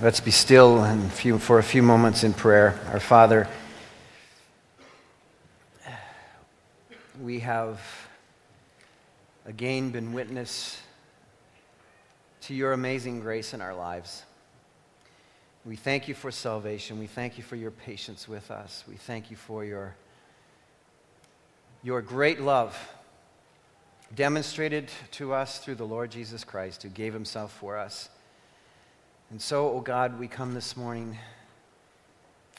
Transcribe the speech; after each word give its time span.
Let's 0.00 0.18
be 0.18 0.32
still 0.32 0.82
and 0.82 1.10
few, 1.12 1.38
for 1.38 1.60
a 1.60 1.62
few 1.62 1.80
moments 1.80 2.24
in 2.24 2.34
prayer. 2.34 2.80
Our 2.92 2.98
Father, 2.98 3.46
we 7.22 7.38
have 7.38 7.80
again 9.46 9.90
been 9.90 10.12
witness 10.12 10.80
to 12.42 12.54
your 12.54 12.72
amazing 12.72 13.20
grace 13.20 13.54
in 13.54 13.60
our 13.60 13.72
lives. 13.72 14.24
We 15.64 15.76
thank 15.76 16.08
you 16.08 16.14
for 16.14 16.32
salvation. 16.32 16.98
We 16.98 17.06
thank 17.06 17.38
you 17.38 17.44
for 17.44 17.54
your 17.54 17.70
patience 17.70 18.26
with 18.26 18.50
us. 18.50 18.82
We 18.88 18.96
thank 18.96 19.30
you 19.30 19.36
for 19.36 19.64
your, 19.64 19.94
your 21.84 22.02
great 22.02 22.40
love 22.40 22.76
demonstrated 24.12 24.90
to 25.12 25.32
us 25.32 25.60
through 25.60 25.76
the 25.76 25.86
Lord 25.86 26.10
Jesus 26.10 26.42
Christ, 26.42 26.82
who 26.82 26.88
gave 26.88 27.14
himself 27.14 27.52
for 27.52 27.78
us. 27.78 28.08
And 29.34 29.42
so, 29.42 29.66
O 29.66 29.78
oh 29.78 29.80
God, 29.80 30.20
we 30.20 30.28
come 30.28 30.54
this 30.54 30.76
morning 30.76 31.18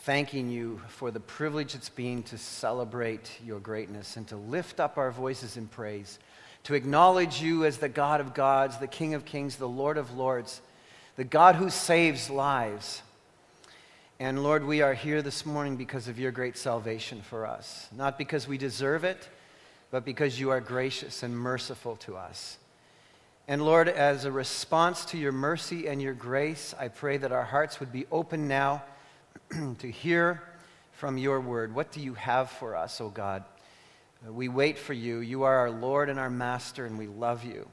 thanking 0.01 0.49
you 0.49 0.81
for 0.89 1.09
the 1.09 1.21
privilege 1.21 1.73
it's 1.73 1.87
been 1.87 2.21
to 2.23 2.37
celebrate 2.37 3.31
your 3.45 3.61
greatness 3.61 4.17
and 4.17 4.27
to 4.27 4.35
lift 4.35 4.81
up 4.81 4.97
our 4.97 5.09
voices 5.09 5.55
in 5.55 5.67
praise, 5.67 6.19
to 6.65 6.73
acknowledge 6.73 7.41
you 7.41 7.63
as 7.63 7.77
the 7.77 7.87
God 7.87 8.19
of 8.19 8.33
gods, 8.33 8.77
the 8.77 8.87
King 8.87 9.13
of 9.13 9.23
kings, 9.23 9.55
the 9.55 9.69
Lord 9.69 9.97
of 9.97 10.17
lords, 10.17 10.59
the 11.15 11.23
God 11.23 11.55
who 11.55 11.69
saves 11.69 12.29
lives. 12.29 13.01
And 14.19 14.43
Lord, 14.43 14.65
we 14.65 14.81
are 14.81 14.93
here 14.93 15.21
this 15.21 15.45
morning 15.45 15.77
because 15.77 16.09
of 16.09 16.19
your 16.19 16.33
great 16.33 16.57
salvation 16.57 17.21
for 17.21 17.47
us, 17.47 17.87
not 17.95 18.17
because 18.17 18.49
we 18.49 18.57
deserve 18.57 19.05
it, 19.05 19.29
but 19.91 20.03
because 20.03 20.41
you 20.41 20.49
are 20.49 20.59
gracious 20.59 21.23
and 21.23 21.39
merciful 21.39 21.95
to 21.95 22.17
us. 22.17 22.57
And 23.47 23.63
Lord, 23.63 23.87
as 23.87 24.25
a 24.25 24.31
response 24.31 25.05
to 25.05 25.19
your 25.19 25.31
mercy 25.31 25.87
and 25.87 26.01
your 26.01 26.15
grace, 26.15 26.73
I 26.79 26.87
pray 26.87 27.17
that 27.17 27.31
our 27.31 27.43
hearts 27.43 27.79
would 27.79 27.91
be 27.91 28.07
open 28.11 28.47
now 28.47 28.83
to 29.79 29.91
hear 29.91 30.41
from 30.93 31.19
your 31.19 31.39
word. 31.39 31.75
What 31.75 31.91
do 31.91 32.01
you 32.01 32.15
have 32.15 32.49
for 32.49 32.75
us, 32.75 32.99
O 32.99 33.05
oh 33.05 33.09
God? 33.09 33.43
Uh, 34.25 34.33
we 34.33 34.47
wait 34.47 34.79
for 34.79 34.93
you. 34.93 35.19
You 35.19 35.43
are 35.43 35.57
our 35.57 35.69
Lord 35.69 36.09
and 36.09 36.17
our 36.17 36.29
Master, 36.29 36.87
and 36.87 36.97
we 36.97 37.05
love 37.05 37.43
you. 37.43 37.67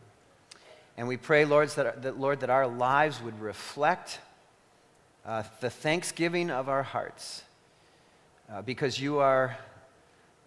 And 0.99 1.09
we 1.09 1.17
pray, 1.17 1.47
Lord, 1.47 1.71
that, 1.71 2.03
that 2.03 2.21
Lord, 2.21 2.41
that 2.41 2.51
our 2.51 2.67
lives 2.67 3.23
would 3.23 3.41
reflect 3.41 4.21
uh, 5.25 5.43
the 5.61 5.71
thanksgiving 5.71 6.51
of 6.51 6.69
our 6.69 6.83
hearts 6.83 7.45
uh, 8.53 8.61
because 8.61 9.01
you 9.01 9.21
are 9.21 9.57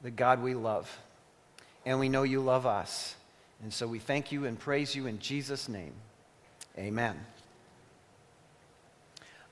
the 0.04 0.12
God 0.12 0.44
we 0.44 0.54
love, 0.54 1.00
and 1.84 2.00
we 2.00 2.10
know 2.10 2.22
you 2.22 2.42
love 2.42 2.68
us. 2.68 3.16
And 3.64 3.74
so 3.74 3.88
we 3.88 4.00
thank 4.00 4.32
you 4.32 4.46
and 4.46 4.60
praise 4.60 4.96
you 4.96 5.08
in 5.08 5.20
Jesus' 5.20 5.68
name. 5.70 5.94
Amen. 6.78 7.16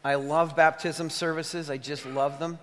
I 0.03 0.15
love 0.15 0.55
baptism 0.55 1.09
services, 1.09 1.69
I 1.69 1.77
just 1.77 2.05
love 2.05 2.39
them. 2.39 2.59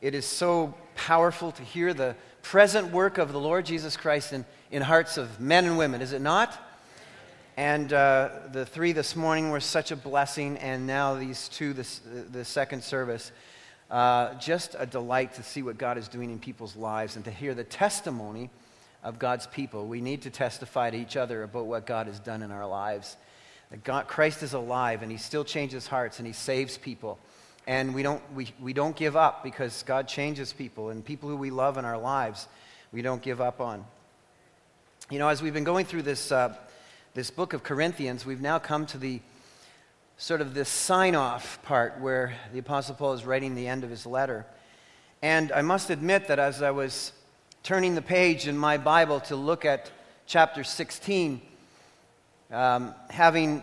It 0.00 0.14
is 0.14 0.24
so 0.24 0.74
powerful 0.94 1.52
to 1.52 1.62
hear 1.62 1.92
the 1.92 2.16
present 2.42 2.92
work 2.92 3.18
of 3.18 3.32
the 3.32 3.40
Lord 3.40 3.66
Jesus 3.66 3.96
Christ 3.96 4.32
in, 4.32 4.44
in 4.70 4.80
hearts 4.80 5.18
of 5.18 5.40
men 5.40 5.66
and 5.66 5.76
women, 5.76 6.00
is 6.00 6.12
it 6.12 6.22
not? 6.22 6.56
And 7.58 7.92
uh, 7.92 8.30
the 8.52 8.64
three 8.64 8.92
this 8.92 9.16
morning 9.16 9.50
were 9.50 9.60
such 9.60 9.90
a 9.90 9.96
blessing, 9.96 10.56
and 10.58 10.86
now 10.86 11.16
these 11.16 11.48
two, 11.48 11.72
this, 11.72 12.00
the 12.30 12.44
second 12.44 12.84
service. 12.84 13.32
Uh, 13.90 14.34
just 14.34 14.76
a 14.78 14.86
delight 14.86 15.34
to 15.34 15.42
see 15.42 15.62
what 15.62 15.76
God 15.76 15.98
is 15.98 16.08
doing 16.08 16.30
in 16.30 16.38
people's 16.38 16.76
lives 16.76 17.16
and 17.16 17.24
to 17.24 17.30
hear 17.30 17.54
the 17.54 17.64
testimony 17.64 18.48
of 19.08 19.18
God's 19.18 19.46
people. 19.46 19.86
We 19.86 20.02
need 20.02 20.20
to 20.22 20.30
testify 20.30 20.90
to 20.90 20.96
each 20.98 21.16
other 21.16 21.42
about 21.42 21.64
what 21.64 21.86
God 21.86 22.08
has 22.08 22.20
done 22.20 22.42
in 22.42 22.50
our 22.50 22.66
lives. 22.66 23.16
That 23.70 23.82
God, 23.82 24.06
Christ 24.06 24.42
is 24.42 24.52
alive 24.52 25.00
and 25.00 25.10
he 25.10 25.16
still 25.16 25.44
changes 25.44 25.86
hearts 25.86 26.18
and 26.18 26.26
he 26.26 26.34
saves 26.34 26.76
people. 26.76 27.18
And 27.66 27.94
we 27.94 28.02
don't, 28.02 28.22
we, 28.34 28.48
we 28.60 28.74
don't 28.74 28.94
give 28.94 29.16
up 29.16 29.42
because 29.42 29.82
God 29.84 30.08
changes 30.08 30.52
people 30.52 30.90
and 30.90 31.02
people 31.02 31.30
who 31.30 31.38
we 31.38 31.50
love 31.50 31.78
in 31.78 31.86
our 31.86 31.96
lives, 31.96 32.48
we 32.92 33.00
don't 33.00 33.22
give 33.22 33.40
up 33.40 33.62
on. 33.62 33.82
You 35.08 35.18
know, 35.18 35.28
as 35.28 35.40
we've 35.40 35.54
been 35.54 35.64
going 35.64 35.86
through 35.86 36.02
this, 36.02 36.30
uh, 36.30 36.54
this 37.14 37.30
book 37.30 37.54
of 37.54 37.62
Corinthians, 37.62 38.26
we've 38.26 38.42
now 38.42 38.58
come 38.58 38.84
to 38.86 38.98
the 38.98 39.22
sort 40.18 40.42
of 40.42 40.52
this 40.52 40.68
sign 40.68 41.14
off 41.14 41.62
part 41.62 41.98
where 41.98 42.34
the 42.52 42.58
Apostle 42.58 42.94
Paul 42.94 43.14
is 43.14 43.24
writing 43.24 43.54
the 43.54 43.68
end 43.68 43.84
of 43.84 43.90
his 43.90 44.04
letter. 44.04 44.44
And 45.22 45.50
I 45.52 45.62
must 45.62 45.88
admit 45.88 46.28
that 46.28 46.38
as 46.38 46.60
I 46.60 46.72
was 46.72 47.12
turning 47.68 47.94
the 47.94 48.00
page 48.00 48.48
in 48.48 48.56
my 48.56 48.78
Bible 48.78 49.20
to 49.20 49.36
look 49.36 49.66
at 49.66 49.90
chapter 50.24 50.64
16, 50.64 51.38
um, 52.50 52.94
having 53.10 53.60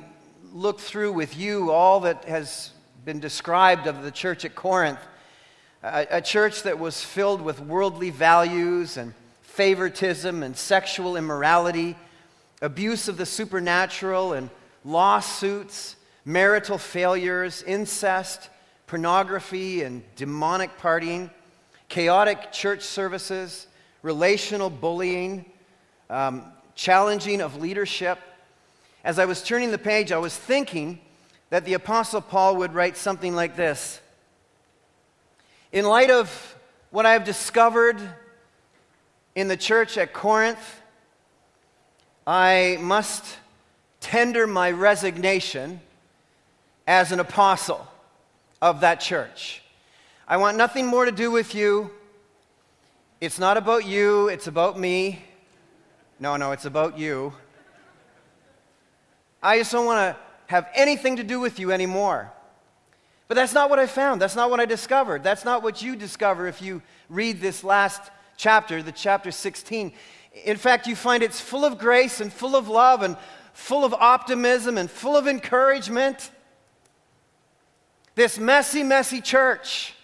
looked 0.53 0.81
through 0.81 1.11
with 1.11 1.35
you 1.35 1.71
all 1.71 2.01
that 2.01 2.23
has 2.25 2.69
been 3.03 3.19
described 3.19 3.87
of 3.87 4.03
the 4.03 4.11
church 4.11 4.45
at 4.45 4.53
Corinth, 4.53 4.99
a, 5.81 6.05
a 6.11 6.21
church 6.21 6.61
that 6.61 6.77
was 6.77 7.03
filled 7.03 7.41
with 7.41 7.59
worldly 7.59 8.11
values 8.11 8.95
and 8.97 9.11
favoritism 9.41 10.43
and 10.43 10.55
sexual 10.55 11.17
immorality, 11.17 11.97
abuse 12.61 13.07
of 13.07 13.17
the 13.17 13.25
supernatural 13.25 14.33
and 14.33 14.51
lawsuits, 14.83 15.95
marital 16.25 16.77
failures, 16.77 17.63
incest, 17.63 18.51
pornography, 18.85 19.81
and 19.81 20.03
demonic 20.15 20.77
partying, 20.77 21.31
chaotic 21.89 22.51
church 22.51 22.83
services 22.83 23.65
relational 24.05 24.69
bullying, 24.69 25.43
um, 26.11 26.43
challenging 26.75 27.41
of 27.41 27.59
leadership. 27.59 28.19
As 29.03 29.17
I 29.17 29.25
was 29.25 29.41
turning 29.41 29.71
the 29.71 29.79
page, 29.79 30.11
I 30.11 30.19
was 30.19 30.37
thinking 30.37 30.99
that 31.49 31.65
the 31.65 31.73
Apostle 31.73 32.21
Paul 32.21 32.57
would 32.57 32.75
write 32.75 32.97
something 32.97 33.33
like 33.33 33.55
this 33.55 33.99
In 35.71 35.85
light 35.85 36.11
of 36.11 36.55
what 36.91 37.07
I 37.07 37.13
have 37.13 37.23
discovered 37.23 37.99
in 39.33 39.47
the 39.47 39.57
church 39.57 39.97
at 39.97 40.13
Corinth, 40.13 40.81
I 42.27 42.77
must 42.79 43.25
tender 44.01 44.45
my 44.45 44.69
resignation 44.69 45.81
as 46.85 47.11
an 47.11 47.19
apostle 47.19 47.87
of 48.61 48.81
that 48.81 48.99
church. 48.99 49.63
I 50.27 50.37
want 50.37 50.57
nothing 50.57 50.85
more 50.85 51.05
to 51.05 51.11
do 51.11 51.31
with 51.31 51.55
you. 51.55 51.89
It's 53.25 53.39
not 53.39 53.57
about 53.57 53.87
you, 53.87 54.27
it's 54.27 54.45
about 54.45 54.79
me. 54.79 55.19
No, 56.19 56.37
no, 56.37 56.51
it's 56.51 56.65
about 56.65 56.99
you. 56.99 57.33
I 59.41 59.57
just 59.57 59.71
don't 59.71 59.87
want 59.87 60.15
to 60.15 60.21
have 60.45 60.67
anything 60.75 61.15
to 61.15 61.23
do 61.23 61.39
with 61.39 61.57
you 61.57 61.71
anymore. 61.71 62.31
But 63.27 63.33
that's 63.33 63.51
not 63.51 63.71
what 63.71 63.79
I 63.79 63.87
found. 63.87 64.21
That's 64.21 64.35
not 64.35 64.51
what 64.51 64.59
I 64.59 64.65
discovered. 64.65 65.23
That's 65.23 65.43
not 65.43 65.63
what 65.63 65.81
you 65.81 65.95
discover 65.95 66.45
if 66.45 66.61
you 66.61 66.83
read 67.09 67.41
this 67.41 67.63
last 67.63 68.11
chapter, 68.37 68.83
the 68.83 68.91
chapter 68.91 69.31
16. 69.31 69.91
In 70.43 70.57
fact, 70.57 70.85
you 70.85 70.95
find 70.95 71.23
it's 71.23 71.41
full 71.41 71.65
of 71.65 71.79
grace 71.79 72.21
and 72.21 72.31
full 72.31 72.55
of 72.55 72.67
love 72.67 73.01
and 73.01 73.17
full 73.53 73.83
of 73.83 73.95
optimism 73.95 74.77
and 74.77 74.89
full 74.89 75.17
of 75.17 75.27
encouragement. 75.27 76.29
This 78.13 78.37
messy, 78.37 78.83
messy 78.83 79.19
church 79.19 79.94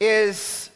is 0.00 0.70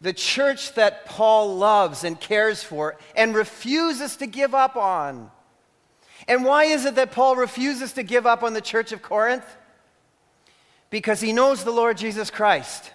the 0.00 0.12
church 0.12 0.74
that 0.74 1.06
Paul 1.06 1.56
loves 1.56 2.04
and 2.04 2.20
cares 2.20 2.62
for 2.62 2.96
and 3.14 3.34
refuses 3.34 4.16
to 4.16 4.26
give 4.26 4.54
up 4.54 4.76
on. 4.76 5.30
And 6.28 6.44
why 6.44 6.64
is 6.64 6.84
it 6.84 6.96
that 6.96 7.12
Paul 7.12 7.36
refuses 7.36 7.92
to 7.94 8.02
give 8.02 8.26
up 8.26 8.42
on 8.42 8.52
the 8.52 8.60
church 8.60 8.92
of 8.92 9.02
Corinth? 9.02 9.44
Because 10.90 11.20
he 11.20 11.32
knows 11.32 11.64
the 11.64 11.70
Lord 11.70 11.96
Jesus 11.96 12.30
Christ. 12.30 12.92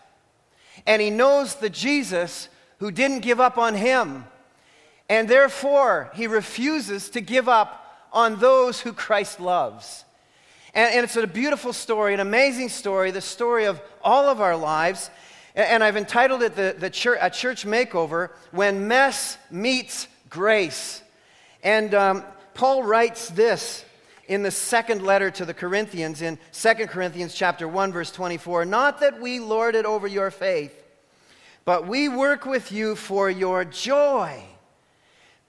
And 0.86 1.02
he 1.02 1.10
knows 1.10 1.56
the 1.56 1.70
Jesus 1.70 2.50
who 2.80 2.92
didn't 2.92 3.20
give 3.20 3.40
up 3.40 3.58
on 3.58 3.76
him. 3.76 4.26
And 5.10 5.28
therefore, 5.28 6.12
he 6.16 6.28
refuses 6.28 7.10
to 7.12 7.22
give 7.22 7.50
up 7.50 8.08
on 8.14 8.40
those 8.40 8.82
who 8.82 8.94
Christ 8.94 9.40
loves. 9.40 10.06
And, 10.74 10.96
and, 10.96 11.04
it's 11.04 11.16
a 11.16 11.28
beautiful 11.28 11.74
story, 11.74 12.14
an 12.14 12.20
amazing 12.20 12.70
story, 12.70 13.12
the 13.12 13.22
story 13.22 13.66
of 13.66 13.82
all 14.04 14.30
of 14.30 14.40
our 14.40 14.56
lives. 14.56 15.10
And 15.54 15.84
I've 15.84 15.98
entitled 15.98 16.44
it 16.44 16.56
the, 16.56 16.76
the 16.78 16.90
church, 16.90 17.20
A 17.22 17.30
Church 17.30 17.66
Makeover 17.66 18.30
When 18.52 18.88
Mess 18.88 19.38
Meets 19.50 20.08
Grace. 20.30 21.02
And 21.62 21.94
um, 21.94 22.24
Paul 22.54 22.84
writes 22.84 23.28
this 23.30 23.84
in 24.28 24.44
the 24.44 24.52
second 24.52 25.02
letter 25.02 25.30
to 25.32 25.44
the 25.46 25.54
Corinthians 25.54 26.22
in 26.22 26.40
2 26.54 26.74
Corinthians 26.88 27.34
chapter 27.34 27.68
1 27.68 27.92
verse 27.92 28.12
24 28.12 28.64
not 28.64 29.00
that 29.02 29.20
we 29.20 29.40
lord 29.40 29.76
it 29.76 29.86
over 29.86 30.08
your 30.08 30.32
faith 30.32 30.84
but 31.66 31.86
we 31.86 32.08
work 32.08 32.46
with 32.46 32.72
you 32.72 32.96
for 32.96 33.30
your 33.30 33.66
joy 33.66 34.42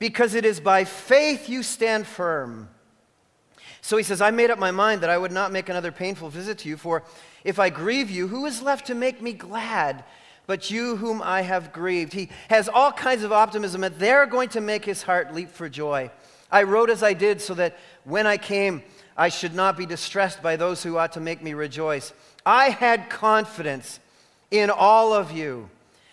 because 0.01 0.35
it 0.35 0.45
is 0.45 0.59
by 0.59 0.85
faith 0.85 1.49
you 1.49 1.63
stand 1.63 2.07
firm 2.07 2.69
so 3.83 3.97
he 3.97 4.03
says 4.05 4.23
I 4.23 4.31
made 4.31 4.51
up 4.51 4.59
my 4.59 4.71
mind 4.71 5.03
that 5.03 5.11
I 5.11 5.19
would 5.19 5.33
not 5.33 5.53
make 5.53 5.69
another 5.69 5.93
painful 5.93 6.31
visit 6.31 6.59
to 6.59 6.69
you 6.69 6.77
for 6.77 7.03
if 7.45 7.59
I 7.59 7.69
grieve 7.69 8.11
you, 8.11 8.29
who 8.29 8.47
is 8.47 8.63
left 8.63 8.87
to 8.87 8.95
make 8.95 9.21
me 9.21 9.33
glad? 9.33 10.05
But 10.47 10.71
you 10.71 10.97
whom 10.97 11.21
I 11.23 11.43
have 11.43 11.73
grieved. 11.73 12.13
He 12.13 12.29
has 12.49 12.69
all 12.69 12.93
kinds 12.93 13.25
of 13.25 13.33
optimism 13.33 13.81
that 13.81 13.99
they're 13.99 14.27
going 14.27 14.49
to 14.51 14.61
make 14.61 14.85
his 14.85 15.03
heart 15.03 15.35
leap 15.35 15.51
for 15.51 15.69
joy. 15.69 16.11
I 16.51 16.63
wrote 16.63 16.91
as 16.91 17.03
I 17.03 17.13
did 17.13 17.41
so 17.41 17.55
that 17.55 17.77
when 18.05 18.27
I 18.27 18.37
came, 18.37 18.83
I 19.17 19.29
should 19.29 19.55
not 19.55 19.77
be 19.77 19.87
distressed 19.87 20.43
by 20.43 20.57
those 20.57 20.83
who 20.83 20.97
ought 20.97 21.13
to 21.13 21.21
make 21.21 21.43
me 21.43 21.55
rejoice. 21.55 22.13
I 22.47 22.71
had 22.71 23.11
confidence 23.11 24.01
in 24.51 24.71
all 24.71 25.13
of 25.13 25.33
you 25.33 25.71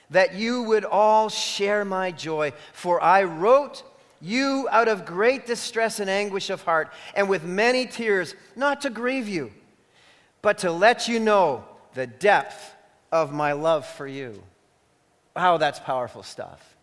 that 0.10 0.33
you 0.33 0.63
would 0.63 0.86
all 0.86 1.30
share 1.30 1.86
my 1.86 2.12
joy, 2.12 2.54
for 2.74 3.01
I 3.01 3.24
wrote 3.24 3.83
you 4.21 4.68
out 4.71 4.88
of 4.88 5.06
great 5.06 5.45
distress 5.45 6.00
and 6.00 6.10
anguish 6.10 6.50
of 6.50 6.62
heart, 6.63 6.92
and 7.16 7.30
with 7.30 7.44
many 7.44 7.86
tears, 7.86 8.36
not 8.56 8.81
to 8.81 8.89
grieve 8.89 9.27
you, 9.27 9.51
but 10.42 10.60
to 10.60 10.71
let 10.71 11.07
you 11.07 11.19
know 11.19 11.66
the 11.94 12.07
depth 12.07 12.75
of 13.12 13.33
my 13.33 13.54
love 13.54 13.86
for 13.86 14.07
you. 14.07 14.42
Wow, 15.36 15.57
that's 15.57 15.80
powerful 15.80 16.24
stuff. 16.24 16.75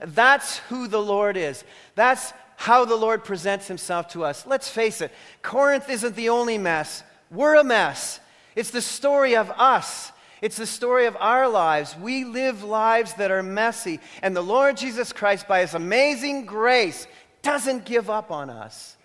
That's 0.00 0.58
who 0.58 0.88
the 0.88 1.00
Lord 1.00 1.36
is. 1.36 1.64
That's 1.94 2.32
how 2.56 2.84
the 2.84 2.96
Lord 2.96 3.24
presents 3.24 3.68
himself 3.68 4.08
to 4.08 4.24
us. 4.24 4.46
Let's 4.46 4.68
face 4.68 5.00
it, 5.00 5.12
Corinth 5.42 5.88
isn't 5.88 6.16
the 6.16 6.28
only 6.28 6.58
mess. 6.58 7.02
We're 7.30 7.56
a 7.56 7.64
mess. 7.64 8.20
It's 8.54 8.70
the 8.70 8.82
story 8.82 9.36
of 9.36 9.50
us. 9.50 10.12
It's 10.42 10.56
the 10.56 10.66
story 10.66 11.06
of 11.06 11.16
our 11.20 11.48
lives. 11.48 11.96
We 11.96 12.24
live 12.24 12.64
lives 12.64 13.14
that 13.14 13.30
are 13.30 13.42
messy, 13.42 14.00
and 14.22 14.34
the 14.34 14.42
Lord 14.42 14.76
Jesus 14.76 15.12
Christ, 15.12 15.46
by 15.46 15.60
his 15.60 15.74
amazing 15.74 16.46
grace, 16.46 17.06
doesn't 17.42 17.84
give 17.84 18.08
up 18.08 18.30
on 18.30 18.48
us. 18.48 18.96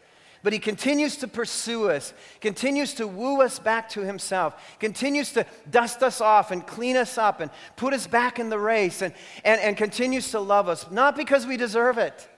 But 0.43 0.53
he 0.53 0.59
continues 0.59 1.17
to 1.17 1.27
pursue 1.27 1.89
us, 1.89 2.13
continues 2.39 2.93
to 2.95 3.07
woo 3.07 3.41
us 3.41 3.57
back 3.57 3.89
to 3.89 4.01
himself, 4.01 4.77
continues 4.79 5.33
to 5.33 5.45
dust 5.69 6.03
us 6.03 6.21
off 6.21 6.51
and 6.51 6.65
clean 6.65 6.95
us 6.95 7.17
up 7.17 7.41
and 7.41 7.49
put 7.75 7.93
us 7.93 8.05
back 8.05 8.37
in 8.37 8.49
the 8.49 8.59
race, 8.59 9.01
and, 9.01 9.13
and, 9.43 9.59
and 9.59 9.75
continues 9.75 10.31
to 10.31 10.39
love 10.39 10.69
us, 10.69 10.89
not 10.91 11.15
because 11.15 11.47
we 11.47 11.57
deserve 11.57 11.97
it, 11.97 12.29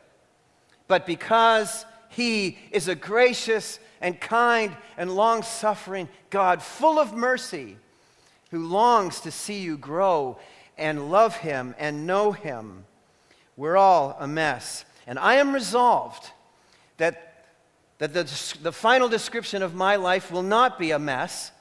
but 0.88 1.06
because 1.06 1.86
he 2.10 2.58
is 2.72 2.88
a 2.88 2.96
gracious 2.96 3.78
and 4.00 4.20
kind 4.20 4.76
and 4.98 5.14
long 5.14 5.44
suffering 5.44 6.08
God, 6.30 6.64
full 6.64 7.00
of 7.00 7.14
mercy, 7.14 7.78
who 8.52 8.68
longs 8.68 9.20
to 9.22 9.32
see 9.32 9.60
you 9.60 9.78
grow 9.78 10.38
and 10.78 11.12
love 11.12 11.38
him 11.38 11.76
and 11.78 12.08
know 12.08 12.32
him. 12.32 12.86
We're 13.56 13.78
all 13.78 14.16
a 14.20 14.28
mess. 14.28 14.86
And 15.06 15.18
I 15.18 15.36
am 15.36 15.54
resolved 15.54 16.32
that 16.98 17.28
that 18.00 18.14
the, 18.14 18.58
the 18.62 18.72
final 18.72 19.10
description 19.10 19.64
of 19.64 19.74
my 19.74 19.96
life 19.96 20.32
will 20.32 20.44
not 20.44 20.78
be 20.78 20.92
a 20.92 21.00
mess. 21.00 21.52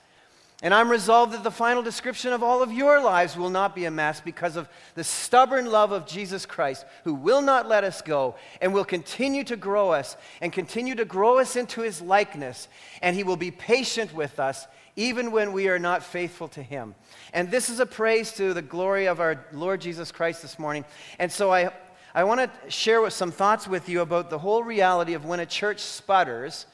And 0.63 0.73
I'm 0.73 0.91
resolved 0.91 1.35
that 1.35 1.45
the 1.45 1.51
final 1.51 1.83
description 1.83 2.33
of 2.33 2.43
all 2.43 2.63
of 2.63 2.73
your 2.73 3.03
lives 3.03 3.37
will 3.37 3.51
not 3.51 3.75
be 3.75 3.85
a 3.85 3.91
mess 3.91 4.23
because 4.23 4.57
of 4.57 4.69
the 4.95 5.05
stubborn 5.05 5.67
love 5.67 5.93
of 5.93 6.07
Jesus 6.07 6.47
Christ, 6.47 6.87
who 7.05 7.13
will 7.13 7.43
not 7.43 7.69
let 7.69 7.85
us 7.85 8.01
go 8.01 8.37
and 8.63 8.73
will 8.73 8.85
continue 8.85 9.45
to 9.45 9.57
grow 9.57 9.91
us 9.91 10.17
and 10.41 10.53
continue 10.53 10.95
to 10.95 11.05
grow 11.05 11.39
us 11.39 11.57
into 11.57 11.83
his 11.83 12.01
likeness. 12.01 12.69
And 13.03 13.15
he 13.15 13.23
will 13.23 13.37
be 13.37 13.51
patient 13.51 14.15
with 14.15 14.41
us 14.41 14.67
even 14.97 15.31
when 15.31 15.53
we 15.53 15.69
are 15.69 15.79
not 15.79 16.03
faithful 16.03 16.49
to 16.49 16.63
him. 16.63 16.95
And 17.33 17.51
this 17.51 17.69
is 17.69 17.81
a 17.81 17.87
praise 17.87 18.33
to 18.33 18.55
the 18.55 18.63
glory 18.63 19.07
of 19.07 19.21
our 19.21 19.45
Lord 19.53 19.81
Jesus 19.81 20.11
Christ 20.11 20.43
this 20.43 20.59
morning. 20.59 20.85
And 21.19 21.31
so 21.31 21.53
I 21.53 21.71
I 22.17 22.25
want 22.25 22.41
to 22.41 22.71
share 22.71 23.11
some 23.11 23.31
thoughts 23.31 23.69
with 23.69 23.91
you 23.91 24.01
about 24.01 24.31
the 24.31 24.39
whole 24.39 24.63
reality 24.63 25.13
of 25.13 25.27
when 25.27 25.39
a 25.39 25.45
church 25.45 25.81
sputters, 25.81 26.65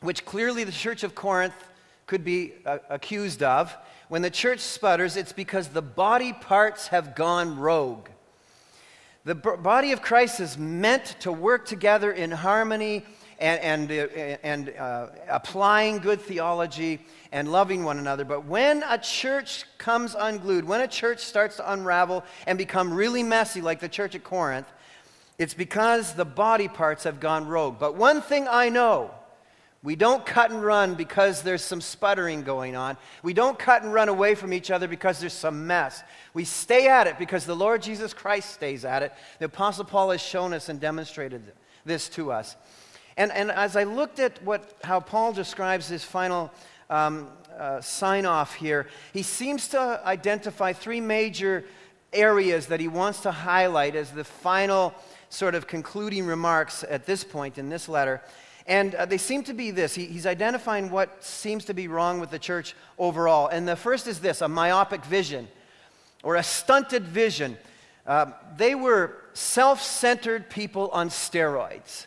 which 0.00 0.24
clearly 0.24 0.64
the 0.64 0.72
church 0.72 1.04
of 1.04 1.14
Corinth 1.14 1.54
could 2.06 2.24
be 2.24 2.52
uh, 2.66 2.78
accused 2.90 3.44
of. 3.44 3.72
When 4.08 4.22
the 4.22 4.30
church 4.30 4.58
sputters, 4.58 5.16
it's 5.16 5.32
because 5.32 5.68
the 5.68 5.82
body 5.82 6.32
parts 6.32 6.88
have 6.88 7.14
gone 7.14 7.60
rogue. 7.60 8.08
The 9.24 9.36
body 9.36 9.92
of 9.92 10.02
Christ 10.02 10.40
is 10.40 10.58
meant 10.58 11.14
to 11.20 11.30
work 11.30 11.64
together 11.64 12.10
in 12.10 12.32
harmony 12.32 13.06
and, 13.44 13.90
and, 13.90 13.90
uh, 13.90 14.38
and 14.42 14.70
uh, 14.70 15.08
applying 15.28 15.98
good 15.98 16.20
theology 16.20 17.00
and 17.30 17.52
loving 17.52 17.84
one 17.84 17.98
another. 17.98 18.24
But 18.24 18.46
when 18.46 18.82
a 18.88 18.96
church 18.96 19.64
comes 19.76 20.16
unglued, 20.18 20.64
when 20.64 20.80
a 20.80 20.88
church 20.88 21.20
starts 21.20 21.56
to 21.56 21.72
unravel 21.72 22.24
and 22.46 22.56
become 22.56 22.92
really 22.92 23.22
messy, 23.22 23.60
like 23.60 23.80
the 23.80 23.88
church 23.88 24.14
at 24.14 24.24
Corinth, 24.24 24.66
it's 25.38 25.52
because 25.52 26.14
the 26.14 26.24
body 26.24 26.68
parts 26.68 27.04
have 27.04 27.20
gone 27.20 27.46
rogue. 27.46 27.78
But 27.78 27.96
one 27.96 28.22
thing 28.22 28.46
I 28.48 28.70
know 28.70 29.10
we 29.82 29.96
don't 29.96 30.24
cut 30.24 30.50
and 30.50 30.64
run 30.64 30.94
because 30.94 31.42
there's 31.42 31.60
some 31.62 31.82
sputtering 31.82 32.42
going 32.42 32.74
on. 32.74 32.96
We 33.22 33.34
don't 33.34 33.58
cut 33.58 33.82
and 33.82 33.92
run 33.92 34.08
away 34.08 34.34
from 34.34 34.54
each 34.54 34.70
other 34.70 34.88
because 34.88 35.20
there's 35.20 35.34
some 35.34 35.66
mess. 35.66 36.02
We 36.32 36.46
stay 36.46 36.88
at 36.88 37.06
it 37.06 37.18
because 37.18 37.44
the 37.44 37.54
Lord 37.54 37.82
Jesus 37.82 38.14
Christ 38.14 38.54
stays 38.54 38.86
at 38.86 39.02
it. 39.02 39.12
The 39.40 39.44
Apostle 39.44 39.84
Paul 39.84 40.12
has 40.12 40.22
shown 40.22 40.54
us 40.54 40.70
and 40.70 40.80
demonstrated 40.80 41.42
this 41.84 42.08
to 42.10 42.32
us. 42.32 42.56
And, 43.16 43.30
and 43.32 43.50
as 43.50 43.76
I 43.76 43.84
looked 43.84 44.18
at 44.18 44.42
what, 44.42 44.76
how 44.82 45.00
Paul 45.00 45.32
describes 45.32 45.88
his 45.88 46.04
final 46.04 46.50
um, 46.90 47.28
uh, 47.56 47.80
sign 47.80 48.26
off 48.26 48.54
here, 48.54 48.88
he 49.12 49.22
seems 49.22 49.68
to 49.68 50.00
identify 50.04 50.72
three 50.72 51.00
major 51.00 51.64
areas 52.12 52.66
that 52.66 52.80
he 52.80 52.88
wants 52.88 53.20
to 53.20 53.30
highlight 53.30 53.94
as 53.94 54.10
the 54.10 54.24
final 54.24 54.94
sort 55.28 55.54
of 55.54 55.66
concluding 55.66 56.26
remarks 56.26 56.84
at 56.88 57.06
this 57.06 57.24
point 57.24 57.58
in 57.58 57.68
this 57.68 57.88
letter. 57.88 58.22
And 58.66 58.94
uh, 58.94 59.04
they 59.04 59.18
seem 59.18 59.42
to 59.44 59.52
be 59.52 59.70
this. 59.70 59.94
He, 59.94 60.06
he's 60.06 60.26
identifying 60.26 60.90
what 60.90 61.22
seems 61.22 61.64
to 61.66 61.74
be 61.74 61.86
wrong 61.86 62.18
with 62.18 62.30
the 62.30 62.38
church 62.38 62.74
overall. 62.98 63.48
And 63.48 63.68
the 63.68 63.76
first 63.76 64.06
is 64.06 64.20
this 64.20 64.40
a 64.40 64.48
myopic 64.48 65.04
vision 65.04 65.48
or 66.22 66.36
a 66.36 66.42
stunted 66.42 67.04
vision. 67.04 67.58
Uh, 68.06 68.26
they 68.56 68.74
were 68.74 69.16
self 69.34 69.82
centered 69.82 70.48
people 70.48 70.88
on 70.92 71.10
steroids. 71.10 72.06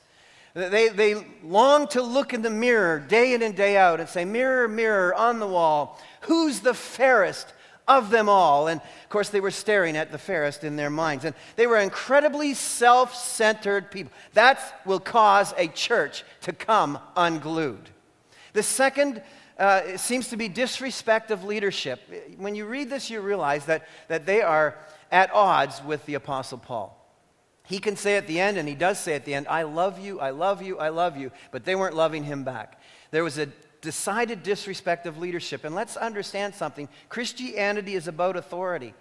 They, 0.57 0.89
they 0.89 1.23
long 1.43 1.87
to 1.89 2.01
look 2.01 2.33
in 2.33 2.41
the 2.41 2.49
mirror 2.49 2.97
day 2.97 3.35
in 3.35 3.43
and 3.43 3.55
day 3.55 3.77
out 3.77 3.99
and 3.99 4.09
say, 4.09 4.25
Mirror, 4.25 4.69
mirror 4.69 5.13
on 5.13 5.37
the 5.37 5.45
wall, 5.45 6.01
who's 6.21 6.61
the 6.61 6.73
fairest 6.73 7.53
of 7.87 8.09
them 8.09 8.27
all? 8.27 8.67
And 8.67 8.81
of 8.81 9.09
course, 9.09 9.29
they 9.29 9.39
were 9.39 9.51
staring 9.51 9.95
at 9.95 10.11
the 10.11 10.17
fairest 10.17 10.63
in 10.63 10.75
their 10.75 10.89
minds. 10.89 11.25
And 11.25 11.35
they 11.57 11.67
were 11.67 11.77
incredibly 11.77 12.55
self 12.55 13.13
centered 13.13 13.91
people. 13.91 14.11
That 14.33 14.81
will 14.83 14.99
cause 14.99 15.53
a 15.57 15.67
church 15.67 16.23
to 16.41 16.53
come 16.53 16.97
unglued. 17.15 17.91
The 18.53 18.63
second 18.63 19.21
uh, 19.59 19.95
seems 19.97 20.29
to 20.29 20.37
be 20.37 20.47
disrespect 20.47 21.29
of 21.29 21.43
leadership. 21.43 22.01
When 22.35 22.55
you 22.55 22.65
read 22.65 22.89
this, 22.89 23.11
you 23.11 23.21
realize 23.21 23.65
that, 23.65 23.87
that 24.07 24.25
they 24.25 24.41
are 24.41 24.75
at 25.11 25.31
odds 25.35 25.83
with 25.83 26.03
the 26.07 26.15
Apostle 26.15 26.57
Paul. 26.57 26.96
He 27.67 27.79
can 27.79 27.97
say 27.97 28.15
at 28.15 28.27
the 28.27 28.39
end, 28.39 28.57
and 28.57 28.67
he 28.67 28.75
does 28.75 28.97
say 28.97 29.13
at 29.13 29.25
the 29.25 29.33
end, 29.33 29.47
I 29.47 29.63
love 29.63 29.99
you, 29.99 30.19
I 30.19 30.29
love 30.29 30.61
you, 30.61 30.79
I 30.79 30.89
love 30.89 31.17
you, 31.17 31.31
but 31.51 31.65
they 31.65 31.75
weren't 31.75 31.95
loving 31.95 32.23
him 32.23 32.43
back. 32.43 32.81
There 33.11 33.23
was 33.25 33.37
a 33.37 33.49
decided 33.81 34.41
disrespect 34.41 35.05
of 35.05 35.17
leadership. 35.17 35.63
And 35.65 35.75
let's 35.75 35.97
understand 35.97 36.55
something 36.55 36.87
Christianity 37.09 37.95
is 37.95 38.07
about 38.07 38.35
authority. 38.37 38.93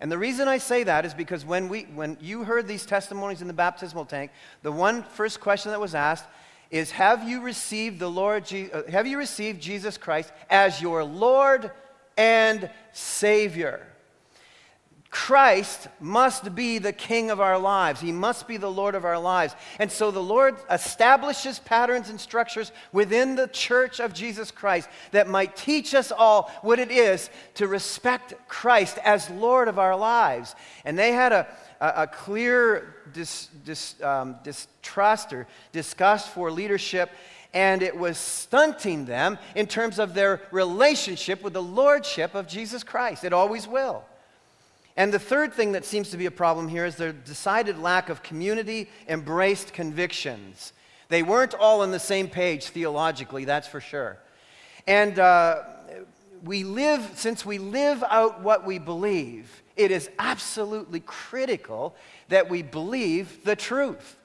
And 0.00 0.12
the 0.12 0.18
reason 0.18 0.48
I 0.48 0.58
say 0.58 0.82
that 0.84 1.06
is 1.06 1.14
because 1.14 1.44
when, 1.44 1.68
we, 1.68 1.82
when 1.94 2.18
you 2.20 2.44
heard 2.44 2.68
these 2.68 2.84
testimonies 2.84 3.40
in 3.40 3.48
the 3.48 3.54
baptismal 3.54 4.04
tank, 4.04 4.32
the 4.62 4.72
one 4.72 5.02
first 5.02 5.40
question 5.40 5.70
that 5.70 5.80
was 5.80 5.94
asked 5.94 6.26
is 6.70 6.90
Have 6.90 7.26
you 7.28 7.40
received 7.40 8.00
the 8.00 8.10
Lord, 8.10 8.44
Je- 8.44 8.70
uh, 8.70 8.82
have 8.90 9.06
you 9.06 9.16
received 9.16 9.62
Jesus 9.62 9.96
Christ 9.96 10.32
as 10.50 10.80
your 10.80 11.04
Lord 11.04 11.70
and 12.16 12.68
Savior? 12.92 13.86
Christ 15.14 15.86
must 16.00 16.56
be 16.56 16.78
the 16.78 16.92
king 16.92 17.30
of 17.30 17.40
our 17.40 17.56
lives. 17.56 18.00
He 18.00 18.10
must 18.10 18.48
be 18.48 18.56
the 18.56 18.70
Lord 18.70 18.96
of 18.96 19.04
our 19.04 19.18
lives. 19.18 19.54
And 19.78 19.90
so 19.90 20.10
the 20.10 20.20
Lord 20.20 20.56
establishes 20.68 21.60
patterns 21.60 22.10
and 22.10 22.20
structures 22.20 22.72
within 22.90 23.36
the 23.36 23.46
church 23.46 24.00
of 24.00 24.12
Jesus 24.12 24.50
Christ 24.50 24.88
that 25.12 25.28
might 25.28 25.54
teach 25.54 25.94
us 25.94 26.10
all 26.10 26.50
what 26.62 26.80
it 26.80 26.90
is 26.90 27.30
to 27.54 27.68
respect 27.68 28.34
Christ 28.48 28.98
as 29.04 29.30
Lord 29.30 29.68
of 29.68 29.78
our 29.78 29.94
lives. 29.96 30.56
And 30.84 30.98
they 30.98 31.12
had 31.12 31.30
a, 31.30 31.46
a, 31.80 31.92
a 32.02 32.06
clear 32.08 32.96
dis, 33.12 33.50
dis, 33.64 33.94
um, 34.02 34.34
distrust 34.42 35.32
or 35.32 35.46
disgust 35.70 36.30
for 36.30 36.50
leadership 36.50 37.08
and 37.52 37.84
it 37.84 37.96
was 37.96 38.18
stunting 38.18 39.04
them 39.04 39.38
in 39.54 39.68
terms 39.68 40.00
of 40.00 40.12
their 40.12 40.40
relationship 40.50 41.40
with 41.40 41.52
the 41.52 41.62
lordship 41.62 42.34
of 42.34 42.48
Jesus 42.48 42.82
Christ. 42.82 43.22
It 43.22 43.32
always 43.32 43.68
will. 43.68 44.02
And 44.96 45.12
the 45.12 45.18
third 45.18 45.52
thing 45.52 45.72
that 45.72 45.84
seems 45.84 46.10
to 46.10 46.16
be 46.16 46.26
a 46.26 46.30
problem 46.30 46.68
here 46.68 46.84
is 46.84 46.96
their 46.96 47.12
decided 47.12 47.78
lack 47.78 48.08
of 48.08 48.22
community 48.22 48.88
embraced 49.08 49.72
convictions. 49.72 50.72
They 51.08 51.22
weren't 51.22 51.54
all 51.54 51.80
on 51.82 51.90
the 51.90 51.98
same 51.98 52.28
page 52.28 52.66
theologically, 52.66 53.44
that's 53.44 53.66
for 53.66 53.80
sure. 53.80 54.18
And 54.86 55.18
uh, 55.18 55.62
we 56.44 56.62
live, 56.62 57.12
since 57.16 57.44
we 57.44 57.58
live 57.58 58.04
out 58.08 58.42
what 58.42 58.64
we 58.64 58.78
believe, 58.78 59.62
it 59.76 59.90
is 59.90 60.08
absolutely 60.18 61.00
critical 61.00 61.96
that 62.28 62.48
we 62.48 62.62
believe 62.62 63.44
the 63.44 63.56
truth. 63.56 64.16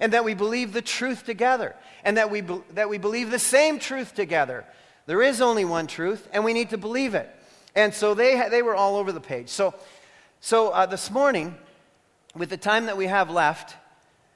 And 0.00 0.12
that 0.12 0.24
we 0.24 0.34
believe 0.34 0.72
the 0.72 0.82
truth 0.82 1.24
together. 1.24 1.74
And 2.04 2.16
that 2.18 2.30
we, 2.30 2.40
be- 2.40 2.62
that 2.74 2.88
we 2.88 2.98
believe 2.98 3.30
the 3.30 3.38
same 3.38 3.78
truth 3.78 4.14
together. 4.14 4.64
There 5.06 5.22
is 5.22 5.40
only 5.40 5.64
one 5.64 5.86
truth, 5.86 6.28
and 6.32 6.44
we 6.44 6.52
need 6.52 6.70
to 6.70 6.78
believe 6.78 7.14
it. 7.14 7.28
And 7.74 7.92
so 7.92 8.14
they, 8.14 8.48
they 8.48 8.62
were 8.62 8.74
all 8.74 8.96
over 8.96 9.12
the 9.12 9.20
page. 9.20 9.48
So 9.48 9.74
so 10.44 10.68
uh, 10.68 10.84
this 10.84 11.10
morning, 11.10 11.54
with 12.34 12.50
the 12.50 12.58
time 12.58 12.84
that 12.84 12.98
we 12.98 13.06
have 13.06 13.30
left, 13.30 13.76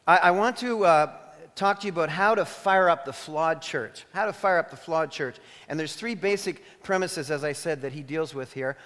I, 0.07 0.17
I 0.17 0.31
want 0.31 0.57
to 0.57 0.87
uh, 0.87 1.12
talk 1.55 1.81
to 1.81 1.87
you 1.87 1.93
about 1.93 2.09
how 2.09 2.35
to 2.35 2.47
fire 2.47 2.88
up 2.88 3.05
the 3.05 3.12
flawed 3.12 3.61
church. 3.61 4.07
How 4.15 4.25
to 4.25 4.33
fire 4.33 4.57
up 4.57 4.71
the 4.71 4.77
flawed 4.79 5.11
church. 5.11 5.37
And 5.69 5.79
there's 5.79 5.95
three 5.95 6.15
basic 6.15 6.62
premises, 6.83 7.31
as 7.31 7.45
I 7.45 7.53
said, 7.53 7.83
that 7.83 7.93
he 7.93 8.03
deals 8.03 8.35
with 8.35 8.55
here. 8.55 8.79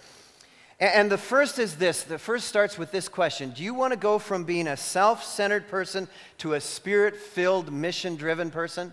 And 0.81 1.13
the 1.13 1.17
first 1.17 1.61
is 1.61 1.77
this 1.77 2.03
the 2.03 2.19
first 2.19 2.49
starts 2.49 2.77
with 2.77 2.91
this 2.91 3.09
question 3.09 3.51
Do 3.51 3.63
you 3.63 3.73
want 3.73 3.93
to 3.93 3.97
go 3.97 4.19
from 4.19 4.43
being 4.43 4.67
a 4.67 4.77
self 4.77 5.23
centered 5.23 5.69
person 5.69 6.09
to 6.39 6.55
a 6.55 6.61
spirit 6.61 7.15
filled, 7.15 7.73
mission 7.73 8.17
driven 8.17 8.51
person? 8.51 8.93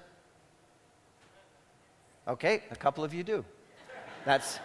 Okay, 2.28 2.62
a 2.70 2.76
couple 2.76 3.04
of 3.04 3.12
you 3.12 3.24
do. 3.24 3.44
That's, 4.24 4.60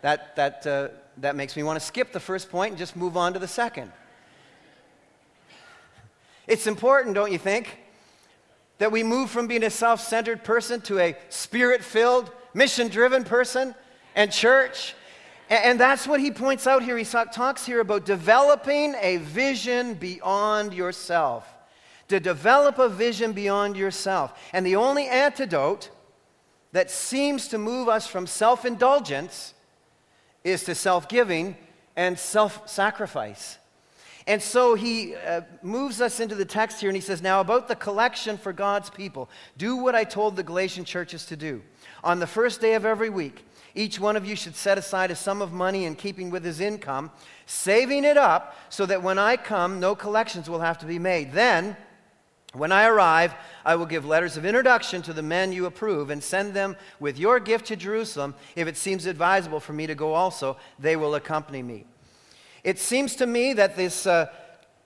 that, 0.00 0.34
that, 0.36 0.66
uh, 0.66 0.88
that 1.18 1.36
makes 1.36 1.56
me 1.56 1.62
want 1.62 1.78
to 1.78 1.84
skip 1.84 2.12
the 2.12 2.20
first 2.20 2.50
point 2.50 2.70
and 2.70 2.78
just 2.78 2.96
move 2.96 3.16
on 3.16 3.32
to 3.32 3.38
the 3.38 3.48
second. 3.48 3.92
It's 6.46 6.66
important, 6.66 7.14
don't 7.14 7.32
you 7.32 7.38
think, 7.38 7.78
that 8.78 8.92
we 8.92 9.02
move 9.02 9.30
from 9.30 9.46
being 9.46 9.64
a 9.64 9.70
self 9.70 10.00
centered 10.00 10.44
person 10.44 10.80
to 10.82 10.98
a 10.98 11.16
spirit 11.28 11.82
filled, 11.82 12.30
mission 12.52 12.88
driven 12.88 13.24
person 13.24 13.74
and 14.14 14.30
church. 14.30 14.94
And 15.50 15.78
that's 15.78 16.06
what 16.06 16.20
he 16.20 16.30
points 16.30 16.66
out 16.66 16.82
here. 16.82 16.96
He 16.96 17.04
talks 17.04 17.66
here 17.66 17.80
about 17.80 18.06
developing 18.06 18.94
a 19.00 19.18
vision 19.18 19.94
beyond 19.94 20.72
yourself. 20.72 21.46
To 22.08 22.18
develop 22.20 22.78
a 22.78 22.88
vision 22.88 23.32
beyond 23.32 23.76
yourself. 23.76 24.38
And 24.52 24.64
the 24.64 24.76
only 24.76 25.06
antidote 25.06 25.90
that 26.72 26.90
seems 26.90 27.48
to 27.48 27.58
move 27.58 27.88
us 27.88 28.06
from 28.06 28.26
self 28.26 28.64
indulgence 28.64 29.54
is 30.44 30.64
to 30.64 30.74
self 30.74 31.08
giving 31.08 31.56
and 31.96 32.18
self 32.18 32.68
sacrifice. 32.68 33.58
And 34.26 34.40
so 34.40 34.74
he 34.74 35.14
uh, 35.16 35.42
moves 35.62 36.00
us 36.00 36.18
into 36.18 36.34
the 36.34 36.46
text 36.46 36.80
here 36.80 36.88
and 36.88 36.96
he 36.96 37.02
says, 37.02 37.20
Now, 37.20 37.40
about 37.40 37.68
the 37.68 37.76
collection 37.76 38.38
for 38.38 38.52
God's 38.52 38.88
people, 38.88 39.28
do 39.58 39.76
what 39.76 39.94
I 39.94 40.04
told 40.04 40.36
the 40.36 40.42
Galatian 40.42 40.84
churches 40.84 41.26
to 41.26 41.36
do. 41.36 41.62
On 42.02 42.20
the 42.20 42.26
first 42.26 42.60
day 42.60 42.74
of 42.74 42.86
every 42.86 43.10
week, 43.10 43.44
each 43.74 43.98
one 43.98 44.16
of 44.16 44.24
you 44.24 44.36
should 44.36 44.54
set 44.54 44.78
aside 44.78 45.10
a 45.10 45.16
sum 45.16 45.42
of 45.42 45.52
money 45.52 45.84
in 45.84 45.94
keeping 45.94 46.30
with 46.30 46.44
his 46.44 46.60
income, 46.60 47.10
saving 47.44 48.04
it 48.04 48.16
up 48.16 48.56
so 48.70 48.86
that 48.86 49.02
when 49.02 49.18
I 49.18 49.36
come, 49.36 49.80
no 49.80 49.94
collections 49.94 50.48
will 50.48 50.60
have 50.60 50.78
to 50.78 50.86
be 50.86 50.98
made. 50.98 51.32
Then, 51.32 51.76
when 52.54 52.72
I 52.72 52.86
arrive, 52.86 53.34
I 53.64 53.76
will 53.76 53.86
give 53.86 54.04
letters 54.04 54.36
of 54.36 54.44
introduction 54.44 55.02
to 55.02 55.12
the 55.12 55.22
men 55.22 55.52
you 55.52 55.66
approve 55.66 56.10
and 56.10 56.22
send 56.22 56.54
them 56.54 56.76
with 57.00 57.18
your 57.18 57.40
gift 57.40 57.66
to 57.66 57.76
Jerusalem. 57.76 58.34
If 58.56 58.68
it 58.68 58.76
seems 58.76 59.06
advisable 59.06 59.60
for 59.60 59.72
me 59.72 59.86
to 59.86 59.94
go 59.94 60.14
also, 60.14 60.56
they 60.78 60.96
will 60.96 61.14
accompany 61.14 61.62
me. 61.62 61.84
It 62.62 62.78
seems 62.78 63.16
to 63.16 63.26
me 63.26 63.52
that 63.54 63.76
this 63.76 64.06
uh, 64.06 64.26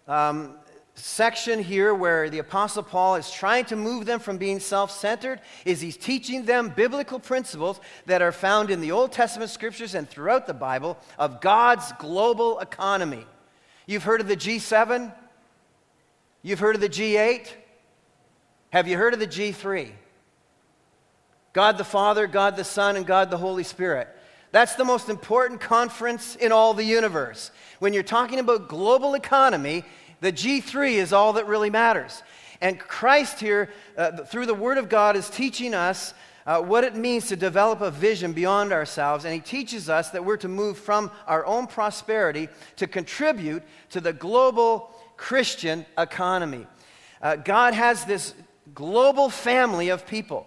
um, 0.06 0.54
section 0.94 1.62
here, 1.62 1.94
where 1.94 2.28
the 2.28 2.38
Apostle 2.38 2.82
Paul 2.82 3.16
is 3.16 3.30
trying 3.30 3.64
to 3.66 3.76
move 3.76 4.06
them 4.06 4.18
from 4.18 4.38
being 4.38 4.60
self 4.60 4.90
centered, 4.90 5.40
is 5.64 5.80
he's 5.80 5.96
teaching 5.96 6.44
them 6.44 6.70
biblical 6.74 7.20
principles 7.20 7.80
that 8.06 8.22
are 8.22 8.32
found 8.32 8.70
in 8.70 8.80
the 8.80 8.92
Old 8.92 9.12
Testament 9.12 9.50
scriptures 9.50 9.94
and 9.94 10.08
throughout 10.08 10.46
the 10.46 10.54
Bible 10.54 10.98
of 11.18 11.40
God's 11.40 11.92
global 11.98 12.58
economy. 12.58 13.26
You've 13.86 14.04
heard 14.04 14.20
of 14.20 14.28
the 14.28 14.36
G7? 14.36 15.12
You've 16.42 16.60
heard 16.60 16.76
of 16.76 16.80
the 16.80 16.88
G8? 16.88 17.48
Have 18.70 18.86
you 18.86 18.96
heard 18.96 19.14
of 19.14 19.20
the 19.20 19.26
G3? 19.26 19.90
God 21.52 21.78
the 21.78 21.84
Father, 21.84 22.26
God 22.26 22.56
the 22.56 22.64
Son, 22.64 22.96
and 22.96 23.06
God 23.06 23.30
the 23.30 23.38
Holy 23.38 23.64
Spirit. 23.64 24.08
That's 24.52 24.76
the 24.76 24.84
most 24.84 25.08
important 25.08 25.60
conference 25.60 26.36
in 26.36 26.52
all 26.52 26.74
the 26.74 26.84
universe. 26.84 27.50
When 27.80 27.92
you're 27.92 28.02
talking 28.02 28.38
about 28.38 28.68
global 28.68 29.14
economy, 29.14 29.84
the 30.20 30.32
G3 30.32 30.92
is 30.92 31.12
all 31.12 31.34
that 31.34 31.46
really 31.46 31.70
matters. 31.70 32.22
And 32.60 32.78
Christ 32.78 33.40
here, 33.40 33.70
uh, 33.96 34.24
through 34.24 34.46
the 34.46 34.54
Word 34.54 34.78
of 34.78 34.88
God, 34.88 35.16
is 35.16 35.28
teaching 35.28 35.74
us 35.74 36.14
uh, 36.46 36.60
what 36.60 36.84
it 36.84 36.94
means 36.94 37.26
to 37.28 37.36
develop 37.36 37.80
a 37.80 37.90
vision 37.90 38.32
beyond 38.32 38.72
ourselves. 38.72 39.24
And 39.24 39.34
He 39.34 39.40
teaches 39.40 39.88
us 39.88 40.10
that 40.10 40.24
we're 40.24 40.38
to 40.38 40.48
move 40.48 40.78
from 40.78 41.10
our 41.26 41.44
own 41.44 41.66
prosperity 41.66 42.48
to 42.76 42.86
contribute 42.86 43.62
to 43.90 44.00
the 44.00 44.12
global 44.12 44.90
Christian 45.18 45.84
economy. 45.98 46.66
Uh, 47.20 47.36
God 47.36 47.74
has 47.74 48.06
this 48.06 48.32
global 48.74 49.28
family 49.28 49.90
of 49.90 50.06
people. 50.06 50.46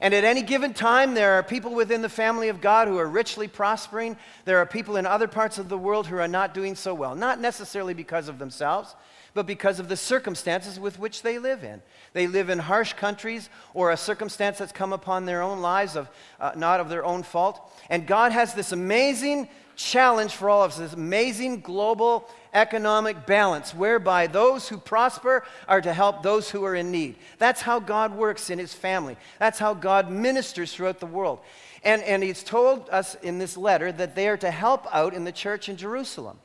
And 0.00 0.14
at 0.14 0.24
any 0.24 0.42
given 0.42 0.74
time, 0.74 1.14
there 1.14 1.32
are 1.34 1.42
people 1.42 1.74
within 1.74 2.02
the 2.02 2.08
family 2.08 2.48
of 2.48 2.60
God 2.60 2.88
who 2.88 2.98
are 2.98 3.06
richly 3.06 3.48
prospering. 3.48 4.16
There 4.44 4.58
are 4.58 4.66
people 4.66 4.96
in 4.96 5.06
other 5.06 5.28
parts 5.28 5.58
of 5.58 5.68
the 5.68 5.78
world 5.78 6.06
who 6.06 6.16
are 6.16 6.28
not 6.28 6.54
doing 6.54 6.74
so 6.74 6.94
well, 6.94 7.14
not 7.14 7.40
necessarily 7.40 7.94
because 7.94 8.28
of 8.28 8.38
themselves, 8.38 8.94
but 9.34 9.46
because 9.46 9.80
of 9.80 9.88
the 9.88 9.96
circumstances 9.96 10.78
with 10.78 10.98
which 10.98 11.22
they 11.22 11.38
live 11.38 11.64
in. 11.64 11.82
They 12.12 12.28
live 12.28 12.48
in 12.48 12.60
harsh 12.60 12.92
countries 12.92 13.50
or 13.74 13.90
a 13.90 13.96
circumstance 13.96 14.58
that's 14.58 14.72
come 14.72 14.92
upon 14.92 15.26
their 15.26 15.42
own 15.42 15.60
lives, 15.60 15.96
of, 15.96 16.08
uh, 16.40 16.52
not 16.56 16.80
of 16.80 16.88
their 16.88 17.04
own 17.04 17.24
fault. 17.24 17.60
And 17.90 18.06
God 18.06 18.30
has 18.30 18.54
this 18.54 18.70
amazing 18.70 19.48
challenge 19.76 20.36
for 20.36 20.48
all 20.48 20.62
of 20.62 20.70
us, 20.70 20.78
this 20.78 20.92
amazing 20.92 21.60
global 21.60 22.28
economic 22.52 23.26
balance 23.26 23.74
whereby 23.74 24.28
those 24.28 24.68
who 24.68 24.78
prosper 24.78 25.44
are 25.66 25.80
to 25.80 25.92
help 25.92 26.22
those 26.22 26.48
who 26.48 26.64
are 26.64 26.76
in 26.76 26.92
need. 26.92 27.16
That's 27.38 27.60
how 27.60 27.80
God 27.80 28.14
works 28.14 28.50
in 28.50 28.60
his 28.60 28.72
family. 28.72 29.16
That's 29.40 29.58
how 29.58 29.74
God 29.74 30.10
ministers 30.10 30.72
throughout 30.72 31.00
the 31.00 31.06
world. 31.06 31.40
And, 31.82 32.02
and 32.02 32.22
he's 32.22 32.44
told 32.44 32.88
us 32.90 33.16
in 33.16 33.38
this 33.38 33.56
letter 33.56 33.90
that 33.90 34.14
they 34.14 34.28
are 34.28 34.36
to 34.38 34.50
help 34.52 34.86
out 34.94 35.12
in 35.12 35.24
the 35.24 35.32
church 35.32 35.68
in 35.68 35.76
Jerusalem. 35.76 36.38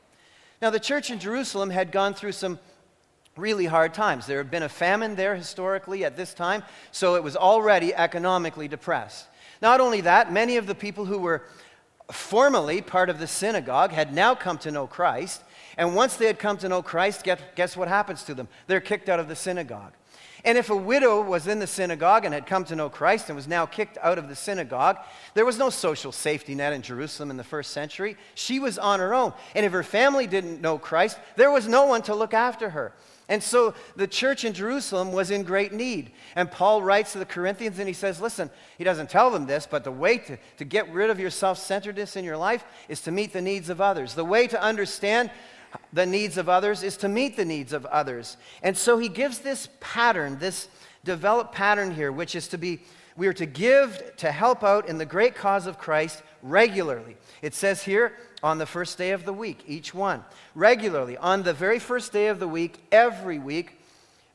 Now, 0.60 0.68
the 0.70 0.80
church 0.80 1.10
in 1.10 1.18
Jerusalem 1.18 1.70
had 1.70 1.92
gone 1.92 2.12
through 2.12 2.32
some 2.32 2.58
really 3.36 3.66
hard 3.66 3.94
times. 3.94 4.26
There 4.26 4.38
had 4.38 4.50
been 4.50 4.62
a 4.62 4.68
famine 4.68 5.16
there 5.16 5.34
historically 5.34 6.04
at 6.04 6.16
this 6.16 6.34
time, 6.34 6.62
so 6.92 7.14
it 7.14 7.22
was 7.22 7.36
already 7.36 7.94
economically 7.94 8.68
depressed. 8.68 9.26
Not 9.62 9.80
only 9.80 10.00
that, 10.02 10.32
many 10.32 10.56
of 10.56 10.66
the 10.66 10.74
people 10.74 11.04
who 11.04 11.18
were 11.18 11.44
formerly 12.10 12.82
part 12.82 13.08
of 13.08 13.18
the 13.18 13.26
synagogue 13.26 13.92
had 13.92 14.12
now 14.12 14.34
come 14.34 14.58
to 14.58 14.70
know 14.70 14.86
Christ, 14.86 15.42
and 15.76 15.94
once 15.94 16.16
they 16.16 16.26
had 16.26 16.38
come 16.38 16.58
to 16.58 16.68
know 16.68 16.82
Christ, 16.82 17.24
guess, 17.54 17.76
what 17.76 17.88
happens 17.88 18.24
to 18.24 18.34
them? 18.34 18.48
They're 18.66 18.80
kicked 18.80 19.08
out 19.08 19.20
of 19.20 19.28
the 19.28 19.36
synagogue. 19.36 19.92
And 20.44 20.56
if 20.56 20.70
a 20.70 20.76
widow 20.76 21.20
was 21.20 21.46
in 21.46 21.58
the 21.58 21.66
synagogue 21.66 22.24
and 22.24 22.32
had 22.32 22.46
come 22.46 22.64
to 22.64 22.76
know 22.76 22.88
Christ 22.88 23.28
and 23.28 23.36
was 23.36 23.46
now 23.46 23.66
kicked 23.66 23.98
out 23.98 24.16
of 24.16 24.28
the 24.28 24.34
synagogue, 24.34 24.96
there 25.34 25.44
was 25.44 25.58
no 25.58 25.68
social 25.68 26.12
safety 26.12 26.54
net 26.54 26.72
in 26.72 26.80
Jerusalem 26.80 27.30
in 27.30 27.36
the 27.36 27.44
first 27.44 27.72
century. 27.72 28.16
She 28.34 28.58
was 28.58 28.78
on 28.78 29.00
her 29.00 29.12
own. 29.12 29.34
And 29.54 29.66
if 29.66 29.72
her 29.72 29.82
family 29.82 30.26
didn't 30.26 30.62
know 30.62 30.78
Christ, 30.78 31.18
there 31.36 31.50
was 31.50 31.68
no 31.68 31.84
one 31.84 32.00
to 32.02 32.14
look 32.14 32.32
after 32.32 32.70
her. 32.70 32.94
And 33.30 33.40
so 33.40 33.74
the 33.94 34.08
church 34.08 34.44
in 34.44 34.52
Jerusalem 34.52 35.12
was 35.12 35.30
in 35.30 35.44
great 35.44 35.72
need. 35.72 36.10
And 36.34 36.50
Paul 36.50 36.82
writes 36.82 37.12
to 37.12 37.20
the 37.20 37.24
Corinthians 37.24 37.78
and 37.78 37.86
he 37.86 37.94
says, 37.94 38.20
Listen, 38.20 38.50
he 38.76 38.82
doesn't 38.82 39.08
tell 39.08 39.30
them 39.30 39.46
this, 39.46 39.68
but 39.70 39.84
the 39.84 39.92
way 39.92 40.18
to, 40.18 40.36
to 40.58 40.64
get 40.64 40.92
rid 40.92 41.10
of 41.10 41.20
your 41.20 41.30
self 41.30 41.56
centeredness 41.56 42.16
in 42.16 42.24
your 42.24 42.36
life 42.36 42.64
is 42.88 43.00
to 43.02 43.12
meet 43.12 43.32
the 43.32 43.40
needs 43.40 43.70
of 43.70 43.80
others. 43.80 44.14
The 44.14 44.24
way 44.24 44.48
to 44.48 44.60
understand 44.60 45.30
the 45.92 46.06
needs 46.06 46.38
of 46.38 46.48
others 46.48 46.82
is 46.82 46.96
to 46.98 47.08
meet 47.08 47.36
the 47.36 47.44
needs 47.44 47.72
of 47.72 47.86
others. 47.86 48.36
And 48.64 48.76
so 48.76 48.98
he 48.98 49.08
gives 49.08 49.38
this 49.38 49.68
pattern, 49.78 50.40
this 50.40 50.66
developed 51.04 51.54
pattern 51.54 51.94
here, 51.94 52.10
which 52.10 52.34
is 52.34 52.48
to 52.48 52.58
be, 52.58 52.80
we 53.16 53.28
are 53.28 53.32
to 53.34 53.46
give 53.46 54.16
to 54.16 54.32
help 54.32 54.64
out 54.64 54.88
in 54.88 54.98
the 54.98 55.06
great 55.06 55.36
cause 55.36 55.68
of 55.68 55.78
Christ 55.78 56.24
regularly. 56.42 57.16
It 57.42 57.54
says 57.54 57.82
here, 57.84 58.12
on 58.42 58.58
the 58.58 58.66
first 58.66 58.98
day 58.98 59.10
of 59.10 59.24
the 59.24 59.32
week, 59.32 59.62
each 59.66 59.92
one. 59.94 60.24
Regularly, 60.54 61.16
on 61.16 61.42
the 61.42 61.52
very 61.52 61.78
first 61.78 62.12
day 62.12 62.28
of 62.28 62.40
the 62.40 62.48
week, 62.48 62.78
every 62.90 63.38
week, 63.38 63.80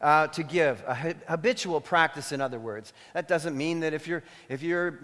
uh, 0.02 0.28
to 0.28 0.44
give. 0.44 0.84
A 0.88 1.16
habitual 1.28 1.82
practice, 1.82 2.32
in 2.32 2.42
other 2.42 2.60
words. 2.60 2.94
That 3.14 3.28
doesn't 3.28 3.58
mean 3.58 3.80
that 3.80 3.94
if, 3.94 4.08
you 4.08 4.22
if 4.50 4.62
your 4.62 5.00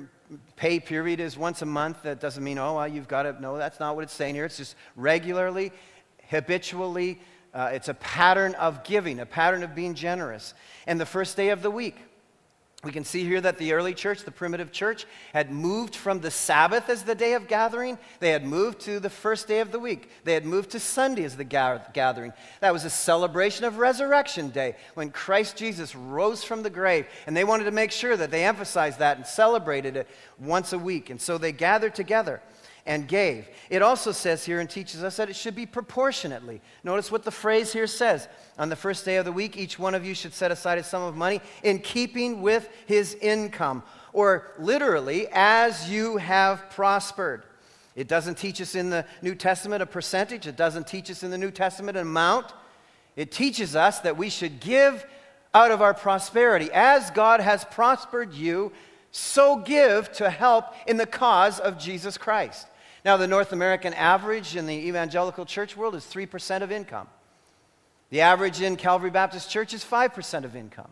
pay 0.56 0.80
period 0.80 1.20
is 1.20 1.38
once 1.38 1.62
a 1.62 1.66
month, 1.66 2.04
that 2.04 2.20
doesn't 2.20 2.44
mean, 2.44 2.58
oh, 2.58 2.76
well, 2.76 2.88
you've 2.88 3.08
got 3.08 3.24
to. 3.24 3.42
No, 3.42 3.58
that's 3.58 3.80
not 3.80 3.96
what 3.96 4.04
it's 4.04 4.14
saying 4.14 4.36
here. 4.36 4.46
It's 4.46 4.58
just 4.58 4.76
regularly, 4.96 5.72
habitually. 6.30 7.20
Uh, 7.54 7.72
it's 7.74 7.90
a 7.90 7.94
pattern 7.96 8.54
of 8.56 8.84
giving, 8.84 9.20
a 9.20 9.26
pattern 9.26 9.64
of 9.64 9.76
being 9.76 9.94
generous. 9.94 10.54
And 10.88 11.00
the 11.00 11.06
first 11.06 11.36
day 11.36 11.50
of 11.50 11.62
the 11.62 11.72
week, 11.72 11.98
we 12.84 12.92
can 12.92 13.04
see 13.04 13.24
here 13.24 13.40
that 13.42 13.60
the 13.60 13.74
early 13.74 13.94
church, 13.94 14.24
the 14.24 14.32
primitive 14.32 14.72
church, 14.72 15.06
had 15.34 15.52
moved 15.52 15.96
from 15.96 16.20
the 16.20 16.32
Sabbath 16.32 16.90
as 16.90 17.04
the 17.04 17.14
day 17.14 17.34
of 17.34 17.48
gathering. 17.48 18.00
They 18.20 18.32
had 18.32 18.44
moved 18.44 18.80
to 18.82 19.00
the 19.00 19.10
first 19.10 19.48
day 19.48 19.60
of 19.60 19.72
the 19.72 19.80
week. 19.80 20.10
They 20.24 20.34
had 20.34 20.46
moved 20.46 20.72
to 20.72 20.80
Sunday 20.80 21.24
as 21.24 21.38
the 21.38 21.44
gathering. 21.44 22.34
That 22.60 22.74
was 22.74 22.84
a 22.84 22.90
celebration 22.90 23.66
of 23.66 23.78
Resurrection 23.78 24.50
Day 24.50 24.76
when 24.96 25.12
Christ 25.12 25.58
Jesus 25.58 25.96
rose 25.96 26.44
from 26.44 26.64
the 26.64 26.72
grave. 26.72 27.06
And 27.28 27.38
they 27.38 27.44
wanted 27.44 27.66
to 27.66 27.72
make 27.72 27.92
sure 27.92 28.18
that 28.18 28.32
they 28.32 28.46
emphasized 28.46 28.98
that 28.98 29.18
and 29.18 29.28
celebrated 29.28 29.96
it 29.96 30.08
once 30.40 30.74
a 30.74 30.80
week. 30.80 31.12
And 31.12 31.22
so 31.22 31.38
they 31.38 31.52
gathered 31.52 31.94
together 31.94 32.42
and 32.86 33.08
gave. 33.08 33.48
It 33.70 33.82
also 33.82 34.12
says 34.12 34.46
here 34.46 34.60
and 34.60 34.70
teaches 34.70 35.04
us 35.04 35.18
that 35.18 35.30
it 35.30 35.36
should 35.36 35.56
be 35.56 35.66
proportionately. 35.66 36.62
Notice 36.84 37.12
what 37.12 37.24
the 37.24 37.32
phrase 37.32 37.72
here 37.72 37.88
says. 37.88 38.28
On 38.58 38.70
the 38.70 38.76
first 38.76 39.06
day 39.06 39.18
of 39.18 39.26
the 39.26 39.32
week, 39.32 39.58
each 39.58 39.78
one 39.78 39.96
of 39.96 40.06
you 40.06 40.14
should 40.14 40.34
set 40.34 40.52
aside 40.52 40.78
a 40.78 40.84
sum 40.84 41.04
of 41.04 41.16
money 41.16 41.42
in 41.64 41.80
keeping 41.80 42.42
with 42.42 42.70
his 42.86 43.16
income, 43.16 43.84
or 44.14 44.52
literally, 44.58 45.28
as 45.32 45.90
you 45.90 46.18
have 46.18 46.70
prospered. 46.72 47.44
It 47.96 48.08
doesn't 48.08 48.38
teach 48.38 48.62
us 48.62 48.76
in 48.76 48.90
the 48.90 49.06
New 49.22 49.36
Testament 49.36 49.84
a 49.84 49.86
percentage, 49.86 50.48
it 50.48 50.56
doesn't 50.56 50.88
teach 50.88 51.12
us 51.12 51.24
in 51.24 51.32
the 51.32 51.38
New 51.38 51.52
Testament 51.52 51.98
an 51.98 52.08
amount. 52.08 52.48
It 53.16 53.32
teaches 53.32 53.76
us 53.76 54.00
that 54.00 54.18
we 54.18 54.30
should 54.30 54.62
give 54.62 55.06
out 55.54 55.72
of 55.72 55.82
our 55.82 55.94
prosperity. 55.94 56.70
As 56.74 57.12
God 57.12 57.42
has 57.42 57.66
prospered 57.66 58.34
you, 58.34 58.72
so 59.12 59.58
give 59.58 60.12
to 60.14 60.30
help 60.30 60.74
in 60.88 60.96
the 60.96 61.06
cause 61.06 61.60
of 61.60 61.78
Jesus 61.78 62.18
Christ. 62.18 62.68
Now, 63.04 63.18
the 63.18 63.28
North 63.28 63.52
American 63.52 63.94
average 63.94 64.56
in 64.56 64.68
the 64.68 64.76
evangelical 64.76 65.46
church 65.46 65.76
world 65.76 65.96
is 65.96 66.06
3% 66.06 66.62
of 66.62 66.72
income. 66.72 67.08
The 68.12 68.22
average 68.22 68.62
in 68.62 68.76
Calvary 68.76 69.10
Baptist 69.10 69.50
Church 69.50 69.74
is 69.74 69.84
5% 69.84 70.44
of 70.44 70.56
income. 70.56 70.92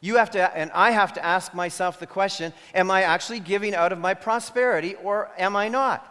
You 0.00 0.16
have 0.16 0.30
to, 0.32 0.56
and 0.56 0.70
I 0.72 0.90
have 0.90 1.14
to 1.14 1.24
ask 1.24 1.54
myself 1.54 1.98
the 1.98 2.06
question 2.06 2.52
Am 2.74 2.90
I 2.90 3.02
actually 3.02 3.40
giving 3.40 3.74
out 3.74 3.92
of 3.92 3.98
my 3.98 4.14
prosperity 4.14 4.96
or 4.96 5.30
am 5.38 5.56
I 5.56 5.68
not? 5.68 6.08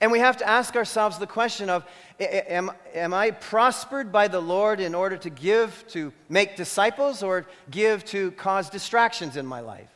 And 0.00 0.12
we 0.12 0.18
have 0.18 0.38
to 0.38 0.48
ask 0.48 0.76
ourselves 0.76 1.18
the 1.18 1.26
question 1.26 1.70
of 1.70 1.84
am, 2.20 2.70
am 2.94 3.14
I 3.14 3.30
prospered 3.30 4.12
by 4.12 4.28
the 4.28 4.40
Lord 4.40 4.80
in 4.80 4.94
order 4.94 5.16
to 5.18 5.30
give 5.30 5.84
to 5.88 6.12
make 6.28 6.56
disciples 6.56 7.22
or 7.22 7.46
give 7.70 8.04
to 8.06 8.30
cause 8.32 8.68
distractions 8.68 9.36
in 9.36 9.46
my 9.46 9.60
life? 9.60 9.88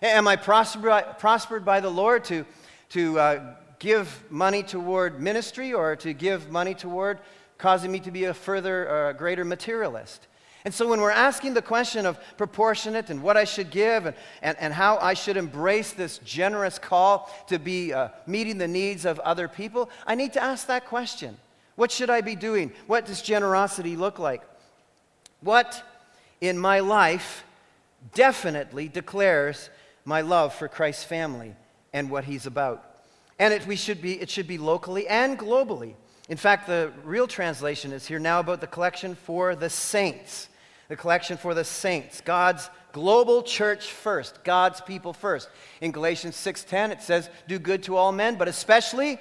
Am 0.00 0.26
I 0.26 0.36
prospered, 0.36 1.64
by 1.64 1.80
the 1.80 1.90
Lord 1.90 2.24
to, 2.24 2.44
to 2.90 3.18
uh, 3.18 3.54
give 3.82 4.22
money 4.30 4.62
toward 4.62 5.20
ministry 5.20 5.72
or 5.72 5.96
to 5.96 6.12
give 6.12 6.52
money 6.52 6.72
toward 6.72 7.18
causing 7.58 7.90
me 7.90 7.98
to 7.98 8.12
be 8.12 8.24
a 8.24 8.34
further, 8.34 8.88
uh, 8.88 9.12
greater 9.12 9.44
materialist? 9.44 10.28
And 10.64 10.72
so, 10.72 10.86
when 10.86 11.00
we're 11.00 11.10
asking 11.10 11.54
the 11.54 11.62
question 11.62 12.06
of 12.06 12.20
proportionate 12.36 13.10
and 13.10 13.24
what 13.24 13.36
I 13.36 13.42
should 13.42 13.70
give 13.72 14.06
and, 14.06 14.14
and, 14.40 14.56
and 14.60 14.72
how 14.72 14.98
I 14.98 15.14
should 15.14 15.36
embrace 15.36 15.92
this 15.92 16.18
generous 16.18 16.78
call 16.78 17.28
to 17.48 17.58
be 17.58 17.92
uh, 17.92 18.10
meeting 18.28 18.56
the 18.56 18.68
needs 18.68 19.04
of 19.04 19.18
other 19.18 19.48
people, 19.48 19.90
I 20.06 20.14
need 20.14 20.32
to 20.34 20.42
ask 20.42 20.68
that 20.68 20.86
question. 20.86 21.36
What 21.74 21.90
should 21.90 22.08
I 22.08 22.20
be 22.20 22.36
doing? 22.36 22.70
What 22.86 23.06
does 23.06 23.20
generosity 23.20 23.96
look 23.96 24.20
like? 24.20 24.42
What 25.40 25.82
in 26.40 26.56
my 26.56 26.78
life 26.78 27.44
definitely 28.14 28.86
declares 28.86 29.70
my 30.04 30.20
love 30.20 30.54
for 30.54 30.68
Christ's 30.68 31.02
family 31.02 31.56
and 31.92 32.08
what 32.08 32.22
he's 32.22 32.46
about? 32.46 32.91
And 33.42 33.52
it, 33.52 33.66
we 33.66 33.74
should 33.74 34.00
be, 34.00 34.20
it 34.20 34.30
should 34.30 34.46
be 34.46 34.56
locally 34.56 35.08
and 35.08 35.36
globally. 35.36 35.94
In 36.28 36.36
fact, 36.36 36.68
the 36.68 36.92
real 37.02 37.26
translation 37.26 37.92
is 37.92 38.06
here 38.06 38.20
now 38.20 38.38
about 38.38 38.60
the 38.60 38.68
collection 38.68 39.16
for 39.16 39.56
the 39.56 39.68
saints 39.68 40.48
the 40.92 40.96
collection 40.96 41.38
for 41.38 41.54
the 41.54 41.64
saints, 41.64 42.20
God's 42.20 42.68
global 42.92 43.42
church 43.42 43.90
first, 43.90 44.44
God's 44.44 44.82
people 44.82 45.14
first. 45.14 45.48
In 45.80 45.90
Galatians 45.90 46.36
6:10 46.36 46.92
it 46.92 47.00
says, 47.00 47.30
"Do 47.48 47.58
good 47.58 47.82
to 47.84 47.96
all 47.96 48.12
men, 48.12 48.34
but 48.34 48.46
especially 48.46 49.18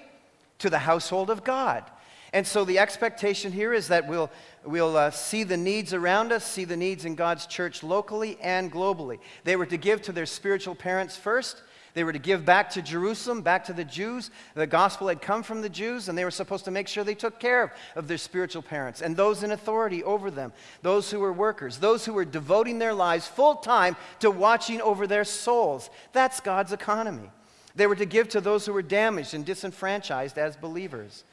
to 0.60 0.70
the 0.70 0.80
household 0.80 1.30
of 1.30 1.46
God." 1.46 1.90
And 2.34 2.46
so 2.46 2.66
the 2.66 2.80
expectation 2.80 3.54
here 3.54 3.72
is 3.72 3.88
that 3.88 4.06
we'll, 4.06 4.30
we'll 4.66 4.98
uh, 4.98 5.12
see 5.12 5.46
the 5.46 5.56
needs 5.56 5.94
around 5.94 6.34
us, 6.34 6.44
see 6.44 6.66
the 6.66 6.76
needs 6.76 7.06
in 7.06 7.16
God's 7.16 7.46
church 7.46 7.84
locally 7.84 8.38
and 8.42 8.70
globally. 8.70 9.20
They 9.46 9.56
were 9.56 9.66
to 9.68 9.78
give 9.78 10.02
to 10.02 10.12
their 10.12 10.26
spiritual 10.26 10.76
parents 10.76 11.16
first, 11.16 11.62
they 11.94 12.04
were 12.04 12.14
to 12.14 12.20
give 12.20 12.46
back 12.46 12.70
to 12.72 12.82
Jerusalem, 12.82 13.42
back 13.42 13.66
to 13.66 13.74
the 13.74 13.84
Jews. 13.84 14.32
The 14.56 14.68
gospel 14.68 15.10
had 15.10 15.22
come 15.22 15.44
from 15.44 15.62
the 15.62 15.70
Jews, 15.70 16.08
and 16.08 16.18
they 16.18 16.24
were 16.24 16.32
supposed 16.32 16.66
to 16.66 16.72
make 16.72 16.88
sure 16.88 17.04
they 17.04 17.16
took 17.16 17.40
care 17.40 17.74
of 17.96 18.08
their 18.08 18.18
spiritual 18.18 18.62
parents 18.62 19.02
and 19.02 19.16
those 19.16 19.44
in 19.44 19.52
authority 19.52 20.04
over 20.04 20.32
them, 20.32 20.54
those 20.82 21.12
who 21.12 21.20
were 21.20 21.34
workers, 21.34 21.78
those 21.78 22.06
who 22.06 22.14
were 22.14 22.26
devoting 22.26 22.80
their 22.80 22.94
lives 22.94 23.28
full 23.28 23.56
time 23.56 23.98
to 24.20 24.32
watching 24.32 24.82
over 24.82 25.06
their 25.06 25.26
souls. 25.26 25.90
That's 26.14 26.40
God's 26.40 26.72
economy. 26.72 27.30
They 27.76 27.88
were 27.88 27.96
to 27.96 28.06
give 28.06 28.30
to 28.30 28.42
those 28.42 28.66
who 28.66 28.74
were 28.74 28.82
damaged 28.82 29.34
and 29.34 29.46
disenfranchised 29.46 30.38
as 30.38 30.56
believers, 30.56 31.24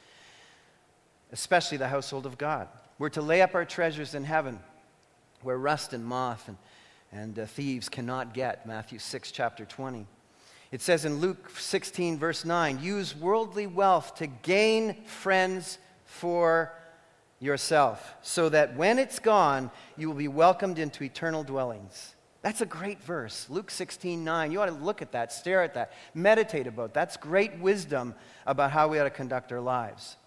especially 1.31 1.77
the 1.77 1.87
household 1.87 2.25
of 2.25 2.37
God. 2.37 2.67
We're 2.97 3.09
to 3.09 3.21
lay 3.21 3.41
up 3.41 3.55
our 3.55 3.65
treasures 3.65 4.13
in 4.13 4.25
heaven 4.25 4.59
where 5.41 5.57
rust 5.57 5.93
and 5.93 6.05
moth 6.05 6.47
and, 6.47 6.57
and 7.11 7.39
uh, 7.39 7.45
thieves 7.45 7.87
cannot 7.87 8.33
get. 8.33 8.65
Matthew 8.65 8.99
6, 8.99 9.31
chapter 9.31 9.63
20. 9.65 10.05
It 10.71 10.81
says 10.81 11.03
in 11.03 11.19
Luke 11.19 11.49
16, 11.57 12.19
verse 12.19 12.45
9, 12.45 12.79
use 12.81 13.15
worldly 13.15 13.65
wealth 13.65 14.15
to 14.15 14.27
gain 14.27 15.03
friends 15.05 15.79
for 16.05 16.71
yourself, 17.39 18.15
so 18.21 18.49
that 18.49 18.75
when 18.75 18.99
it's 18.99 19.17
gone, 19.17 19.71
you 19.97 20.07
will 20.07 20.15
be 20.15 20.27
welcomed 20.27 20.77
into 20.77 21.03
eternal 21.03 21.43
dwellings. 21.43 22.15
That's 22.41 22.61
a 22.61 22.65
great 22.65 23.01
verse. 23.01 23.47
Luke 23.49 23.71
16, 23.71 24.23
9. 24.23 24.51
You 24.51 24.61
ought 24.61 24.67
to 24.67 24.71
look 24.71 25.01
at 25.01 25.11
that, 25.13 25.33
stare 25.33 25.63
at 25.63 25.73
that, 25.73 25.91
meditate 26.13 26.67
about 26.67 26.93
that. 26.93 26.99
That's 26.99 27.17
great 27.17 27.57
wisdom 27.59 28.13
about 28.45 28.71
how 28.71 28.87
we 28.87 28.99
ought 28.99 29.05
to 29.05 29.09
conduct 29.09 29.51
our 29.51 29.59
lives. 29.59 30.17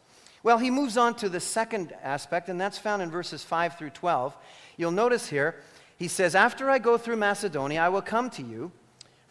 Well, 0.42 0.58
he 0.58 0.70
moves 0.70 0.96
on 0.96 1.14
to 1.16 1.28
the 1.28 1.40
second 1.40 1.94
aspect, 2.02 2.48
and 2.48 2.60
that's 2.60 2.78
found 2.78 3.00
in 3.00 3.10
verses 3.10 3.44
5 3.44 3.78
through 3.78 3.90
12. 3.90 4.36
You'll 4.76 4.90
notice 4.90 5.28
here, 5.28 5.56
he 5.96 6.08
says, 6.08 6.34
After 6.34 6.68
I 6.68 6.78
go 6.78 6.98
through 6.98 7.16
Macedonia, 7.16 7.80
I 7.80 7.88
will 7.90 8.02
come 8.02 8.28
to 8.30 8.42
you 8.42 8.72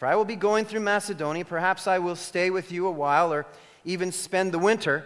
for 0.01 0.07
I 0.07 0.15
will 0.15 0.25
be 0.25 0.35
going 0.35 0.65
through 0.65 0.79
Macedonia. 0.79 1.45
Perhaps 1.45 1.85
I 1.85 1.99
will 1.99 2.15
stay 2.15 2.49
with 2.49 2.71
you 2.71 2.87
a 2.87 2.91
while 2.91 3.31
or 3.31 3.45
even 3.85 4.11
spend 4.11 4.51
the 4.51 4.57
winter 4.57 5.05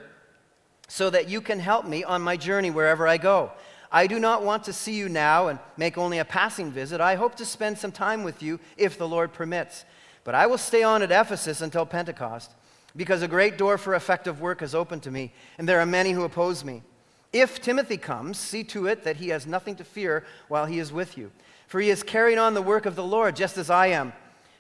so 0.88 1.10
that 1.10 1.28
you 1.28 1.42
can 1.42 1.60
help 1.60 1.86
me 1.86 2.06
on 2.06 2.22
my 2.22 2.38
journey 2.38 2.72
wherever 2.72 3.06
I 3.06 3.18
go. 3.18 3.52
I 3.92 4.08
do 4.08 4.20
not 4.20 4.44
want 4.46 4.64
to 4.64 4.72
see 4.72 4.94
you 4.94 5.10
now 5.10 5.50
and 5.50 5.60
make 5.76 5.98
only 5.98 6.20
a 6.20 6.24
passing 6.24 6.72
visit. 6.72 7.02
I 7.02 7.16
hope 7.16 7.36
to 7.36 7.46
spend 7.46 7.78
some 7.78 7.92
time 7.92 8.24
with 8.24 8.42
you 8.42 8.58
if 8.78 8.98
the 8.98 9.06
Lord 9.06 9.34
permits. 9.34 9.84
But 10.24 10.34
I 10.34 10.48
will 10.48 10.58
stay 10.58 10.82
on 10.82 11.02
at 11.02 11.12
Ephesus 11.12 11.60
until 11.60 11.86
Pentecost 11.86 12.52
because 12.96 13.22
a 13.22 13.28
great 13.28 13.58
door 13.58 13.78
for 13.78 13.96
effective 13.96 14.40
work 14.40 14.62
is 14.62 14.74
open 14.74 15.02
to 15.02 15.12
me, 15.12 15.34
and 15.58 15.68
there 15.68 15.82
are 15.82 15.86
many 15.86 16.14
who 16.14 16.24
oppose 16.24 16.64
me. 16.64 16.84
If 17.34 17.62
Timothy 17.62 17.98
comes, 17.98 18.38
see 18.38 18.64
to 18.64 18.88
it 18.88 19.04
that 19.04 19.18
he 19.18 19.28
has 19.28 19.46
nothing 19.46 19.76
to 19.76 19.84
fear 19.84 20.24
while 20.48 20.68
he 20.68 20.80
is 20.80 20.94
with 20.94 21.18
you, 21.18 21.34
for 21.68 21.82
he 21.82 21.90
is 21.90 22.02
carrying 22.02 22.40
on 22.40 22.54
the 22.54 22.62
work 22.62 22.86
of 22.86 22.96
the 22.96 23.04
Lord 23.04 23.36
just 23.36 23.58
as 23.58 23.70
I 23.70 23.88
am. 23.88 24.14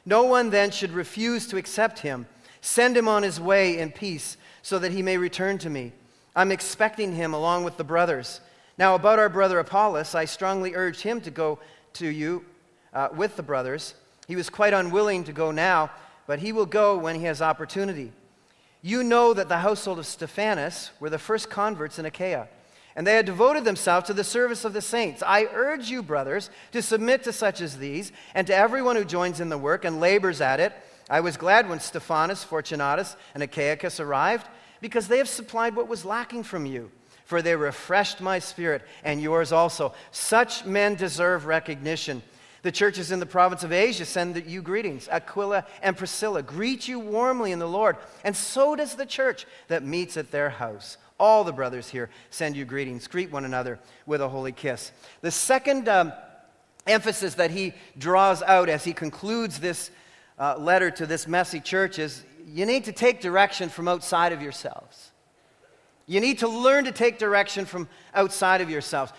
No 0.05 0.23
one 0.23 0.49
then 0.49 0.71
should 0.71 0.91
refuse 0.91 1.47
to 1.47 1.57
accept 1.57 1.99
him. 1.99 2.27
Send 2.61 2.95
him 2.95 3.07
on 3.07 3.23
his 3.23 3.39
way 3.39 3.79
in 3.79 3.91
peace 3.91 4.37
so 4.61 4.79
that 4.79 4.91
he 4.91 5.01
may 5.01 5.17
return 5.17 5.57
to 5.59 5.69
me. 5.69 5.93
I'm 6.35 6.51
expecting 6.51 7.13
him 7.13 7.33
along 7.33 7.63
with 7.63 7.77
the 7.77 7.83
brothers. 7.83 8.41
Now, 8.77 8.95
about 8.95 9.19
our 9.19 9.29
brother 9.29 9.59
Apollos, 9.59 10.15
I 10.15 10.25
strongly 10.25 10.75
urge 10.75 11.01
him 11.01 11.21
to 11.21 11.31
go 11.31 11.59
to 11.93 12.07
you 12.07 12.45
uh, 12.93 13.09
with 13.15 13.35
the 13.35 13.43
brothers. 13.43 13.93
He 14.27 14.35
was 14.35 14.49
quite 14.49 14.73
unwilling 14.73 15.23
to 15.25 15.33
go 15.33 15.51
now, 15.51 15.91
but 16.27 16.39
he 16.39 16.51
will 16.51 16.65
go 16.65 16.97
when 16.97 17.15
he 17.15 17.23
has 17.23 17.41
opportunity. 17.41 18.11
You 18.81 19.03
know 19.03 19.33
that 19.33 19.49
the 19.49 19.59
household 19.59 19.99
of 19.99 20.05
Stephanas 20.05 20.91
were 20.99 21.09
the 21.09 21.17
first 21.17 21.49
converts 21.49 21.97
in 21.99 22.05
Achaia 22.05 22.47
and 22.95 23.05
they 23.05 23.15
had 23.15 23.25
devoted 23.25 23.65
themselves 23.65 24.07
to 24.07 24.13
the 24.13 24.23
service 24.23 24.63
of 24.63 24.73
the 24.73 24.81
saints. 24.81 25.21
I 25.25 25.47
urge 25.53 25.89
you, 25.89 26.01
brothers, 26.01 26.49
to 26.71 26.81
submit 26.81 27.23
to 27.23 27.33
such 27.33 27.61
as 27.61 27.77
these, 27.77 28.11
and 28.33 28.47
to 28.47 28.55
everyone 28.55 28.95
who 28.95 29.05
joins 29.05 29.39
in 29.39 29.49
the 29.49 29.57
work 29.57 29.83
and 29.83 29.99
labors 29.99 30.39
at 30.41 30.59
it. 30.59 30.73
I 31.09 31.19
was 31.19 31.37
glad 31.37 31.69
when 31.69 31.79
Stephanas, 31.79 32.43
Fortunatus, 32.43 33.15
and 33.33 33.43
Achaicus 33.43 33.99
arrived, 33.99 34.47
because 34.81 35.07
they 35.07 35.17
have 35.17 35.29
supplied 35.29 35.75
what 35.75 35.87
was 35.87 36.05
lacking 36.05 36.43
from 36.43 36.65
you. 36.65 36.91
For 37.25 37.41
they 37.41 37.55
refreshed 37.55 38.21
my 38.21 38.37
spirit 38.39 38.83
and 39.03 39.19
yours 39.19 39.51
also. 39.51 39.93
Such 40.11 40.63
men 40.63 40.93
deserve 40.93 41.47
recognition. 41.47 42.21
The 42.61 42.71
churches 42.71 43.11
in 43.11 43.19
the 43.19 43.25
province 43.25 43.63
of 43.63 43.71
Asia 43.71 44.05
send 44.05 44.43
you 44.45 44.61
greetings. 44.61 45.07
Aquila 45.09 45.65
and 45.81 45.97
Priscilla 45.97 46.43
greet 46.43 46.87
you 46.87 46.99
warmly 46.99 47.51
in 47.51 47.59
the 47.59 47.67
Lord, 47.67 47.97
and 48.23 48.35
so 48.35 48.75
does 48.75 48.95
the 48.95 49.05
church 49.05 49.45
that 49.67 49.83
meets 49.83 50.17
at 50.17 50.31
their 50.31 50.49
house. 50.49 50.97
All 51.19 51.43
the 51.43 51.53
brothers 51.53 51.89
here 51.89 52.09
send 52.29 52.55
you 52.55 52.65
greetings. 52.65 53.07
Greet 53.07 53.31
one 53.31 53.45
another 53.45 53.79
with 54.05 54.21
a 54.21 54.27
holy 54.27 54.51
kiss. 54.51 54.91
The 55.21 55.31
second 55.31 55.87
um, 55.87 56.11
emphasis 56.85 57.35
that 57.35 57.51
he 57.51 57.73
draws 57.97 58.41
out 58.43 58.69
as 58.69 58.83
he 58.83 58.93
concludes 58.93 59.59
this 59.59 59.91
uh, 60.37 60.57
letter 60.57 60.91
to 60.91 61.05
this 61.05 61.27
messy 61.27 61.59
church 61.59 61.99
is 61.99 62.23
you 62.47 62.65
need 62.65 62.83
to 62.85 62.91
take 62.91 63.21
direction 63.21 63.69
from 63.69 63.87
outside 63.87 64.33
of 64.33 64.41
yourselves. 64.41 65.11
You 66.05 66.19
need 66.19 66.39
to 66.39 66.47
learn 66.47 66.85
to 66.85 66.91
take 66.91 67.17
direction 67.17 67.65
from 67.65 67.87
outside 68.13 68.61
of 68.61 68.69
yourselves. 68.69 69.11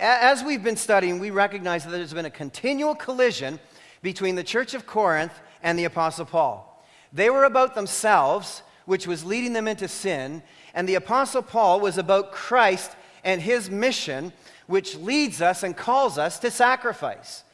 As 0.00 0.42
we've 0.42 0.62
been 0.62 0.76
studying, 0.76 1.18
we 1.18 1.30
recognize 1.30 1.84
that 1.84 1.90
there's 1.90 2.14
been 2.14 2.24
a 2.26 2.30
continual 2.30 2.94
collision 2.94 3.60
between 4.00 4.34
the 4.34 4.42
church 4.42 4.74
of 4.74 4.86
Corinth 4.86 5.32
and 5.62 5.78
the 5.78 5.84
Apostle 5.84 6.24
Paul. 6.24 6.84
They 7.12 7.30
were 7.30 7.44
about 7.44 7.74
themselves, 7.74 8.62
which 8.86 9.06
was 9.06 9.24
leading 9.24 9.52
them 9.52 9.68
into 9.68 9.86
sin, 9.86 10.42
and 10.74 10.88
the 10.88 10.94
Apostle 10.94 11.42
Paul 11.42 11.80
was 11.80 11.98
about 11.98 12.32
Christ 12.32 12.90
and 13.24 13.40
his 13.40 13.70
mission, 13.70 14.32
which 14.66 14.96
leads 14.96 15.42
us 15.42 15.62
and 15.62 15.76
calls 15.76 16.18
us 16.18 16.38
to 16.40 16.50
sacrifice. 16.50 17.44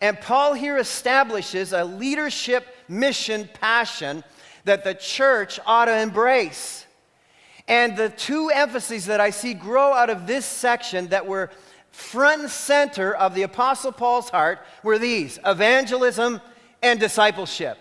And 0.00 0.20
Paul 0.20 0.54
here 0.54 0.78
establishes 0.78 1.72
a 1.72 1.84
leadership 1.84 2.66
mission 2.88 3.48
passion 3.54 4.24
that 4.64 4.84
the 4.84 4.94
church 4.94 5.60
ought 5.66 5.84
to 5.84 5.96
embrace. 5.96 6.86
And 7.68 7.96
the 7.96 8.08
two 8.08 8.48
emphases 8.48 9.06
that 9.06 9.20
I 9.20 9.30
see 9.30 9.54
grow 9.54 9.92
out 9.92 10.10
of 10.10 10.26
this 10.26 10.44
section 10.44 11.08
that 11.08 11.26
were 11.26 11.50
front 11.90 12.42
and 12.42 12.50
center 12.50 13.14
of 13.14 13.34
the 13.34 13.42
Apostle 13.42 13.92
Paul's 13.92 14.30
heart 14.30 14.60
were 14.82 14.98
these 14.98 15.38
evangelism 15.44 16.40
and 16.82 16.98
discipleship. 16.98 17.78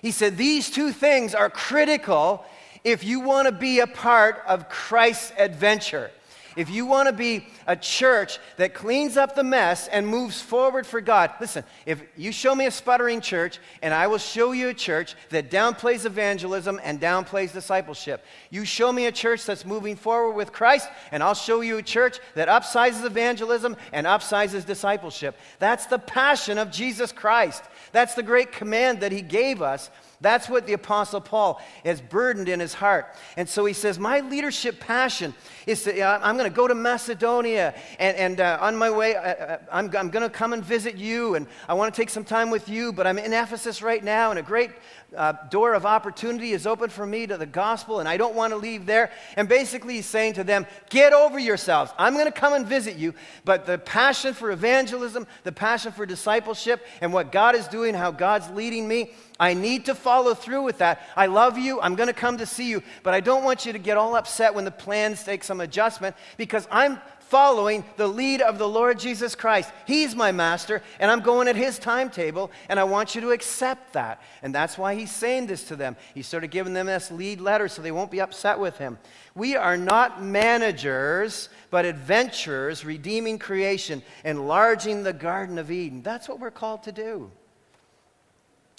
He 0.00 0.12
said 0.12 0.36
these 0.36 0.70
two 0.70 0.92
things 0.92 1.34
are 1.34 1.50
critical 1.50 2.44
if 2.84 3.04
you 3.04 3.20
want 3.20 3.46
to 3.46 3.52
be 3.52 3.80
a 3.80 3.86
part 3.86 4.42
of 4.46 4.68
Christ's 4.68 5.32
adventure, 5.38 6.10
If 6.58 6.70
you 6.70 6.86
want 6.86 7.06
to 7.06 7.12
be 7.12 7.46
a 7.68 7.76
church 7.76 8.40
that 8.56 8.74
cleans 8.74 9.16
up 9.16 9.36
the 9.36 9.44
mess 9.44 9.86
and 9.86 10.04
moves 10.04 10.42
forward 10.42 10.88
for 10.88 11.00
God, 11.00 11.30
listen, 11.40 11.62
if 11.86 12.02
you 12.16 12.32
show 12.32 12.52
me 12.52 12.66
a 12.66 12.72
sputtering 12.72 13.20
church, 13.20 13.60
and 13.80 13.94
I 13.94 14.08
will 14.08 14.18
show 14.18 14.50
you 14.50 14.66
a 14.70 14.74
church 14.74 15.14
that 15.30 15.52
downplays 15.52 16.04
evangelism 16.04 16.80
and 16.82 17.00
downplays 17.00 17.52
discipleship. 17.52 18.24
You 18.50 18.64
show 18.64 18.92
me 18.92 19.06
a 19.06 19.12
church 19.12 19.46
that's 19.46 19.64
moving 19.64 19.94
forward 19.94 20.32
with 20.32 20.52
Christ, 20.52 20.88
and 21.12 21.22
I'll 21.22 21.34
show 21.34 21.60
you 21.60 21.76
a 21.76 21.82
church 21.82 22.18
that 22.34 22.48
upsizes 22.48 23.04
evangelism 23.04 23.76
and 23.92 24.04
upsizes 24.04 24.66
discipleship. 24.66 25.36
That's 25.60 25.86
the 25.86 26.00
passion 26.00 26.58
of 26.58 26.72
Jesus 26.72 27.12
Christ. 27.12 27.62
That's 27.92 28.14
the 28.14 28.24
great 28.24 28.50
command 28.50 29.02
that 29.02 29.12
he 29.12 29.22
gave 29.22 29.62
us. 29.62 29.90
That's 30.20 30.48
what 30.48 30.66
the 30.66 30.72
Apostle 30.72 31.20
Paul 31.20 31.60
has 31.84 32.00
burdened 32.00 32.48
in 32.48 32.58
his 32.58 32.74
heart. 32.74 33.14
And 33.36 33.48
so 33.48 33.64
he 33.64 33.72
says, 33.72 33.98
My 33.98 34.20
leadership 34.20 34.80
passion 34.80 35.32
is 35.66 35.84
to, 35.84 36.00
uh, 36.00 36.18
I'm 36.22 36.36
going 36.36 36.50
to 36.50 36.54
go 36.54 36.66
to 36.66 36.74
Macedonia, 36.74 37.74
and, 38.00 38.16
and 38.16 38.40
uh, 38.40 38.58
on 38.60 38.76
my 38.76 38.90
way, 38.90 39.14
uh, 39.14 39.20
uh 39.20 39.58
I'm, 39.70 39.94
I'm 39.96 40.10
going 40.10 40.24
to 40.24 40.30
come 40.30 40.52
and 40.52 40.64
visit 40.64 40.96
you, 40.96 41.36
and 41.36 41.46
I 41.68 41.74
want 41.74 41.94
to 41.94 42.00
take 42.00 42.10
some 42.10 42.24
time 42.24 42.50
with 42.50 42.68
you, 42.68 42.92
but 42.92 43.06
I'm 43.06 43.18
in 43.18 43.32
Ephesus 43.32 43.80
right 43.80 44.02
now, 44.02 44.30
and 44.30 44.38
a 44.38 44.42
great 44.42 44.70
uh, 45.16 45.32
door 45.48 45.74
of 45.74 45.86
opportunity 45.86 46.52
is 46.52 46.66
open 46.66 46.90
for 46.90 47.06
me 47.06 47.26
to 47.26 47.36
the 47.36 47.46
gospel, 47.46 48.00
and 48.00 48.08
I 48.08 48.16
don't 48.16 48.34
want 48.34 48.52
to 48.52 48.56
leave 48.56 48.84
there. 48.84 49.10
And 49.36 49.48
basically, 49.48 49.94
he's 49.94 50.06
saying 50.06 50.34
to 50.34 50.44
them, 50.44 50.66
Get 50.90 51.12
over 51.12 51.38
yourselves. 51.38 51.92
I'm 51.96 52.14
going 52.14 52.26
to 52.26 52.32
come 52.32 52.52
and 52.52 52.66
visit 52.66 52.96
you, 52.96 53.14
but 53.44 53.64
the 53.64 53.78
passion 53.78 54.34
for 54.34 54.50
evangelism, 54.50 55.26
the 55.44 55.52
passion 55.52 55.92
for 55.92 56.04
discipleship, 56.04 56.84
and 57.00 57.12
what 57.12 57.32
God 57.32 57.54
is 57.54 57.66
doing, 57.68 57.94
how 57.94 58.10
God's 58.10 58.50
leading 58.50 58.86
me, 58.86 59.12
I 59.40 59.54
need 59.54 59.86
to 59.86 59.94
follow 59.94 60.34
through 60.34 60.62
with 60.62 60.78
that. 60.78 61.00
I 61.16 61.26
love 61.26 61.56
you. 61.56 61.80
I'm 61.80 61.94
going 61.94 62.08
to 62.08 62.12
come 62.12 62.38
to 62.38 62.46
see 62.46 62.68
you, 62.68 62.82
but 63.02 63.14
I 63.14 63.20
don't 63.20 63.44
want 63.44 63.64
you 63.64 63.72
to 63.72 63.78
get 63.78 63.96
all 63.96 64.16
upset 64.16 64.54
when 64.54 64.64
the 64.64 64.70
plans 64.70 65.22
take 65.22 65.44
some 65.44 65.60
adjustment 65.60 66.16
because 66.36 66.66
I'm 66.70 66.98
following 67.28 67.84
the 67.96 68.06
lead 68.06 68.40
of 68.40 68.58
the 68.58 68.68
Lord 68.68 68.98
Jesus 68.98 69.34
Christ. 69.34 69.70
He's 69.86 70.14
my 70.16 70.32
master, 70.32 70.82
and 70.98 71.10
I'm 71.10 71.20
going 71.20 71.46
at 71.46 71.56
his 71.56 71.78
timetable, 71.78 72.50
and 72.68 72.80
I 72.80 72.84
want 72.84 73.14
you 73.14 73.20
to 73.20 73.30
accept 73.32 73.92
that. 73.92 74.22
And 74.42 74.54
that's 74.54 74.78
why 74.78 74.94
he's 74.94 75.14
saying 75.14 75.46
this 75.46 75.64
to 75.64 75.76
them. 75.76 75.96
He's 76.14 76.26
sort 76.26 76.44
of 76.44 76.50
giving 76.50 76.72
them 76.72 76.86
this 76.86 77.10
lead 77.10 77.40
letter 77.40 77.68
so 77.68 77.82
they 77.82 77.92
won't 77.92 78.10
be 78.10 78.20
upset 78.20 78.58
with 78.58 78.78
him. 78.78 78.98
We 79.34 79.56
are 79.56 79.76
not 79.76 80.22
managers, 80.22 81.50
but 81.70 81.84
adventurers, 81.84 82.84
redeeming 82.84 83.38
creation, 83.38 84.02
enlarging 84.24 85.02
the 85.02 85.12
Garden 85.12 85.58
of 85.58 85.70
Eden. 85.70 86.02
That's 86.02 86.28
what 86.28 86.40
we're 86.40 86.50
called 86.50 86.82
to 86.84 86.92
do. 86.92 87.30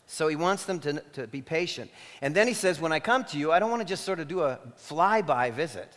So 0.08 0.28
he 0.28 0.36
wants 0.36 0.66
them 0.66 0.80
to, 0.80 0.94
to 1.14 1.28
be 1.28 1.44
patient. 1.44 1.92
And 2.24 2.36
then 2.36 2.48
he 2.48 2.56
says, 2.56 2.82
When 2.82 2.92
I 2.92 3.00
come 3.00 3.26
to 3.26 3.38
you, 3.38 3.52
I 3.52 3.60
don't 3.60 3.70
want 3.70 3.84
to 3.84 3.88
just 3.88 4.04
sort 4.04 4.20
of 4.20 4.28
do 4.28 4.42
a 4.42 4.58
flyby 4.76 5.54
visit. 5.54 5.94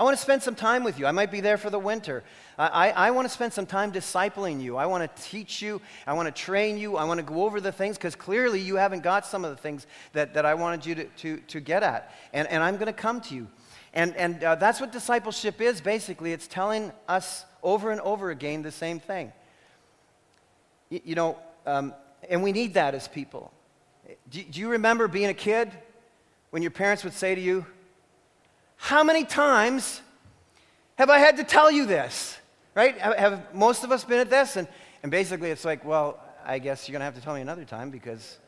I 0.00 0.02
want 0.02 0.16
to 0.16 0.22
spend 0.22 0.42
some 0.42 0.54
time 0.54 0.82
with 0.82 0.98
you. 0.98 1.04
I 1.04 1.10
might 1.10 1.30
be 1.30 1.42
there 1.42 1.58
for 1.58 1.68
the 1.68 1.78
winter. 1.78 2.24
I, 2.56 2.68
I, 2.68 2.88
I 2.88 3.10
want 3.10 3.28
to 3.28 3.34
spend 3.34 3.52
some 3.52 3.66
time 3.66 3.92
discipling 3.92 4.58
you. 4.58 4.78
I 4.78 4.86
want 4.86 5.04
to 5.04 5.22
teach 5.22 5.60
you. 5.60 5.78
I 6.06 6.14
want 6.14 6.26
to 6.26 6.32
train 6.32 6.78
you. 6.78 6.96
I 6.96 7.04
want 7.04 7.18
to 7.18 7.22
go 7.22 7.44
over 7.44 7.60
the 7.60 7.70
things 7.70 7.98
because 7.98 8.14
clearly 8.14 8.60
you 8.60 8.76
haven't 8.76 9.02
got 9.02 9.26
some 9.26 9.44
of 9.44 9.50
the 9.50 9.58
things 9.58 9.86
that, 10.14 10.32
that 10.32 10.46
I 10.46 10.54
wanted 10.54 10.86
you 10.86 10.94
to, 10.94 11.04
to, 11.04 11.36
to 11.48 11.60
get 11.60 11.82
at. 11.82 12.14
And, 12.32 12.48
and 12.48 12.62
I'm 12.62 12.76
going 12.76 12.86
to 12.86 12.94
come 12.94 13.20
to 13.20 13.34
you. 13.34 13.46
And, 13.92 14.16
and 14.16 14.42
uh, 14.42 14.54
that's 14.54 14.80
what 14.80 14.90
discipleship 14.90 15.60
is 15.60 15.82
basically. 15.82 16.32
It's 16.32 16.46
telling 16.46 16.92
us 17.06 17.44
over 17.62 17.90
and 17.90 18.00
over 18.00 18.30
again 18.30 18.62
the 18.62 18.72
same 18.72 19.00
thing. 19.00 19.34
You, 20.88 21.00
you 21.04 21.14
know, 21.14 21.36
um, 21.66 21.92
and 22.30 22.42
we 22.42 22.52
need 22.52 22.72
that 22.72 22.94
as 22.94 23.06
people. 23.06 23.52
Do, 24.30 24.42
do 24.44 24.60
you 24.60 24.70
remember 24.70 25.08
being 25.08 25.28
a 25.28 25.34
kid 25.34 25.70
when 26.48 26.62
your 26.62 26.70
parents 26.70 27.04
would 27.04 27.12
say 27.12 27.34
to 27.34 27.40
you, 27.40 27.66
how 28.80 29.04
many 29.04 29.24
times 29.24 30.00
have 30.96 31.10
I 31.10 31.18
had 31.18 31.36
to 31.36 31.44
tell 31.44 31.70
you 31.70 31.84
this? 31.84 32.38
Right? 32.74 32.96
Have 32.98 33.54
most 33.54 33.84
of 33.84 33.92
us 33.92 34.04
been 34.04 34.20
at 34.20 34.30
this? 34.30 34.56
And, 34.56 34.66
and 35.02 35.12
basically, 35.12 35.50
it's 35.50 35.66
like, 35.66 35.84
well, 35.84 36.18
I 36.46 36.58
guess 36.58 36.88
you're 36.88 36.94
going 36.94 37.00
to 37.00 37.04
have 37.04 37.14
to 37.14 37.20
tell 37.20 37.34
me 37.34 37.42
another 37.42 37.66
time 37.66 37.90
because 37.90 38.38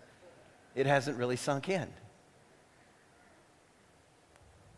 it 0.74 0.86
hasn't 0.86 1.18
really 1.18 1.36
sunk 1.36 1.68
in. 1.68 1.86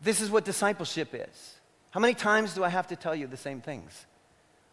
This 0.01 0.19
is 0.19 0.29
what 0.29 0.43
discipleship 0.43 1.09
is. 1.13 1.55
How 1.91 2.01
many 2.01 2.15
times 2.15 2.53
do 2.53 2.65
I 2.65 2.69
have 2.69 2.87
to 2.87 2.97
tell 2.97 3.15
you 3.15 3.25
the 3.25 3.37
same 3.37 3.61
things? 3.61 4.05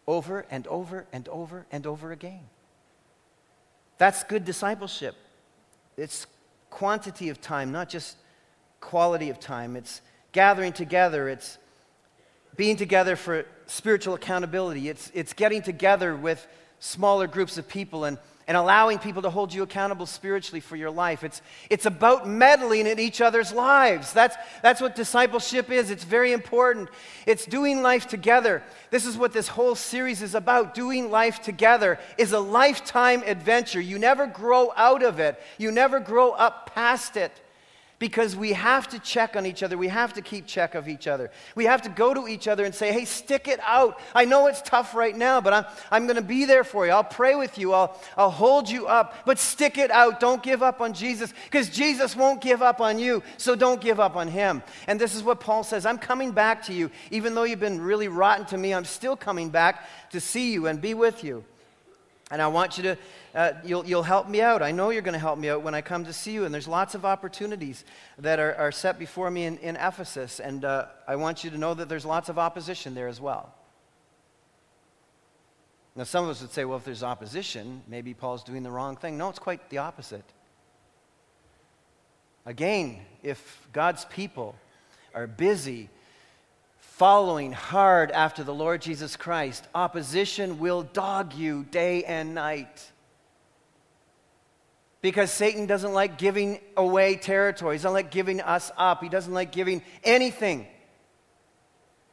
Over 0.09 0.45
and 0.51 0.67
over 0.67 1.07
and 1.13 1.29
over 1.29 1.65
and 1.71 1.87
over 1.87 2.11
again. 2.11 2.43
That's 3.99 4.25
good 4.25 4.45
discipleship. 4.45 5.15
It's 5.97 6.27
quantity 6.71 7.29
of 7.29 7.41
time, 7.41 7.71
not 7.71 7.89
just 7.89 8.17
quality 8.81 9.31
of 9.31 9.39
time. 9.39 9.77
It's 9.77 10.01
gathering 10.33 10.73
together, 10.73 11.29
it's 11.29 11.59
being 12.57 12.77
together 12.77 13.17
for 13.17 13.47
spiritual 13.67 14.15
accountability, 14.15 14.89
it's, 14.89 15.11
it's 15.15 15.33
getting 15.33 15.63
together 15.63 16.15
with 16.17 16.47
smaller 16.81 17.27
groups 17.27 17.59
of 17.59 17.69
people 17.69 18.05
and, 18.05 18.19
and 18.49 18.57
allowing 18.57 18.99
people 18.99 19.23
to 19.23 19.31
hold 19.31 19.55
you 19.55 19.63
accountable 19.63 20.05
spiritually 20.05 20.61
for 20.61 20.75
your 20.75 20.91
life. 20.91 21.23
It's, 21.23 21.41
it's 21.71 21.87
about 21.87 22.29
meddling 22.29 22.87
in 22.87 22.99
each 22.99 23.21
other's 23.21 23.53
lives. 23.53 24.13
That's, 24.13 24.37
that's 24.63 24.81
what 24.81 24.97
discipleship 24.97 25.71
is. 25.71 25.91
It's 25.91 26.05
very 26.05 26.33
important. 26.33 26.89
It's 27.25 27.47
doing 27.47 27.83
life 27.83 28.09
together. 28.09 28.63
This 28.91 29.07
is 29.07 29.17
what 29.17 29.33
this 29.33 29.49
whole 29.49 29.75
series 29.75 30.23
is 30.23 30.35
about. 30.35 30.75
Doing 30.75 31.11
life 31.11 31.41
together 31.41 32.01
is 32.19 32.33
a 32.33 32.41
lifetime 32.41 33.23
adventure. 33.25 33.81
You 33.81 33.99
never 33.99 34.27
grow 34.27 34.73
out 34.77 35.03
of 35.03 35.21
it, 35.21 35.41
you 35.57 35.71
never 35.71 36.01
grow 36.01 36.33
up 36.33 36.75
past 36.75 37.17
it 37.17 37.33
because 38.03 38.35
we 38.35 38.53
have 38.53 38.89
to 38.89 38.99
check 38.99 39.37
on 39.37 39.47
each 39.47 39.63
other. 39.63 39.79
We 39.79 39.87
have 39.87 40.13
to 40.15 40.23
keep 40.23 40.45
check 40.45 40.75
of 40.75 40.89
each 40.89 41.07
other. 41.07 41.31
We 41.55 41.67
have 41.67 41.83
to 41.83 41.89
go 41.89 42.13
to 42.13 42.27
each 42.27 42.49
other 42.49 42.65
and 42.65 42.75
say, 42.75 42.93
hey, 42.93 43.05
stick 43.05 43.47
it 43.47 43.61
out. 43.65 44.01
I 44.13 44.25
know 44.25 44.49
it's 44.49 44.61
tough 44.61 44.97
right 44.97 45.17
now, 45.17 45.41
but 45.41 45.53
I'm, 45.53 45.65
I'm 45.89 46.07
going 46.07 46.17
to 46.17 46.21
be 46.21 46.45
there 46.45 46.65
for 46.65 46.85
you. 46.85 46.91
I'll 46.91 47.05
pray 47.05 47.37
with 47.37 47.59
you. 47.59 47.73
I'll, 47.73 47.97
I'll 48.17 48.33
hold 48.33 48.69
you 48.69 48.89
up, 48.89 49.25
but 49.25 49.39
stick 49.39 49.79
it 49.79 49.93
out. 49.93 50.19
Don't 50.19 50.43
give 50.43 50.65
up 50.65 50.81
on 50.81 50.95
Jesus 50.95 51.33
because 51.45 51.69
Jesus 51.71 52.17
won't 52.17 52.41
give 52.41 52.61
up 52.61 52.81
on 52.81 52.99
you, 52.99 53.23
so 53.37 53.55
don't 53.55 53.81
give 53.81 54.01
up 54.01 54.17
on 54.17 54.27
him. 54.27 54.65
And 54.89 55.01
this 55.01 55.15
is 55.15 55.23
what 55.23 55.39
Paul 55.39 55.63
says 55.63 55.87
I'm 55.87 55.99
coming 55.99 56.33
back 56.33 56.65
to 56.65 56.73
you. 56.73 56.91
Even 57.13 57.37
though 57.37 57.45
you've 57.45 57.61
been 57.61 57.81
really 57.81 58.09
rotten 58.09 58.47
to 58.47 58.59
me, 58.59 58.75
I'm 58.75 58.85
still 58.85 59.15
coming 59.15 59.49
back 59.49 59.89
to 60.11 60.19
see 60.19 60.53
you 60.53 60.67
and 60.67 60.81
be 60.81 60.95
with 60.95 61.23
you. 61.23 61.45
And 62.33 62.41
I 62.41 62.49
want 62.49 62.79
you 62.79 62.83
to, 62.85 62.99
uh, 63.35 63.53
you'll, 63.63 63.85
you'll 63.85 64.03
help 64.03 64.27
me 64.27 64.41
out. 64.41 64.63
I 64.63 64.73
know 64.73 64.89
you're 64.89 65.03
going 65.03 65.13
to 65.13 65.19
help 65.19 65.39
me 65.39 65.51
out 65.51 65.63
when 65.63 65.75
I 65.75 65.83
come 65.83 66.07
to 66.07 66.15
see 66.15 66.33
you. 66.33 66.47
And 66.47 66.55
there's 66.55 66.67
lots 66.67 66.95
of 66.95 67.05
opportunities 67.05 67.85
that 68.19 68.41
are, 68.41 68.55
are 68.55 68.73
set 68.73 68.99
before 68.99 69.31
me 69.31 69.45
in, 69.45 69.59
in 69.59 69.77
Ephesus. 69.77 70.41
And 70.41 70.65
uh, 70.65 70.87
I 71.07 71.17
want 71.17 71.45
you 71.45 71.51
to 71.51 71.59
know 71.59 71.75
that 71.75 71.91
there's 71.91 72.07
lots 72.07 72.31
of 72.31 72.39
opposition 72.39 72.95
there 72.95 73.07
as 73.07 73.21
well. 73.21 73.55
Now, 75.95 76.05
some 76.05 76.25
of 76.25 76.31
us 76.31 76.41
would 76.41 76.53
say, 76.53 76.65
well, 76.65 76.79
if 76.79 76.85
there's 76.85 77.03
opposition, 77.03 77.83
maybe 77.87 78.15
Paul's 78.15 78.43
doing 78.43 78.63
the 78.63 78.71
wrong 78.71 78.97
thing. 78.97 79.19
No, 79.19 79.29
it's 79.29 79.39
quite 79.39 79.69
the 79.69 79.79
opposite. 79.79 80.25
Again, 82.47 83.01
if 83.23 83.69
God's 83.75 84.07
people 84.07 84.57
are 85.15 85.27
busy 85.27 85.91
following 87.03 87.51
hard 87.51 88.13
after 88.13 88.45
the 88.45 88.55
Lord 88.55 88.81
Jesus 88.81 89.17
Christ, 89.17 89.67
opposition 89.75 90.61
will 90.61 90.85
dog 90.85 91.35
you 91.35 91.65
day 91.73 92.05
and 92.05 92.33
night. 92.33 92.93
Because 95.01 95.33
Satan 95.33 95.67
doesn't 95.67 95.95
like 95.95 96.17
giving 96.17 96.61
away 96.77 97.17
territory. 97.17 97.75
He 97.75 97.79
doesn't 97.79 97.93
like 97.93 98.13
giving 98.13 98.41
us 98.41 98.71
up. 98.77 99.03
He 99.03 99.09
doesn't 99.09 99.35
like 99.35 99.51
giving 99.51 99.83
anything. 100.05 100.65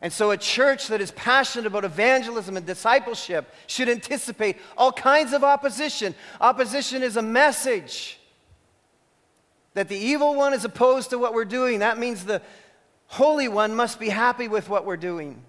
And 0.02 0.12
so, 0.12 0.32
a 0.32 0.38
church 0.38 0.88
that 0.88 1.02
is 1.02 1.12
passionate 1.12 1.68
about 1.68 1.86
evangelism 1.86 2.58
and 2.58 2.66
discipleship 2.66 3.48
should 3.68 3.90
anticipate 3.90 4.58
all 4.76 4.92
kinds 4.92 5.34
of 5.34 5.44
opposition. 5.44 6.16
Opposition 6.42 7.04
is 7.04 7.16
a 7.16 7.22
message 7.22 8.20
that 9.76 9.88
the 9.88 9.98
evil 9.98 10.34
one 10.34 10.56
is 10.56 10.66
opposed 10.66 11.12
to 11.12 11.20
what 11.20 11.36
we're 11.36 11.46
doing. 11.46 11.80
That 11.80 12.00
means 12.00 12.26
the, 12.26 12.42
Holy 13.10 13.48
One 13.48 13.76
must 13.76 14.00
be 14.00 14.10
happy 14.10 14.48
with 14.48 14.70
what 14.70 14.86
we're 14.86 14.96
doing. 14.96 15.42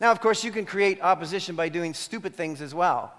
Now, 0.00 0.10
of 0.10 0.20
course, 0.20 0.42
you 0.42 0.50
can 0.50 0.64
create 0.64 1.02
opposition 1.02 1.54
by 1.54 1.68
doing 1.68 1.92
stupid 1.92 2.34
things 2.34 2.62
as 2.62 2.74
well. 2.74 3.12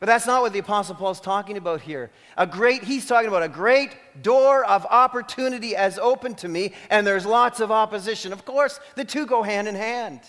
But 0.00 0.06
that's 0.06 0.26
not 0.26 0.40
what 0.40 0.54
the 0.54 0.58
Apostle 0.58 0.94
Paul 0.94 1.10
is 1.10 1.20
talking 1.20 1.58
about 1.58 1.82
here. 1.82 2.10
A 2.36 2.46
great, 2.46 2.82
he's 2.82 3.06
talking 3.06 3.28
about 3.28 3.42
a 3.42 3.48
great 3.48 3.94
door 4.22 4.64
of 4.64 4.86
opportunity 4.86 5.76
as 5.76 5.98
open 5.98 6.34
to 6.36 6.48
me, 6.48 6.72
and 6.88 7.06
there's 7.06 7.26
lots 7.26 7.60
of 7.60 7.70
opposition. 7.70 8.32
Of 8.32 8.46
course, 8.46 8.80
the 8.94 9.04
two 9.04 9.26
go 9.26 9.42
hand 9.42 9.68
in 9.68 9.74
hand. 9.74 10.20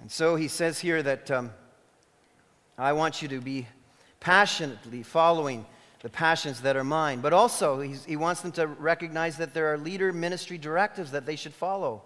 And 0.00 0.10
so 0.10 0.36
he 0.36 0.48
says 0.48 0.78
here 0.78 1.02
that 1.02 1.30
um, 1.30 1.52
I 2.78 2.94
want 2.94 3.20
you 3.20 3.28
to 3.28 3.40
be 3.40 3.66
passionately 4.20 5.02
following 5.02 5.66
the 6.02 6.08
passions 6.08 6.60
that 6.60 6.76
are 6.76 6.84
mine. 6.84 7.20
But 7.20 7.32
also, 7.32 7.80
he 7.80 8.16
wants 8.16 8.40
them 8.40 8.52
to 8.52 8.66
recognize 8.66 9.36
that 9.38 9.54
there 9.54 9.72
are 9.72 9.78
leader 9.78 10.12
ministry 10.12 10.58
directives 10.58 11.10
that 11.10 11.26
they 11.26 11.36
should 11.36 11.54
follow. 11.54 12.02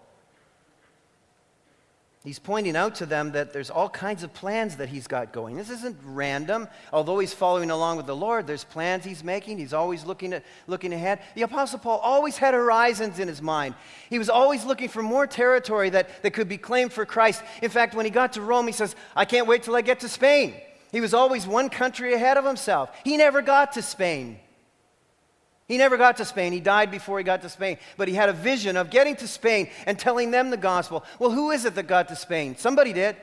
He's 2.25 2.39
pointing 2.39 2.77
out 2.77 2.95
to 2.97 3.07
them 3.07 3.33
that 3.33 3.53
there's 3.53 3.69
all 3.69 3.89
kinds 3.89 4.23
of 4.23 4.33
plans 4.33 4.77
that 4.77 4.89
he's 4.89 5.09
got 5.09 5.33
going. 5.33 5.57
This 5.57 5.71
isn't 5.71 5.97
random. 6.05 6.69
Although 6.93 7.19
he's 7.19 7.35
following 7.35 7.73
along 7.73 7.97
with 7.97 8.07
the 8.07 8.15
Lord, 8.15 8.47
there's 8.47 8.63
plans 8.63 9.05
he's 9.05 9.25
making. 9.25 9.59
He's 9.59 9.73
always 9.73 10.05
looking, 10.05 10.33
at, 10.33 10.45
looking 10.69 10.93
ahead. 10.93 11.19
The 11.35 11.43
Apostle 11.43 11.81
Paul 11.81 11.99
always 11.99 12.37
had 12.37 12.55
horizons 12.55 13.19
in 13.19 13.27
his 13.27 13.43
mind. 13.43 13.75
He 14.09 14.21
was 14.21 14.31
always 14.31 14.65
looking 14.65 14.89
for 14.89 15.03
more 15.03 15.27
territory 15.27 15.91
that, 15.91 16.23
that 16.23 16.31
could 16.31 16.49
be 16.49 16.59
claimed 16.59 16.93
for 16.93 17.05
Christ. 17.05 17.43
In 17.61 17.71
fact, 17.71 17.97
when 17.97 18.05
he 18.05 18.11
got 18.11 18.35
to 18.35 18.41
Rome, 18.41 18.69
he 18.69 18.73
says, 18.73 18.95
I 19.17 19.25
can't 19.25 19.49
wait 19.49 19.65
till 19.65 19.75
I 19.75 19.81
get 19.81 19.99
to 20.01 20.09
Spain. 20.09 20.55
He 20.93 21.01
was 21.01 21.15
always 21.15 21.47
one 21.47 21.71
country 21.71 22.13
ahead 22.13 22.37
of 22.37 22.45
himself. 22.45 22.91
He 23.03 23.17
never 23.17 23.43
got 23.43 23.73
to 23.73 23.83
Spain. 23.83 24.39
He 25.67 25.79
never 25.79 25.97
got 25.97 26.19
to 26.19 26.27
Spain. 26.27 26.53
He 26.53 26.61
died 26.61 26.91
before 26.91 27.17
he 27.17 27.25
got 27.25 27.41
to 27.43 27.49
Spain. 27.49 27.79
But 27.97 28.09
he 28.09 28.15
had 28.15 28.29
a 28.29 28.35
vision 28.35 28.77
of 28.77 28.91
getting 28.91 29.17
to 29.17 29.27
Spain 29.27 29.71
and 29.87 29.99
telling 29.99 30.31
them 30.31 30.51
the 30.51 30.57
gospel. 30.59 31.03
Well, 31.19 31.31
who 31.31 31.51
is 31.51 31.65
it 31.65 31.75
that 31.77 31.87
got 31.87 32.09
to 32.09 32.17
Spain? 32.17 32.57
Somebody 32.59 32.93
did, 32.93 33.17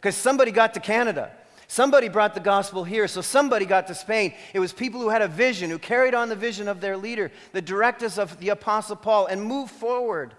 because 0.00 0.16
somebody 0.16 0.50
got 0.50 0.74
to 0.74 0.80
Canada. 0.80 1.30
Somebody 1.68 2.08
brought 2.08 2.34
the 2.34 2.40
gospel 2.40 2.82
here, 2.82 3.06
so 3.06 3.20
somebody 3.20 3.66
got 3.66 3.86
to 3.86 3.94
Spain. 3.94 4.34
It 4.52 4.58
was 4.58 4.72
people 4.72 5.00
who 5.00 5.08
had 5.08 5.22
a 5.22 5.28
vision, 5.28 5.70
who 5.70 5.78
carried 5.78 6.14
on 6.14 6.28
the 6.28 6.36
vision 6.36 6.66
of 6.66 6.80
their 6.80 6.96
leader, 6.96 7.30
the 7.52 7.62
directives 7.62 8.18
of 8.18 8.38
the 8.40 8.48
Apostle 8.50 8.96
Paul, 8.96 9.26
and 9.26 9.42
moved 9.42 9.72
forward. 9.72 10.34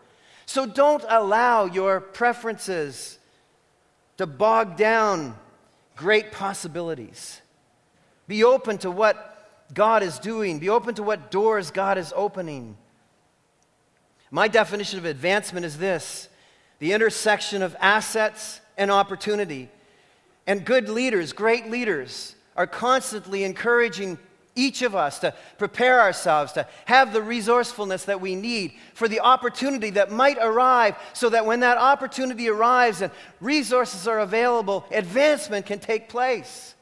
So 0.46 0.66
don't 0.66 1.04
allow 1.08 1.66
your 1.66 2.00
preferences 2.00 3.20
to 4.18 4.26
bog 4.26 4.78
down 4.78 5.38
great 5.98 6.32
possibilities. 6.32 7.42
Be 8.28 8.44
open 8.44 8.78
to 8.80 8.92
what 8.92 9.34
God 9.74 10.04
is 10.04 10.20
doing. 10.20 10.60
Be 10.60 10.70
open 10.70 10.96
to 10.96 11.04
what 11.04 11.32
doors 11.32 11.72
God 11.72 11.98
is 11.98 12.14
opening. 12.16 12.78
My 14.32 14.48
definition 14.48 15.00
of 15.00 15.06
advancement 15.06 15.66
is 15.66 15.78
this 15.78 16.30
the 16.80 16.94
intersection 16.94 17.62
of 17.62 17.76
assets 17.80 18.62
and 18.78 18.92
opportunity. 18.92 19.70
And 20.46 20.64
good 20.64 20.88
leaders, 20.88 21.34
great 21.34 21.70
leaders, 21.70 22.36
are 22.56 22.68
constantly 22.68 23.44
encouraging 23.44 24.18
each 24.58 24.82
of 24.82 24.96
us 24.96 25.20
to 25.20 25.34
prepare 25.58 26.02
ourselves, 26.02 26.52
to 26.54 26.68
have 26.86 27.14
the 27.14 27.22
resourcefulness 27.22 28.06
that 28.06 28.20
we 28.20 28.36
need 28.36 28.74
for 28.94 29.08
the 29.08 29.22
opportunity 29.22 29.92
that 29.92 30.12
might 30.12 30.38
arrive, 30.40 30.96
so 31.14 31.30
that 31.30 31.46
when 31.46 31.62
that 31.62 31.78
opportunity 31.78 32.50
arrives 32.50 33.02
and 33.02 33.12
resources 33.40 34.08
are 34.08 34.20
available, 34.20 34.86
advancement 34.92 35.66
can 35.66 35.80
take 35.80 36.10
place. 36.10 36.76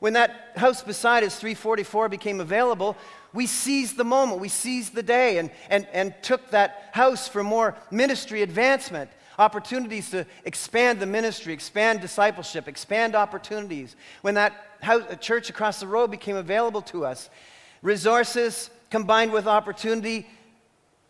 When 0.00 0.12
that 0.12 0.52
house 0.56 0.82
beside 0.82 1.24
us, 1.24 1.40
344, 1.40 2.08
became 2.08 2.40
available, 2.40 2.96
we 3.32 3.46
seized 3.46 3.96
the 3.96 4.04
moment, 4.04 4.40
we 4.40 4.48
seized 4.48 4.94
the 4.94 5.02
day, 5.02 5.38
and, 5.38 5.50
and, 5.70 5.86
and 5.92 6.14
took 6.22 6.50
that 6.50 6.90
house 6.92 7.26
for 7.28 7.42
more 7.42 7.76
ministry 7.90 8.42
advancement, 8.42 9.10
opportunities 9.38 10.10
to 10.10 10.26
expand 10.44 11.00
the 11.00 11.06
ministry, 11.06 11.52
expand 11.52 12.00
discipleship, 12.00 12.68
expand 12.68 13.14
opportunities. 13.14 13.96
When 14.22 14.34
that 14.34 14.67
house, 14.80 15.02
a 15.08 15.16
church 15.16 15.50
across 15.50 15.80
the 15.80 15.86
road 15.86 16.10
became 16.10 16.36
available 16.36 16.82
to 16.82 17.04
us, 17.04 17.30
resources 17.82 18.70
combined 18.90 19.32
with 19.32 19.46
opportunity 19.46 20.26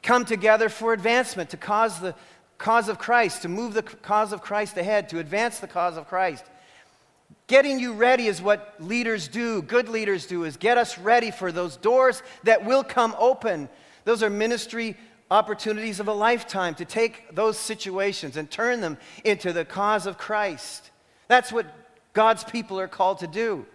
come 0.02 0.24
together 0.24 0.68
for 0.68 0.92
advancement, 0.92 1.50
to 1.50 1.56
cause 1.56 2.00
the 2.00 2.14
cause 2.56 2.88
of 2.88 2.98
Christ, 2.98 3.42
to 3.42 3.48
move 3.48 3.74
the 3.74 3.82
cause 3.82 4.32
of 4.32 4.40
Christ 4.40 4.76
ahead, 4.76 5.08
to 5.10 5.18
advance 5.18 5.58
the 5.58 5.66
cause 5.66 5.96
of 5.96 6.08
Christ. 6.08 6.44
Getting 7.46 7.78
you 7.78 7.92
ready 7.92 8.26
is 8.26 8.42
what 8.42 8.74
leaders 8.78 9.28
do, 9.28 9.62
good 9.62 9.88
leaders 9.88 10.26
do, 10.26 10.44
is 10.44 10.56
get 10.56 10.76
us 10.76 10.98
ready 10.98 11.30
for 11.30 11.52
those 11.52 11.76
doors 11.76 12.22
that 12.44 12.64
will 12.64 12.84
come 12.84 13.14
open. 13.18 13.68
Those 14.04 14.22
are 14.22 14.30
ministry 14.30 14.96
opportunities 15.30 16.00
of 16.00 16.08
a 16.08 16.12
lifetime 16.12 16.74
to 16.76 16.84
take 16.84 17.34
those 17.34 17.58
situations 17.58 18.36
and 18.36 18.50
turn 18.50 18.80
them 18.80 18.98
into 19.24 19.52
the 19.52 19.64
cause 19.64 20.06
of 20.06 20.18
Christ. 20.18 20.90
That's 21.28 21.52
what 21.52 21.66
God's 22.12 22.44
people 22.44 22.78
are 22.80 22.88
called 22.88 23.18
to 23.18 23.26
do. 23.26 23.66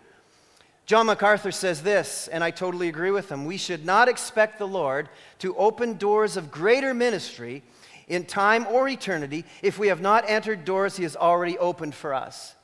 John 0.86 1.06
MacArthur 1.06 1.52
says 1.52 1.82
this, 1.82 2.28
and 2.28 2.44
I 2.44 2.52
totally 2.52 2.90
agree 2.90 3.12
with 3.12 3.32
him. 3.32 3.46
We 3.46 3.58
should 3.58 3.86
not 3.86 4.10
expect 4.10 4.60
the 4.60 4.68
Lord 4.68 5.08
to 5.40 5.56
open 5.56 5.98
doors 5.98 6.36
of 6.36 6.52
greater 6.52 6.94
ministry 6.94 7.64
in 8.08 8.26
time 8.26 8.68
or 8.68 8.90
eternity 8.90 9.46
if 9.62 9.80
we 9.80 9.88
have 9.88 10.02
not 10.02 10.30
entered 10.30 10.66
doors 10.66 10.98
he 10.98 11.04
has 11.04 11.16
already 11.16 11.58
opened 11.58 11.96
for 11.96 12.14
us. 12.14 12.56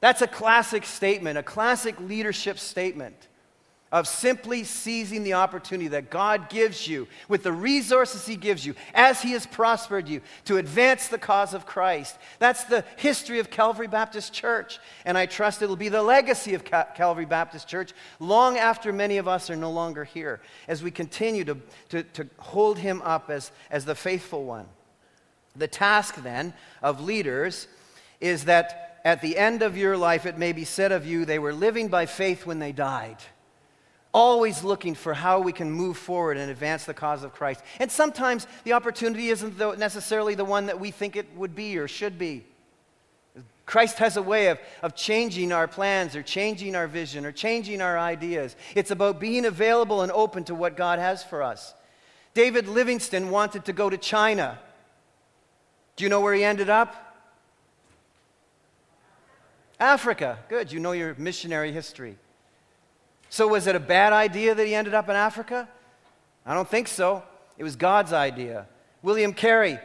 That's 0.00 0.20
a 0.20 0.26
classic 0.26 0.84
statement, 0.84 1.38
a 1.38 1.42
classic 1.42 1.98
leadership 2.00 2.58
statement 2.58 3.27
of 3.90 4.06
simply 4.06 4.64
seizing 4.64 5.22
the 5.22 5.32
opportunity 5.32 5.88
that 5.88 6.10
God 6.10 6.50
gives 6.50 6.86
you 6.86 7.08
with 7.28 7.42
the 7.42 7.52
resources 7.52 8.26
He 8.26 8.36
gives 8.36 8.66
you 8.66 8.74
as 8.94 9.22
He 9.22 9.32
has 9.32 9.46
prospered 9.46 10.08
you 10.08 10.20
to 10.44 10.58
advance 10.58 11.08
the 11.08 11.18
cause 11.18 11.54
of 11.54 11.66
Christ. 11.66 12.18
That's 12.38 12.64
the 12.64 12.84
history 12.96 13.38
of 13.38 13.50
Calvary 13.50 13.86
Baptist 13.86 14.32
Church. 14.32 14.78
And 15.04 15.16
I 15.16 15.26
trust 15.26 15.62
it'll 15.62 15.76
be 15.76 15.88
the 15.88 16.02
legacy 16.02 16.54
of 16.54 16.64
Calvary 16.64 17.24
Baptist 17.24 17.66
Church 17.66 17.92
long 18.20 18.58
after 18.58 18.92
many 18.92 19.16
of 19.16 19.26
us 19.26 19.48
are 19.48 19.56
no 19.56 19.70
longer 19.70 20.04
here 20.04 20.40
as 20.66 20.82
we 20.82 20.90
continue 20.90 21.44
to, 21.44 21.56
to, 21.88 22.02
to 22.02 22.28
hold 22.38 22.78
Him 22.78 23.00
up 23.02 23.30
as, 23.30 23.52
as 23.70 23.84
the 23.84 23.94
faithful 23.94 24.44
one. 24.44 24.66
The 25.56 25.68
task 25.68 26.22
then 26.22 26.52
of 26.82 27.00
leaders 27.00 27.68
is 28.20 28.44
that 28.44 29.00
at 29.04 29.22
the 29.22 29.38
end 29.38 29.62
of 29.62 29.76
your 29.76 29.96
life, 29.96 30.26
it 30.26 30.36
may 30.36 30.52
be 30.52 30.64
said 30.64 30.92
of 30.92 31.06
you, 31.06 31.24
they 31.24 31.38
were 31.38 31.54
living 31.54 31.88
by 31.88 32.04
faith 32.04 32.44
when 32.44 32.58
they 32.58 32.72
died. 32.72 33.16
Always 34.12 34.64
looking 34.64 34.94
for 34.94 35.12
how 35.12 35.40
we 35.40 35.52
can 35.52 35.70
move 35.70 35.98
forward 35.98 36.38
and 36.38 36.50
advance 36.50 36.84
the 36.84 36.94
cause 36.94 37.22
of 37.22 37.34
Christ. 37.34 37.62
And 37.78 37.90
sometimes 37.90 38.46
the 38.64 38.72
opportunity 38.72 39.28
isn't 39.28 39.58
necessarily 39.78 40.34
the 40.34 40.44
one 40.44 40.66
that 40.66 40.80
we 40.80 40.90
think 40.90 41.14
it 41.14 41.26
would 41.36 41.54
be 41.54 41.76
or 41.78 41.86
should 41.88 42.18
be. 42.18 42.44
Christ 43.66 43.98
has 43.98 44.16
a 44.16 44.22
way 44.22 44.46
of, 44.46 44.58
of 44.82 44.96
changing 44.96 45.52
our 45.52 45.68
plans 45.68 46.16
or 46.16 46.22
changing 46.22 46.74
our 46.74 46.86
vision 46.86 47.26
or 47.26 47.32
changing 47.32 47.82
our 47.82 47.98
ideas. 47.98 48.56
It's 48.74 48.90
about 48.90 49.20
being 49.20 49.44
available 49.44 50.00
and 50.00 50.10
open 50.10 50.44
to 50.44 50.54
what 50.54 50.74
God 50.74 50.98
has 50.98 51.22
for 51.22 51.42
us. 51.42 51.74
David 52.32 52.66
Livingstone 52.66 53.28
wanted 53.28 53.66
to 53.66 53.74
go 53.74 53.90
to 53.90 53.98
China. 53.98 54.58
Do 55.96 56.04
you 56.04 56.08
know 56.08 56.22
where 56.22 56.32
he 56.32 56.44
ended 56.44 56.70
up? 56.70 56.94
Africa. 59.78 60.38
Good, 60.48 60.72
you 60.72 60.80
know 60.80 60.92
your 60.92 61.14
missionary 61.18 61.70
history. 61.70 62.16
So, 63.30 63.48
was 63.48 63.66
it 63.66 63.76
a 63.76 63.80
bad 63.80 64.12
idea 64.12 64.54
that 64.54 64.66
he 64.66 64.74
ended 64.74 64.94
up 64.94 65.08
in 65.08 65.16
Africa? 65.16 65.68
I 66.46 66.54
don't 66.54 66.68
think 66.68 66.88
so. 66.88 67.22
It 67.56 67.64
was 67.64 67.76
God's 67.76 68.12
idea. 68.12 68.66
William 69.02 69.32
Carey 69.32 69.78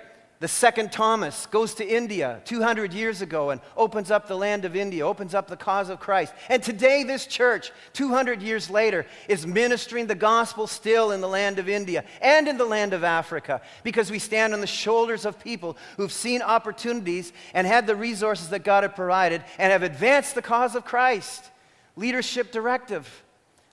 the 0.43 0.49
second 0.49 0.91
Thomas 0.91 1.45
goes 1.45 1.73
to 1.75 1.87
India 1.87 2.41
200 2.43 2.91
years 2.91 3.21
ago 3.21 3.51
and 3.51 3.61
opens 3.77 4.11
up 4.11 4.27
the 4.27 4.35
land 4.35 4.65
of 4.65 4.75
India, 4.75 5.07
opens 5.07 5.33
up 5.33 5.47
the 5.47 5.55
cause 5.55 5.87
of 5.87 6.01
Christ. 6.01 6.33
And 6.49 6.61
today, 6.61 7.03
this 7.03 7.25
church, 7.25 7.71
200 7.93 8.41
years 8.41 8.69
later, 8.69 9.05
is 9.29 9.47
ministering 9.47 10.05
the 10.05 10.15
gospel 10.15 10.67
still 10.67 11.11
in 11.11 11.21
the 11.21 11.29
land 11.29 11.59
of 11.59 11.69
India 11.69 12.03
and 12.21 12.49
in 12.49 12.57
the 12.57 12.65
land 12.65 12.91
of 12.91 13.05
Africa 13.05 13.61
because 13.83 14.11
we 14.11 14.19
stand 14.19 14.53
on 14.53 14.59
the 14.59 14.67
shoulders 14.67 15.23
of 15.23 15.39
people 15.39 15.77
who've 15.95 16.11
seen 16.11 16.41
opportunities 16.41 17.31
and 17.53 17.65
had 17.65 17.87
the 17.87 17.95
resources 17.95 18.49
that 18.49 18.65
God 18.65 18.83
had 18.83 18.97
provided 18.97 19.45
and 19.57 19.71
have 19.71 19.83
advanced 19.83 20.35
the 20.35 20.41
cause 20.41 20.75
of 20.75 20.83
Christ. 20.83 21.51
Leadership 21.95 22.51
directive, 22.51 23.22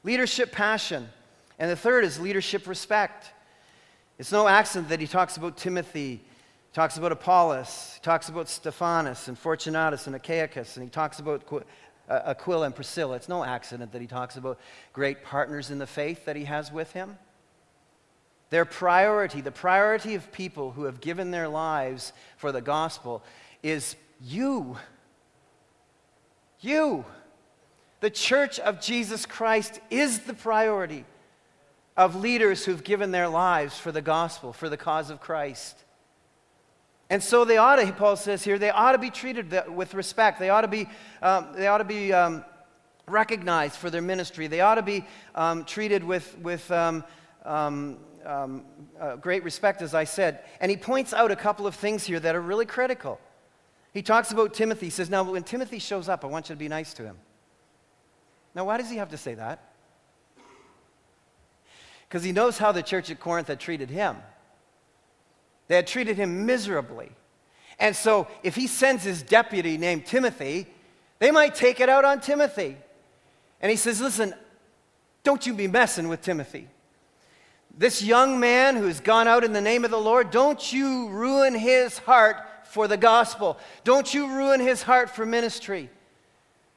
leadership 0.03 0.53
passion. 0.53 1.09
And 1.59 1.71
the 1.71 1.77
third 1.77 2.05
is 2.05 2.19
leadership 2.19 2.67
respect. 2.67 3.31
It's 4.19 4.33
no 4.33 4.49
accident 4.49 4.89
that 4.89 5.01
he 5.01 5.07
talks 5.07 5.37
about 5.37 5.57
Timothy 5.57 6.23
talks 6.73 6.97
about 6.97 7.13
Apollos, 7.13 7.99
talks 8.03 8.29
about 8.29 8.49
Stephanas 8.49 9.29
and 9.29 9.39
Fortunatus 9.39 10.07
and 10.07 10.15
Achaicus, 10.15 10.77
and 10.77 10.85
he 10.85 10.91
talks 10.91 11.19
about 11.19 11.43
uh, 12.09 12.21
Aquila 12.27 12.67
and 12.67 12.75
Priscilla. 12.75 13.17
It's 13.17 13.29
no 13.29 13.45
accident 13.45 13.93
that 13.93 14.01
he 14.01 14.07
talks 14.07 14.37
about 14.37 14.59
great 14.93 15.25
partners 15.25 15.71
in 15.71 15.79
the 15.79 15.87
faith 15.87 16.25
that 16.27 16.37
he 16.37 16.45
has 16.45 16.71
with 16.71 16.93
him. 16.93 17.19
Their 18.51 18.65
priority, 18.65 19.41
the 19.41 19.53
priority 19.53 20.15
of 20.15 20.33
people 20.33 20.73
who 20.73 20.85
have 20.85 21.01
given 21.01 21.31
their 21.31 21.49
lives 21.49 22.13
for 22.37 22.53
the 22.53 22.61
gospel, 22.61 23.23
is 23.63 23.97
you. 24.21 24.77
You. 26.61 27.05
The 28.01 28.11
church 28.11 28.59
of 28.59 28.81
Jesus 28.81 29.27
Christ 29.27 29.81
is 29.91 30.21
the 30.21 30.35
priority 30.35 31.05
of 31.97 32.17
leaders 32.17 32.65
who've 32.65 32.83
given 32.83 33.11
their 33.11 33.29
lives 33.29 33.79
for 33.79 33.93
the 33.93 34.01
gospel, 34.01 34.53
for 34.55 34.71
the 34.71 34.77
cause 34.79 35.11
of 35.11 35.21
Christ. 35.21 35.77
And 37.11 37.23
so 37.23 37.45
they 37.45 37.59
ought 37.59 37.77
to, 37.77 37.93
Paul 37.93 38.17
says 38.17 38.43
here, 38.43 38.59
they 38.59 38.71
ought 38.71 38.93
to 38.93 38.99
be 38.99 39.11
treated 39.11 39.53
with 39.69 39.95
respect. 39.95 40.39
They 40.39 40.49
ought 40.49 40.63
to 40.63 40.69
be, 40.69 40.89
um, 41.21 41.49
they 41.55 41.67
ought 41.67 41.79
to 41.79 41.85
be 41.85 42.13
um, 42.13 42.45
recognized 43.07 43.75
for 43.75 43.91
their 43.91 44.01
ministry. 44.01 44.47
They 44.47 44.61
ought 44.61 44.77
to 44.77 44.83
be 44.83 45.05
um, 45.35 45.65
treated 45.65 46.03
with, 46.03 46.39
with 46.39 46.71
um, 46.71 47.05
um, 47.45 47.99
um, 48.25 48.65
uh, 48.99 49.17
great 49.17 49.43
respect, 49.45 49.83
as 49.83 49.93
I 49.93 50.05
said. 50.05 50.45
And 50.61 50.71
he 50.71 50.77
points 50.77 51.13
out 51.13 51.31
a 51.31 51.37
couple 51.37 51.67
of 51.67 51.75
things 51.75 52.05
here 52.05 52.21
that 52.21 52.35
are 52.35 52.41
really 52.41 52.67
critical. 52.67 53.21
He 53.93 54.03
talks 54.03 54.31
about 54.31 54.55
Timothy. 54.55 54.87
He 54.87 54.91
says, 54.91 55.11
Now, 55.11 55.25
when 55.25 55.43
Timothy 55.43 55.81
shows 55.81 56.09
up, 56.09 56.25
I 56.25 56.29
want 56.29 56.49
you 56.49 56.55
to 56.55 56.59
be 56.59 56.69
nice 56.69 56.95
to 56.95 57.03
him. 57.03 57.17
Now, 58.55 58.65
why 58.65 58.79
does 58.79 58.91
he 58.91 58.97
have 58.97 59.11
to 59.11 59.17
say 59.17 59.35
that? 59.35 59.63
Because 62.09 62.25
he 62.25 62.33
knows 62.33 62.59
how 62.59 62.73
the 62.73 62.83
church 62.83 63.11
at 63.11 63.21
Corinth 63.21 63.49
had 63.49 63.61
treated 63.61 63.91
him. 63.91 64.17
They 65.69 65.77
had 65.77 65.87
treated 65.87 66.17
him 66.17 66.47
miserably. 66.47 67.13
And 67.79 67.95
so 67.95 68.27
if 68.43 68.57
he 68.57 68.67
sends 68.67 69.05
his 69.05 69.23
deputy 69.23 69.79
named 69.79 70.07
Timothy, 70.07 70.67
they 71.21 71.31
might 71.31 71.55
take 71.55 71.81
it 71.81 71.89
out 71.89 72.05
on 72.05 72.21
Timothy. 72.21 72.77
And 73.61 73.71
he 73.71 73.77
says, 73.77 74.01
Listen, 74.01 74.35
don't 75.23 75.47
you 75.47 75.55
be 75.55 75.69
messing 75.69 76.09
with 76.09 76.23
Timothy. 76.23 76.69
This 77.77 78.03
young 78.03 78.41
man 78.41 78.77
who's 78.77 79.01
gone 79.01 79.29
out 79.29 79.45
in 79.45 79.53
the 79.53 79.61
name 79.61 79.85
of 79.85 79.93
the 79.93 80.01
Lord, 80.01 80.31
don't 80.31 80.73
you 80.73 81.09
ruin 81.11 81.55
his 81.55 81.99
heart 81.99 82.37
for 82.65 82.89
the 82.89 82.97
gospel. 82.97 83.59
Don't 83.85 84.13
you 84.13 84.35
ruin 84.35 84.61
his 84.61 84.83
heart 84.83 85.11
for 85.11 85.25
ministry. 85.25 85.91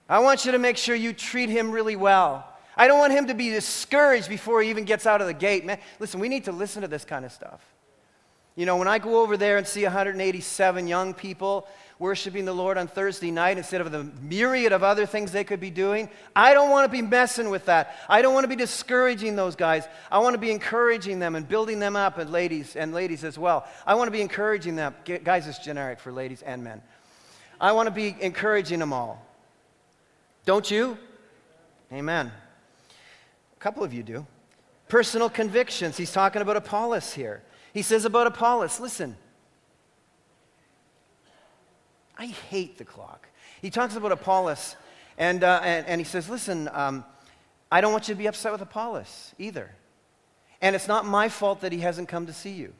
I 0.09 0.19
want 0.19 0.45
you 0.45 0.51
to 0.51 0.59
make 0.59 0.77
sure 0.77 0.95
you 0.95 1.13
treat 1.13 1.49
him 1.49 1.71
really 1.71 1.95
well. 1.95 2.47
I 2.75 2.87
don't 2.87 2.99
want 2.99 3.13
him 3.13 3.27
to 3.27 3.33
be 3.33 3.49
discouraged 3.49 4.29
before 4.29 4.61
he 4.61 4.69
even 4.69 4.83
gets 4.83 5.05
out 5.05 5.21
of 5.21 5.27
the 5.27 5.33
gate. 5.33 5.65
Man, 5.65 5.79
listen, 5.99 6.19
we 6.19 6.29
need 6.29 6.45
to 6.45 6.51
listen 6.51 6.81
to 6.81 6.87
this 6.87 7.05
kind 7.05 7.23
of 7.23 7.31
stuff. 7.31 7.61
You 8.55 8.67
know, 8.67 8.77
when 8.77 8.87
I 8.87 8.99
go 8.99 9.21
over 9.21 9.35
there 9.35 9.57
and 9.57 9.67
see 9.67 9.83
187 9.83 10.87
young 10.87 11.13
people 11.13 11.67
worshiping 11.97 12.45
the 12.45 12.53
Lord 12.53 12.77
on 12.77 12.87
Thursday 12.87 13.31
night 13.31 13.57
instead 13.57 13.81
of 13.81 13.91
the 13.91 14.03
myriad 14.21 14.73
of 14.73 14.83
other 14.83 15.07
things 15.07 15.31
they 15.31 15.43
could 15.43 15.59
be 15.59 15.71
doing, 15.71 16.09
I 16.35 16.53
don't 16.53 16.69
want 16.69 16.85
to 16.85 16.91
be 16.91 17.01
messing 17.01 17.49
with 17.49 17.65
that. 17.65 17.95
I 18.07 18.21
don't 18.21 18.33
want 18.33 18.43
to 18.43 18.49
be 18.49 18.55
discouraging 18.55 19.35
those 19.35 19.55
guys. 19.55 19.87
I 20.11 20.19
want 20.19 20.35
to 20.35 20.39
be 20.39 20.51
encouraging 20.51 21.17
them 21.17 21.35
and 21.35 21.47
building 21.47 21.79
them 21.79 21.95
up, 21.95 22.19
and 22.19 22.31
ladies 22.31 22.75
and 22.75 22.93
ladies 22.93 23.23
as 23.23 23.39
well. 23.39 23.65
I 23.87 23.95
want 23.95 24.07
to 24.07 24.11
be 24.11 24.21
encouraging 24.21 24.75
them. 24.75 24.93
Guys, 25.23 25.47
it's 25.47 25.59
generic 25.59 25.99
for 25.99 26.11
ladies 26.11 26.43
and 26.43 26.63
men. 26.63 26.81
I 27.59 27.71
want 27.71 27.87
to 27.87 27.91
be 27.91 28.15
encouraging 28.19 28.79
them 28.79 28.93
all. 28.93 29.25
Don't 30.45 30.69
you? 30.69 30.97
Amen. 31.91 32.31
A 33.55 33.59
couple 33.59 33.83
of 33.83 33.93
you 33.93 34.03
do. 34.03 34.25
Personal 34.89 35.29
convictions. 35.29 35.97
He's 35.97 36.11
talking 36.11 36.41
about 36.41 36.57
Apollos 36.57 37.13
here. 37.13 37.43
He 37.73 37.81
says 37.81 38.05
about 38.05 38.27
Apollos, 38.27 38.79
listen, 38.79 39.15
I 42.17 42.27
hate 42.27 42.77
the 42.77 42.85
clock. 42.85 43.27
He 43.61 43.69
talks 43.69 43.95
about 43.95 44.11
Apollos, 44.11 44.75
and, 45.17 45.43
uh, 45.43 45.61
and, 45.63 45.87
and, 45.87 45.99
he 45.99 46.05
says, 46.05 46.29
listen, 46.29 46.69
um, 46.73 47.03
I 47.71 47.81
don't 47.81 47.91
want 47.91 48.07
you 48.07 48.13
to 48.13 48.17
be 48.17 48.27
upset 48.27 48.51
with 48.51 48.61
Apollos 48.61 49.33
either. 49.39 49.71
And 50.61 50.75
it's 50.75 50.87
not 50.87 51.05
my 51.05 51.29
fault 51.29 51.61
that 51.61 51.71
he 51.71 51.79
hasn't 51.79 52.07
come 52.07 52.27
to 52.27 52.33
see 52.33 52.51
you. 52.51 52.73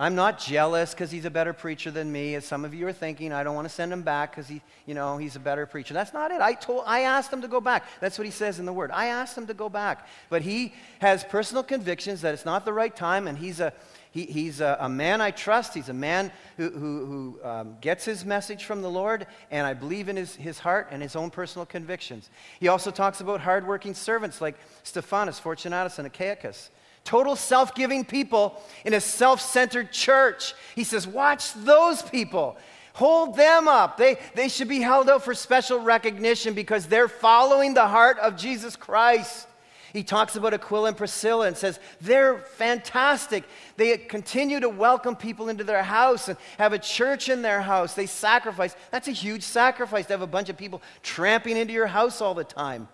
I'm 0.00 0.14
not 0.14 0.38
jealous 0.38 0.92
because 0.92 1.10
he's 1.10 1.26
a 1.26 1.30
better 1.30 1.52
preacher 1.52 1.90
than 1.90 2.10
me, 2.10 2.34
as 2.34 2.46
some 2.46 2.64
of 2.64 2.72
you 2.72 2.88
are 2.88 2.92
thinking. 2.92 3.34
I 3.34 3.44
don't 3.44 3.54
want 3.54 3.68
to 3.68 3.74
send 3.74 3.92
him 3.92 4.00
back 4.00 4.30
because 4.30 4.48
he, 4.48 4.62
you 4.86 4.94
know, 4.94 5.18
he's 5.18 5.36
a 5.36 5.38
better 5.38 5.66
preacher. 5.66 5.92
That's 5.92 6.14
not 6.14 6.30
it. 6.30 6.40
I 6.40 6.54
told, 6.54 6.84
I 6.86 7.00
asked 7.00 7.30
him 7.30 7.42
to 7.42 7.48
go 7.48 7.60
back. 7.60 7.84
That's 8.00 8.16
what 8.16 8.24
he 8.24 8.30
says 8.30 8.58
in 8.58 8.64
the 8.64 8.72
Word. 8.72 8.90
I 8.92 9.08
asked 9.08 9.36
him 9.36 9.46
to 9.48 9.52
go 9.52 9.68
back, 9.68 10.08
but 10.30 10.40
he 10.40 10.72
has 11.00 11.22
personal 11.22 11.62
convictions 11.62 12.22
that 12.22 12.32
it's 12.32 12.46
not 12.46 12.64
the 12.64 12.72
right 12.72 12.96
time, 12.96 13.28
and 13.28 13.36
he's 13.36 13.60
a 13.60 13.74
he, 14.10 14.24
he's 14.24 14.60
a, 14.60 14.78
a, 14.80 14.88
man 14.88 15.20
I 15.20 15.30
trust. 15.32 15.74
He's 15.74 15.88
a 15.88 15.94
man 15.94 16.32
who, 16.56 16.70
who, 16.70 17.06
who 17.06 17.48
um, 17.48 17.76
gets 17.80 18.04
his 18.04 18.24
message 18.24 18.64
from 18.64 18.82
the 18.82 18.90
Lord, 18.90 19.26
and 19.52 19.64
I 19.66 19.74
believe 19.74 20.08
in 20.08 20.16
his, 20.16 20.34
his 20.34 20.58
heart 20.58 20.88
and 20.90 21.00
his 21.00 21.14
own 21.14 21.30
personal 21.30 21.64
convictions. 21.64 22.28
He 22.58 22.66
also 22.66 22.90
talks 22.90 23.20
about 23.20 23.40
hardworking 23.40 23.94
servants 23.94 24.40
like 24.40 24.56
Stephanas, 24.82 25.38
Fortunatus, 25.38 26.00
and 26.00 26.12
Achaicus. 26.12 26.70
Total 27.04 27.34
self 27.34 27.74
giving 27.74 28.04
people 28.04 28.62
in 28.84 28.94
a 28.94 29.00
self 29.00 29.40
centered 29.40 29.92
church. 29.92 30.54
He 30.74 30.84
says, 30.84 31.06
Watch 31.06 31.52
those 31.54 32.02
people. 32.02 32.56
Hold 32.94 33.36
them 33.36 33.68
up. 33.68 33.96
They, 33.96 34.18
they 34.34 34.48
should 34.48 34.68
be 34.68 34.80
held 34.80 35.08
out 35.08 35.24
for 35.24 35.34
special 35.34 35.80
recognition 35.80 36.54
because 36.54 36.86
they're 36.86 37.08
following 37.08 37.72
the 37.72 37.86
heart 37.86 38.18
of 38.18 38.36
Jesus 38.36 38.76
Christ. 38.76 39.46
He 39.92 40.02
talks 40.02 40.36
about 40.36 40.54
Aquila 40.54 40.88
and 40.88 40.96
Priscilla 40.96 41.46
and 41.46 41.56
says, 41.56 41.80
they're 42.00 42.38
fantastic. 42.38 43.44
They 43.76 43.96
continue 43.98 44.60
to 44.60 44.68
welcome 44.68 45.16
people 45.16 45.48
into 45.48 45.64
their 45.64 45.82
house 45.82 46.28
and 46.28 46.38
have 46.58 46.72
a 46.72 46.78
church 46.78 47.28
in 47.28 47.42
their 47.42 47.60
house. 47.60 47.94
They 47.94 48.06
sacrifice. 48.06 48.76
That's 48.90 49.08
a 49.08 49.12
huge 49.12 49.42
sacrifice 49.42 50.06
to 50.06 50.12
have 50.12 50.22
a 50.22 50.28
bunch 50.28 50.48
of 50.48 50.56
people 50.56 50.80
tramping 51.02 51.56
into 51.56 51.72
your 51.72 51.88
house 51.88 52.20
all 52.20 52.34
the 52.34 52.44
time. 52.44 52.88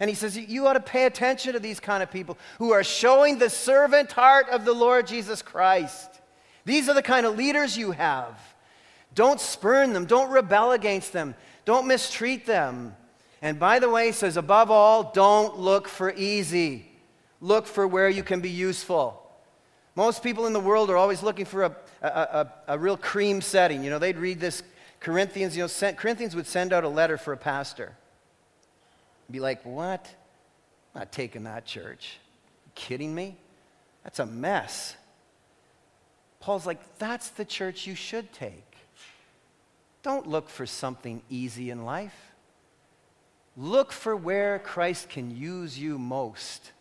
And 0.00 0.08
he 0.08 0.16
says, 0.16 0.36
You 0.36 0.66
ought 0.66 0.72
to 0.72 0.80
pay 0.80 1.04
attention 1.04 1.52
to 1.52 1.60
these 1.60 1.78
kind 1.78 2.02
of 2.02 2.10
people 2.10 2.38
who 2.58 2.72
are 2.72 2.82
showing 2.82 3.38
the 3.38 3.50
servant 3.50 4.10
heart 4.10 4.48
of 4.48 4.64
the 4.64 4.72
Lord 4.72 5.06
Jesus 5.06 5.42
Christ. 5.42 6.08
These 6.64 6.88
are 6.88 6.94
the 6.94 7.02
kind 7.02 7.26
of 7.26 7.36
leaders 7.36 7.76
you 7.76 7.92
have. 7.92 8.38
Don't 9.14 9.40
spurn 9.40 9.92
them, 9.92 10.06
don't 10.06 10.30
rebel 10.30 10.72
against 10.72 11.12
them, 11.12 11.34
don't 11.64 11.86
mistreat 11.86 12.46
them. 12.46 12.96
And 13.42 13.58
by 13.58 13.78
the 13.78 13.88
way, 13.88 14.06
he 14.06 14.12
says, 14.12 14.36
above 14.36 14.70
all, 14.70 15.12
don't 15.12 15.58
look 15.58 15.88
for 15.88 16.12
easy. 16.12 16.86
Look 17.40 17.66
for 17.66 17.86
where 17.88 18.08
you 18.08 18.22
can 18.22 18.40
be 18.40 18.50
useful. 18.50 19.16
Most 19.94 20.22
people 20.22 20.46
in 20.46 20.52
the 20.52 20.60
world 20.60 20.90
are 20.90 20.96
always 20.96 21.22
looking 21.22 21.46
for 21.46 21.64
a, 21.64 21.76
a, 22.02 22.06
a, 22.06 22.52
a 22.68 22.78
real 22.78 22.98
cream 22.98 23.40
setting. 23.40 23.82
You 23.82 23.90
know, 23.90 23.98
they'd 23.98 24.18
read 24.18 24.40
this 24.40 24.62
Corinthians, 25.00 25.56
you 25.56 25.62
know, 25.62 25.66
sent, 25.66 25.96
Corinthians 25.96 26.36
would 26.36 26.46
send 26.46 26.72
out 26.72 26.84
a 26.84 26.88
letter 26.88 27.16
for 27.16 27.32
a 27.32 27.36
pastor. 27.36 27.96
Be 29.30 29.40
like, 29.40 29.64
what? 29.64 30.08
I'm 30.94 31.00
not 31.00 31.12
taking 31.12 31.44
that 31.44 31.64
church. 31.64 32.18
Kidding 32.74 33.14
me? 33.14 33.36
That's 34.04 34.18
a 34.18 34.26
mess. 34.26 34.96
Paul's 36.40 36.66
like, 36.66 36.98
that's 36.98 37.28
the 37.30 37.44
church 37.44 37.86
you 37.86 37.94
should 37.94 38.32
take. 38.32 38.64
Don't 40.02 40.26
look 40.26 40.48
for 40.48 40.64
something 40.64 41.22
easy 41.28 41.70
in 41.70 41.84
life. 41.84 42.32
Look 43.56 43.92
for 43.92 44.16
where 44.16 44.58
Christ 44.58 45.10
can 45.10 45.36
use 45.36 45.78
you 45.78 45.98
most. 45.98 46.72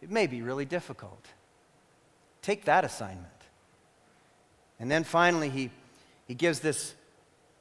It 0.00 0.10
may 0.10 0.26
be 0.28 0.42
really 0.42 0.64
difficult. 0.64 1.26
Take 2.42 2.66
that 2.66 2.84
assignment. 2.84 3.26
And 4.78 4.90
then 4.90 5.02
finally, 5.02 5.48
he, 5.48 5.70
he 6.28 6.34
gives 6.34 6.60
this 6.60 6.94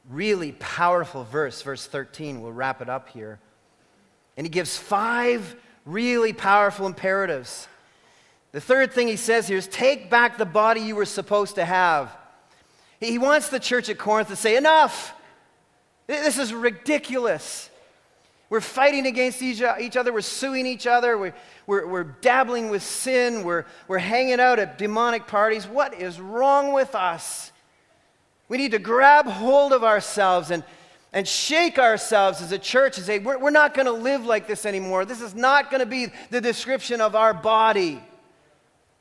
really 0.09 0.51
powerful 0.53 1.23
verse, 1.23 1.61
verse 1.61 1.85
13. 1.85 2.41
We'll 2.41 2.51
wrap 2.51 2.81
it 2.81 2.89
up 2.89 3.09
here. 3.09 3.39
And 4.37 4.45
he 4.45 4.49
gives 4.49 4.77
five 4.77 5.55
really 5.85 6.33
powerful 6.33 6.85
imperatives. 6.85 7.67
The 8.51 8.61
third 8.61 8.93
thing 8.93 9.07
he 9.07 9.17
says 9.17 9.47
here 9.47 9.57
is 9.57 9.67
take 9.67 10.09
back 10.09 10.37
the 10.37 10.45
body 10.45 10.81
you 10.81 10.95
were 10.95 11.05
supposed 11.05 11.55
to 11.55 11.65
have. 11.65 12.15
He 12.99 13.17
wants 13.17 13.49
the 13.49 13.59
church 13.59 13.89
at 13.89 13.97
Corinth 13.97 14.29
to 14.29 14.35
say, 14.35 14.55
Enough! 14.55 15.13
This 16.07 16.37
is 16.37 16.53
ridiculous. 16.53 17.69
We're 18.49 18.61
fighting 18.61 19.07
against 19.07 19.41
each, 19.41 19.61
other. 19.61 20.13
We're 20.13 20.21
suing 20.21 20.67
each 20.67 20.85
other. 20.85 21.17
We're, 21.17 21.33
we're, 21.65 21.87
we're, 21.87 22.03
dabbling 22.03 22.69
with 22.69 22.83
sin. 22.83 23.43
We're, 23.43 23.65
we're 23.87 23.97
hanging 23.97 24.39
out 24.39 24.59
at 24.59 24.77
demonic 24.77 25.25
parties. 25.25 25.67
What 25.67 25.95
is 25.95 26.19
wrong 26.19 26.71
with 26.71 26.93
us? 26.93 27.51
We 28.47 28.57
need 28.57 28.71
to 28.71 28.79
grab 28.79 29.25
hold 29.25 29.73
of 29.73 29.83
ourselves 29.83 30.51
and, 30.51 30.63
and 31.11 31.27
shake 31.27 31.79
ourselves 31.79 32.41
as 32.41 32.51
a 32.51 32.59
church 32.59 32.97
and 32.97 33.05
say, 33.05 33.19
we're, 33.19 33.37
we're 33.37 33.49
not 33.49 33.73
going 33.73 33.87
to 33.87 33.91
live 33.91 34.25
like 34.25 34.47
this 34.47 34.65
anymore. 34.65 35.05
This 35.05 35.21
is 35.21 35.33
not 35.33 35.71
going 35.71 35.79
to 35.79 35.85
be 35.85 36.07
the 36.29 36.41
description 36.41 37.01
of 37.01 37.15
our 37.15 37.33
body. 37.33 38.01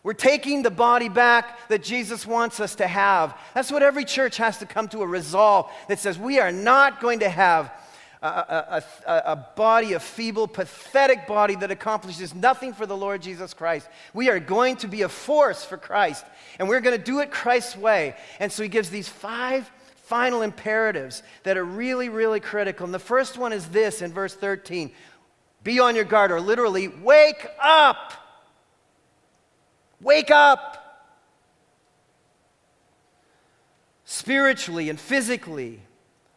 We're 0.02 0.12
taking 0.12 0.62
the 0.62 0.70
body 0.70 1.08
back 1.08 1.68
that 1.68 1.82
Jesus 1.82 2.26
wants 2.26 2.60
us 2.60 2.74
to 2.76 2.86
have. 2.86 3.36
That's 3.54 3.72
what 3.72 3.82
every 3.82 4.04
church 4.04 4.36
has 4.36 4.58
to 4.58 4.66
come 4.66 4.88
to 4.88 5.02
a 5.02 5.06
resolve 5.06 5.70
that 5.88 5.98
says 5.98 6.18
we 6.18 6.38
are 6.38 6.52
not 6.52 7.00
going 7.00 7.20
to 7.20 7.28
have 7.28 7.72
a, 8.24 8.82
a, 9.06 9.22
a, 9.32 9.36
body, 9.36 9.92
a 9.92 10.00
feeble, 10.00 10.48
pathetic 10.48 11.26
body 11.26 11.56
that 11.56 11.70
accomplishes 11.70 12.34
nothing 12.34 12.72
for 12.72 12.86
the 12.86 12.96
Lord 12.96 13.20
Jesus 13.20 13.52
Christ. 13.52 13.88
We 14.14 14.30
are 14.30 14.40
going 14.40 14.76
to 14.76 14.88
be 14.88 15.02
a 15.02 15.08
force 15.08 15.64
for 15.64 15.76
Christ, 15.76 16.24
and 16.58 16.68
we're 16.68 16.80
going 16.80 16.96
to 16.96 17.04
do 17.04 17.20
it 17.20 17.30
Christ's 17.30 17.76
way. 17.76 18.16
And 18.40 18.50
so 18.50 18.62
he 18.62 18.68
gives 18.68 18.88
these 18.88 19.08
five 19.08 19.70
final 19.96 20.42
imperatives 20.42 21.22
that 21.42 21.58
are 21.58 21.64
really, 21.64 22.08
really 22.08 22.40
critical. 22.40 22.84
And 22.84 22.94
the 22.94 22.98
first 22.98 23.36
one 23.36 23.52
is 23.52 23.68
this 23.68 24.00
in 24.00 24.12
verse 24.12 24.34
13 24.34 24.90
Be 25.62 25.78
on 25.80 25.94
your 25.94 26.04
guard, 26.04 26.32
or 26.32 26.40
literally, 26.40 26.88
wake 26.88 27.46
up. 27.62 28.12
Wake 30.00 30.30
up! 30.30 30.80
Spiritually 34.06 34.88
and 34.88 34.98
physically, 34.98 35.80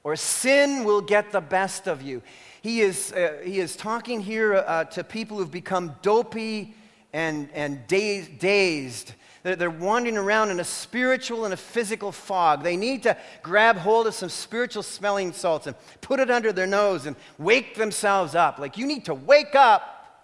or 0.08 0.15
sin 0.15 0.86
will 0.86 1.02
get 1.02 1.34
the 1.34 1.41
best 1.41 1.86
of 1.86 2.02
you. 2.02 2.22
He 2.62 2.80
is, 2.80 3.12
uh, 3.12 3.41
he 3.43 3.60
is 3.60 3.76
talking 3.76 4.22
here 4.22 4.56
uh, 4.56 4.86
to 4.86 5.04
people 5.04 5.36
who've 5.36 5.52
become 5.52 5.98
dopey 6.02 6.74
and, 7.12 7.50
and 7.54 7.86
dazed. 7.88 9.12
They're, 9.43 9.58
they're 9.58 9.70
wandering 9.70 10.15
around 10.15 10.52
in 10.52 10.62
a 10.62 10.63
spiritual 10.63 11.43
and 11.43 11.54
a 11.54 11.58
physical 11.58 12.13
fog. 12.13 12.63
They 12.63 12.77
need 12.77 13.04
to 13.04 13.17
grab 13.44 13.75
hold 13.75 14.08
of 14.08 14.13
some 14.13 14.29
spiritual 14.29 14.81
smelling 14.81 15.34
salts 15.34 15.67
and 15.67 15.75
put 16.00 16.21
it 16.21 16.31
under 16.31 16.54
their 16.54 16.67
nose 16.67 17.06
and 17.06 17.17
wake 17.38 17.75
themselves 17.75 18.34
up. 18.34 18.60
Like, 18.60 18.77
you 18.77 18.88
need 18.88 19.04
to 19.08 19.13
wake 19.13 19.56
up 19.56 20.23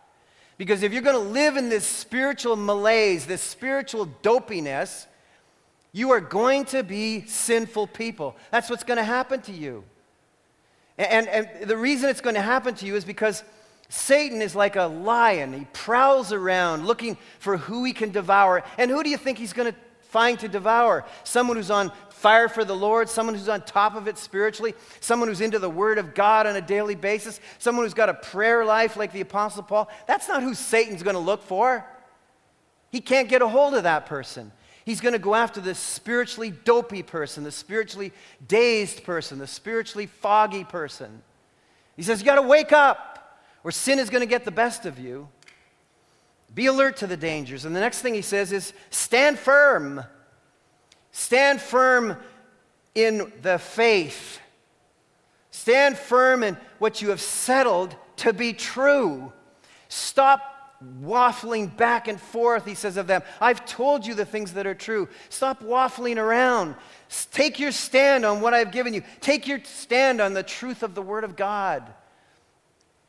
because 0.57 0.81
if 0.81 0.93
you're 0.93 1.01
going 1.01 1.21
to 1.21 1.31
live 1.33 1.57
in 1.57 1.67
this 1.67 1.85
spiritual 1.85 2.55
malaise, 2.55 3.25
this 3.25 3.41
spiritual 3.41 4.07
dopiness, 4.21 5.07
you 5.93 6.11
are 6.11 6.19
going 6.19 6.65
to 6.65 6.83
be 6.83 7.25
sinful 7.27 7.87
people. 7.87 8.35
That's 8.51 8.69
what's 8.69 8.83
going 8.83 8.97
to 8.97 9.03
happen 9.03 9.41
to 9.43 9.51
you. 9.51 9.83
And, 10.97 11.27
and, 11.27 11.69
the 11.69 11.77
reason 11.77 12.09
it's 12.09 12.21
going 12.21 12.35
to 12.35 12.41
happen 12.41 12.75
to 12.75 12.85
you 12.85 12.95
is 12.95 13.05
because 13.05 13.43
Satan 13.89 14.41
is 14.41 14.55
like 14.55 14.75
a 14.75 14.85
lion. 14.85 15.53
He 15.53 15.67
prowls 15.71 16.33
around 16.33 16.85
looking 16.85 17.17
for 17.39 17.57
who 17.57 17.83
he 17.83 17.93
can 17.93 18.11
devour. 18.11 18.63
And 18.77 18.89
who 18.89 19.03
do 19.03 19.09
you 19.09 19.17
think 19.17 19.37
he's 19.37 19.53
going 19.53 19.71
to 19.71 19.77
find 20.01 20.39
to 20.39 20.47
devour, 20.47 21.05
someone 21.23 21.57
who's 21.57 21.71
on 21.71 21.91
fire 22.09 22.47
for 22.47 22.63
the 22.63 22.75
Lord, 22.75 23.09
someone 23.09 23.33
who's 23.33 23.49
on 23.49 23.63
top 23.63 23.95
of 23.95 24.07
it 24.07 24.19
spiritually, 24.19 24.75
someone 24.99 25.27
who's 25.27 25.41
into 25.41 25.57
the 25.57 25.69
Word 25.69 25.97
of 25.97 26.13
God 26.13 26.45
on 26.45 26.55
a 26.55 26.61
daily 26.61 26.93
basis, 26.93 27.39
someone 27.57 27.83
who's 27.83 27.95
got 27.95 28.09
a 28.09 28.13
prayer 28.13 28.63
life 28.63 28.95
like 28.95 29.11
the 29.11 29.21
Apostle 29.21 29.63
Paul. 29.63 29.89
That's 30.07 30.27
not 30.27 30.43
who 30.43 30.53
Satan's 30.53 31.01
going 31.01 31.15
to 31.15 31.19
look 31.19 31.41
for. 31.43 31.83
He 32.91 33.01
can't 33.01 33.27
get 33.27 33.41
a 33.41 33.47
hold 33.47 33.73
of 33.73 33.83
that 33.83 34.05
person. 34.05 34.51
He's 34.85 34.99
going 34.99 35.13
to 35.13 35.19
go 35.19 35.33
after 35.33 35.61
the 35.61 35.75
spiritually 35.75 36.51
dopey 36.51 37.03
person, 37.03 37.43
the 37.43 37.51
spiritually 37.51 38.11
dazed 38.47 39.03
person, 39.03 39.39
the 39.39 39.47
spiritually 39.47 40.07
foggy 40.07 40.63
person. 40.63 41.21
He 41.95 42.03
says, 42.03 42.19
You 42.19 42.25
got 42.25 42.35
to 42.35 42.41
wake 42.41 42.71
up, 42.71 43.39
or 43.63 43.71
sin 43.71 43.99
is 43.99 44.09
going 44.09 44.21
to 44.21 44.27
get 44.27 44.43
the 44.43 44.51
best 44.51 44.85
of 44.85 44.99
you. 44.99 45.29
Be 46.53 46.65
alert 46.65 46.97
to 46.97 47.07
the 47.07 47.17
dangers. 47.17 47.65
And 47.65 47.75
the 47.75 47.79
next 47.79 48.01
thing 48.01 48.13
he 48.13 48.21
says 48.21 48.51
is, 48.51 48.73
Stand 48.89 49.39
firm. 49.39 50.03
Stand 51.11 51.61
firm 51.61 52.17
in 52.93 53.31
the 53.41 53.57
faith. 53.59 54.39
Stand 55.51 55.97
firm 55.97 56.43
in 56.43 56.57
what 56.79 57.01
you 57.01 57.09
have 57.09 57.21
settled 57.21 57.95
to 58.17 58.33
be 58.33 58.53
true. 58.53 59.31
Stop 59.87 60.52
waffling 61.01 61.75
back 61.75 62.07
and 62.07 62.19
forth, 62.19 62.65
he 62.65 62.75
says 62.75 62.97
of 62.97 63.07
them. 63.07 63.21
I've 63.39 63.65
told 63.65 64.05
you 64.05 64.13
the 64.13 64.25
things 64.25 64.53
that 64.53 64.65
are 64.65 64.75
true. 64.75 65.07
Stop 65.29 65.63
waffling 65.63 66.17
around. 66.17 66.75
Take 67.31 67.59
your 67.59 67.71
stand 67.71 68.25
on 68.25 68.41
what 68.41 68.53
I've 68.53 68.71
given 68.71 68.93
you. 68.93 69.03
Take 69.21 69.47
your 69.47 69.59
stand 69.63 70.21
on 70.21 70.33
the 70.33 70.43
truth 70.43 70.83
of 70.83 70.95
the 70.95 71.01
Word 71.01 71.23
of 71.23 71.35
God. 71.35 71.83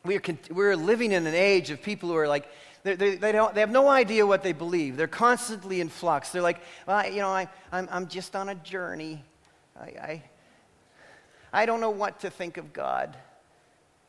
We 0.04 0.16
are, 0.16 0.22
we're 0.50 0.76
living 0.76 1.12
in 1.12 1.26
an 1.26 1.34
age 1.34 1.70
of 1.70 1.82
people 1.82 2.10
who 2.10 2.16
are 2.16 2.28
like, 2.28 2.46
they, 2.82 2.96
they, 2.96 3.16
they, 3.16 3.32
don't, 3.32 3.54
they 3.54 3.60
have 3.60 3.70
no 3.70 3.88
idea 3.88 4.26
what 4.26 4.42
they 4.42 4.52
believe. 4.52 4.96
They're 4.96 5.06
constantly 5.06 5.80
in 5.80 5.88
flux. 5.88 6.30
They're 6.30 6.42
like, 6.42 6.60
well, 6.86 7.10
you 7.10 7.20
know, 7.20 7.30
I, 7.30 7.48
I'm, 7.72 7.88
I'm 7.90 8.08
just 8.08 8.36
on 8.36 8.50
a 8.50 8.54
journey. 8.56 9.24
I, 9.80 9.84
I, 9.84 10.22
I 11.52 11.66
don't 11.66 11.80
know 11.80 11.90
what 11.90 12.20
to 12.20 12.30
think 12.30 12.58
of 12.58 12.72
God. 12.72 13.16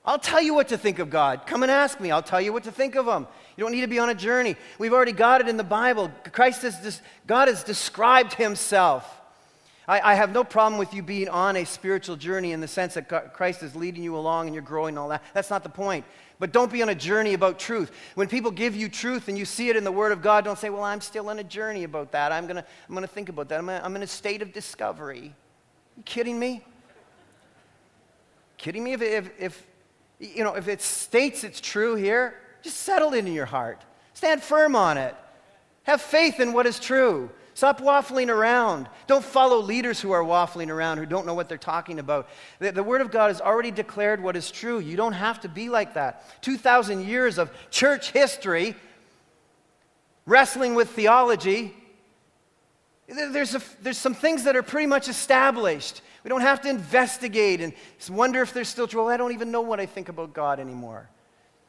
I'll 0.06 0.20
tell 0.20 0.42
you 0.42 0.54
what 0.54 0.68
to 0.70 0.78
think 0.78 1.00
of 1.00 1.10
God. 1.10 1.48
Come 1.48 1.64
and 1.64 1.72
ask 1.72 2.00
me. 2.00 2.12
I'll 2.12 2.22
tell 2.22 2.42
you 2.42 2.54
what 2.54 2.64
to 2.66 2.72
think 2.72 2.96
of 2.96 3.08
Him. 3.08 3.28
You 3.58 3.64
don't 3.64 3.72
need 3.72 3.82
to 3.82 3.88
be 3.88 4.00
on 4.00 4.10
a 4.10 4.16
journey. 4.16 4.56
We've 4.78 4.94
already 4.94 5.14
got 5.14 5.42
it 5.42 5.48
in 5.48 5.58
the 5.58 5.64
Bible. 5.64 6.12
Christ 6.32 6.62
has, 6.62 7.02
God 7.26 7.48
has 7.48 7.64
described 7.64 8.34
Himself. 8.34 9.10
I, 9.88 10.12
I, 10.12 10.16
have 10.16 10.32
no 10.32 10.44
problem 10.44 10.80
with 10.80 10.94
you 10.94 11.04
being 11.04 11.30
on 11.30 11.56
a 11.56 11.64
spiritual 11.64 12.16
journey 12.16 12.54
in 12.54 12.60
the 12.60 12.68
sense 12.68 12.96
that 12.96 13.34
Christ 13.34 13.62
is 13.62 13.76
leading 13.76 14.04
you 14.04 14.16
along 14.18 14.48
and 14.48 14.56
you're 14.56 14.64
growing 14.64 14.94
and 14.94 15.00
all 15.00 15.10
that. 15.10 15.24
That's 15.34 15.52
not 15.52 15.62
the 15.62 15.70
point. 15.70 16.06
But 16.40 16.52
don't 16.52 16.72
be 16.72 16.82
on 16.82 16.90
a 16.90 16.96
journey 16.96 17.34
about 17.34 17.60
truth. 17.60 17.92
When 18.16 18.28
people 18.28 18.52
give 18.52 18.76
you 18.76 18.90
truth 18.90 19.28
and 19.28 19.38
you 19.38 19.46
see 19.46 19.70
it 19.70 19.76
in 19.76 19.84
the 19.84 19.92
Word 19.92 20.12
of 20.12 20.22
God, 20.22 20.44
don't 20.44 20.58
say, 20.58 20.70
Well, 20.70 20.84
I'm 20.84 21.02
still 21.02 21.30
on 21.30 21.40
a 21.40 21.44
journey 21.44 21.84
about 21.84 22.12
that. 22.12 22.32
I'm 22.32 22.46
going 22.46 22.58
to 22.58 22.66
I'm 22.90 22.96
gonna 22.96 23.08
think 23.08 23.30
about 23.30 23.48
that. 23.50 23.60
I'm, 23.60 23.70
I'm 23.70 23.96
in 23.96 24.04
a 24.04 24.08
state 24.08 24.42
of 24.42 24.52
discovery. 24.52 25.20
Are 25.20 25.98
You 25.98 26.04
kidding 26.04 26.38
me? 26.38 26.64
Kidding 28.58 28.84
me? 28.84 28.94
If, 28.94 29.02
if, 29.02 29.32
if, 29.40 29.68
you 30.20 30.44
know, 30.44 30.56
if 30.56 30.68
it 30.68 30.82
states 30.82 31.44
it's 31.44 31.60
true 31.60 31.96
here, 31.96 32.36
just 32.62 32.78
settle 32.78 33.14
it 33.14 33.26
in 33.26 33.34
your 33.34 33.46
heart. 33.46 33.82
Stand 34.14 34.42
firm 34.42 34.76
on 34.76 34.98
it. 34.98 35.16
Have 35.84 36.02
faith 36.02 36.40
in 36.40 36.54
what 36.54 36.66
is 36.66 36.80
true. 36.80 37.30
Stop 37.54 37.80
waffling 37.80 38.30
around. 38.30 38.90
Don't 39.08 39.24
follow 39.24 39.60
leaders 39.60 40.02
who 40.02 40.12
are 40.12 40.24
waffling 40.24 40.70
around, 40.70 40.98
who 40.98 41.06
don't 41.06 41.26
know 41.26 41.34
what 41.34 41.48
they're 41.48 41.58
talking 41.58 42.00
about. 42.00 42.28
The, 42.60 42.74
the, 42.74 42.84
Word 42.84 43.00
of 43.00 43.12
God 43.12 43.28
has 43.28 43.40
already 43.40 43.72
declared 43.72 44.22
what 44.22 44.36
is 44.36 44.52
true. 44.52 44.80
You 44.80 44.98
don't 44.98 45.14
have 45.14 45.40
to 45.42 45.48
be 45.48 45.70
like 45.70 45.94
that. 45.94 46.42
2,000 46.42 47.08
years 47.08 47.38
of 47.38 47.50
church 47.70 48.12
history, 48.12 48.76
wrestling 50.26 50.76
with 50.76 50.90
theology. 50.90 51.74
There's, 53.08 53.54
a, 53.54 53.62
there's 53.82 54.00
some 54.00 54.16
things 54.16 54.46
that 54.46 54.56
are 54.56 54.64
pretty 54.64 54.88
much 54.88 55.08
established. 55.08 56.02
We 56.24 56.30
don't 56.30 56.42
have 56.42 56.62
to 56.62 56.70
investigate 56.70 57.62
and 57.62 57.74
wonder 58.10 58.42
if 58.42 58.52
they're 58.52 58.64
still 58.64 58.88
true. 58.88 59.02
Well, 59.02 59.14
I 59.14 59.18
don't 59.18 59.34
even 59.34 59.52
know 59.52 59.62
what 59.62 59.80
I 59.80 59.86
think 59.86 60.10
about 60.10 60.34
God 60.34 60.60
anymore. 60.60 61.08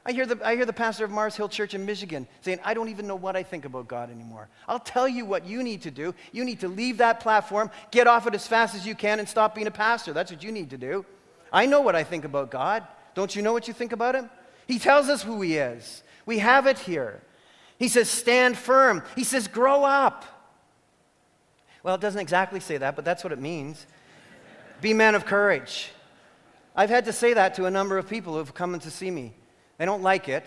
I 0.06 0.12
hear, 0.12 0.24
the, 0.24 0.38
I 0.46 0.54
hear 0.54 0.64
the 0.64 0.72
pastor 0.72 1.04
of 1.04 1.10
Mars 1.10 1.34
Hill 1.34 1.48
Church 1.48 1.74
in 1.74 1.84
Michigan 1.84 2.28
saying, 2.40 2.60
I 2.64 2.74
don't 2.74 2.88
even 2.88 3.08
know 3.08 3.16
what 3.16 3.34
I 3.34 3.42
think 3.42 3.64
about 3.64 3.88
God 3.88 4.08
anymore. 4.08 4.48
I'll 4.68 4.78
tell 4.78 5.08
you 5.08 5.26
what 5.26 5.44
you 5.44 5.64
need 5.64 5.82
to 5.82 5.90
do. 5.90 6.14
You 6.30 6.44
need 6.44 6.60
to 6.60 6.68
leave 6.68 6.98
that 6.98 7.18
platform, 7.18 7.72
get 7.90 8.06
off 8.06 8.26
it 8.28 8.34
as 8.34 8.46
fast 8.46 8.76
as 8.76 8.86
you 8.86 8.94
can, 8.94 9.18
and 9.18 9.28
stop 9.28 9.54
being 9.54 9.66
a 9.66 9.72
pastor. 9.72 10.12
That's 10.12 10.30
what 10.30 10.44
you 10.44 10.52
need 10.52 10.70
to 10.70 10.78
do. 10.78 11.04
I 11.52 11.66
know 11.66 11.80
what 11.80 11.96
I 11.96 12.04
think 12.04 12.24
about 12.24 12.52
God. 12.52 12.86
Don't 13.16 13.34
you 13.34 13.42
know 13.42 13.52
what 13.52 13.66
you 13.66 13.74
think 13.74 13.92
about 13.92 14.14
Him? 14.14 14.30
He 14.68 14.78
tells 14.78 15.08
us 15.08 15.24
who 15.24 15.42
He 15.42 15.56
is. 15.56 16.04
We 16.24 16.38
have 16.38 16.66
it 16.66 16.78
here. 16.78 17.20
He 17.78 17.88
says, 17.88 18.08
stand 18.08 18.56
firm. 18.56 19.02
He 19.16 19.24
says, 19.24 19.48
grow 19.48 19.84
up. 19.84 20.24
Well, 21.86 21.94
it 21.94 22.00
doesn't 22.00 22.20
exactly 22.20 22.58
say 22.58 22.78
that, 22.78 22.96
but 22.96 23.04
that's 23.04 23.22
what 23.22 23.32
it 23.32 23.38
means. 23.38 23.86
Be 24.80 24.92
men 24.92 25.14
of 25.14 25.24
courage. 25.24 25.92
I've 26.74 26.90
had 26.90 27.04
to 27.04 27.12
say 27.12 27.34
that 27.34 27.54
to 27.54 27.66
a 27.66 27.70
number 27.70 27.96
of 27.96 28.08
people 28.08 28.32
who 28.32 28.40
have 28.40 28.54
come 28.54 28.74
in 28.74 28.80
to 28.80 28.90
see 28.90 29.08
me. 29.08 29.34
They 29.78 29.84
don't 29.84 30.02
like 30.02 30.28
it, 30.28 30.44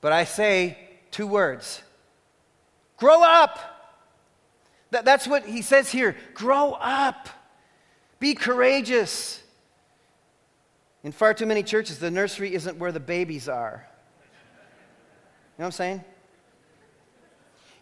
but 0.00 0.12
I 0.12 0.24
say 0.24 0.76
two 1.12 1.28
words 1.28 1.82
grow 2.96 3.22
up. 3.22 3.60
That, 4.90 5.04
that's 5.04 5.28
what 5.28 5.46
he 5.46 5.62
says 5.62 5.88
here 5.88 6.16
grow 6.34 6.72
up, 6.72 7.28
be 8.18 8.34
courageous. 8.34 9.40
In 11.04 11.12
far 11.12 11.32
too 11.32 11.46
many 11.46 11.62
churches, 11.62 12.00
the 12.00 12.10
nursery 12.10 12.56
isn't 12.56 12.76
where 12.76 12.90
the 12.90 12.98
babies 12.98 13.48
are. 13.48 13.86
You 15.56 15.62
know 15.62 15.62
what 15.62 15.66
I'm 15.66 15.70
saying? 15.70 16.04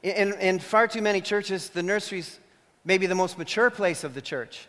In, 0.03 0.33
in 0.35 0.59
far 0.59 0.89
too 0.89 1.03
many 1.03 1.21
churches, 1.21 1.69
the 1.71 1.83
nursery's 1.83 2.39
maybe 2.85 3.07
the 3.07 3.15
most 3.15 3.37
mature 3.37 3.71
place 3.71 4.05
of 4.05 4.15
the 4.15 4.23
church. 4.23 4.67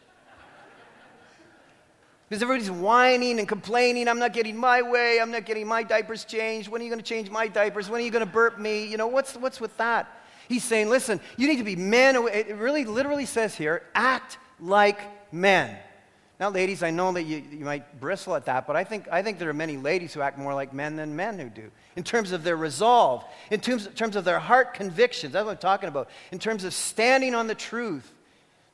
Because 2.28 2.44
everybody's 2.44 2.72
whining 2.72 3.40
and 3.40 3.48
complaining, 3.48 4.08
I'm 4.08 4.20
not 4.20 4.32
getting 4.32 4.56
my 4.56 4.82
way, 4.82 5.20
I'm 5.20 5.32
not 5.32 5.46
getting 5.46 5.68
my 5.68 5.84
diapers 5.84 6.24
changed. 6.24 6.70
When 6.70 6.82
are 6.82 6.84
you 6.84 6.90
going 6.90 7.02
to 7.02 7.06
change 7.06 7.30
my 7.30 7.48
diapers? 7.48 7.90
When 7.90 8.02
are 8.02 8.04
you 8.04 8.12
going 8.12 8.26
to 8.26 8.32
burp 8.32 8.58
me? 8.58 8.86
You 8.86 8.96
know, 8.98 9.08
what's, 9.08 9.36
what's 9.36 9.60
with 9.60 9.76
that? 9.78 10.08
He's 10.48 10.64
saying, 10.64 10.90
listen, 10.90 11.20
you 11.38 11.48
need 11.48 11.58
to 11.58 11.64
be 11.64 11.76
men. 11.76 12.16
It 12.28 12.56
really 12.56 12.86
literally 12.86 13.26
says 13.26 13.56
here, 13.56 13.84
act 13.96 14.38
like 14.60 15.00
men. 15.34 15.78
Now, 16.42 16.50
ladies, 16.50 16.82
I 16.82 16.90
know 16.90 17.12
that 17.12 17.22
you, 17.22 17.44
you 17.52 17.64
might 17.64 18.00
bristle 18.00 18.34
at 18.36 18.46
that, 18.46 18.66
but 18.66 18.76
I 18.76 18.84
think, 18.84 19.08
I 19.12 19.22
think 19.22 19.38
there 19.38 19.48
are 19.48 19.54
many 19.54 19.78
ladies 19.78 20.12
who 20.12 20.22
act 20.22 20.40
more 20.40 20.56
like 20.56 20.74
men 20.74 20.96
than 20.96 21.16
men 21.16 21.38
who 21.38 21.50
do. 21.50 21.70
In 21.96 22.02
terms 22.02 22.32
of 22.32 22.44
their 22.44 22.58
resolve, 22.58 23.24
in 23.52 23.60
terms, 23.60 23.86
in 23.86 23.94
terms 23.94 24.16
of 24.16 24.26
their 24.26 24.40
heart 24.40 24.74
convictions, 24.74 25.34
that's 25.34 25.46
what 25.46 25.52
I'm 25.52 25.58
talking 25.60 25.88
about. 25.88 26.10
In 26.32 26.40
terms 26.40 26.64
of 26.64 26.74
standing 26.74 27.36
on 27.36 27.46
the 27.46 27.54
truth, 27.54 28.12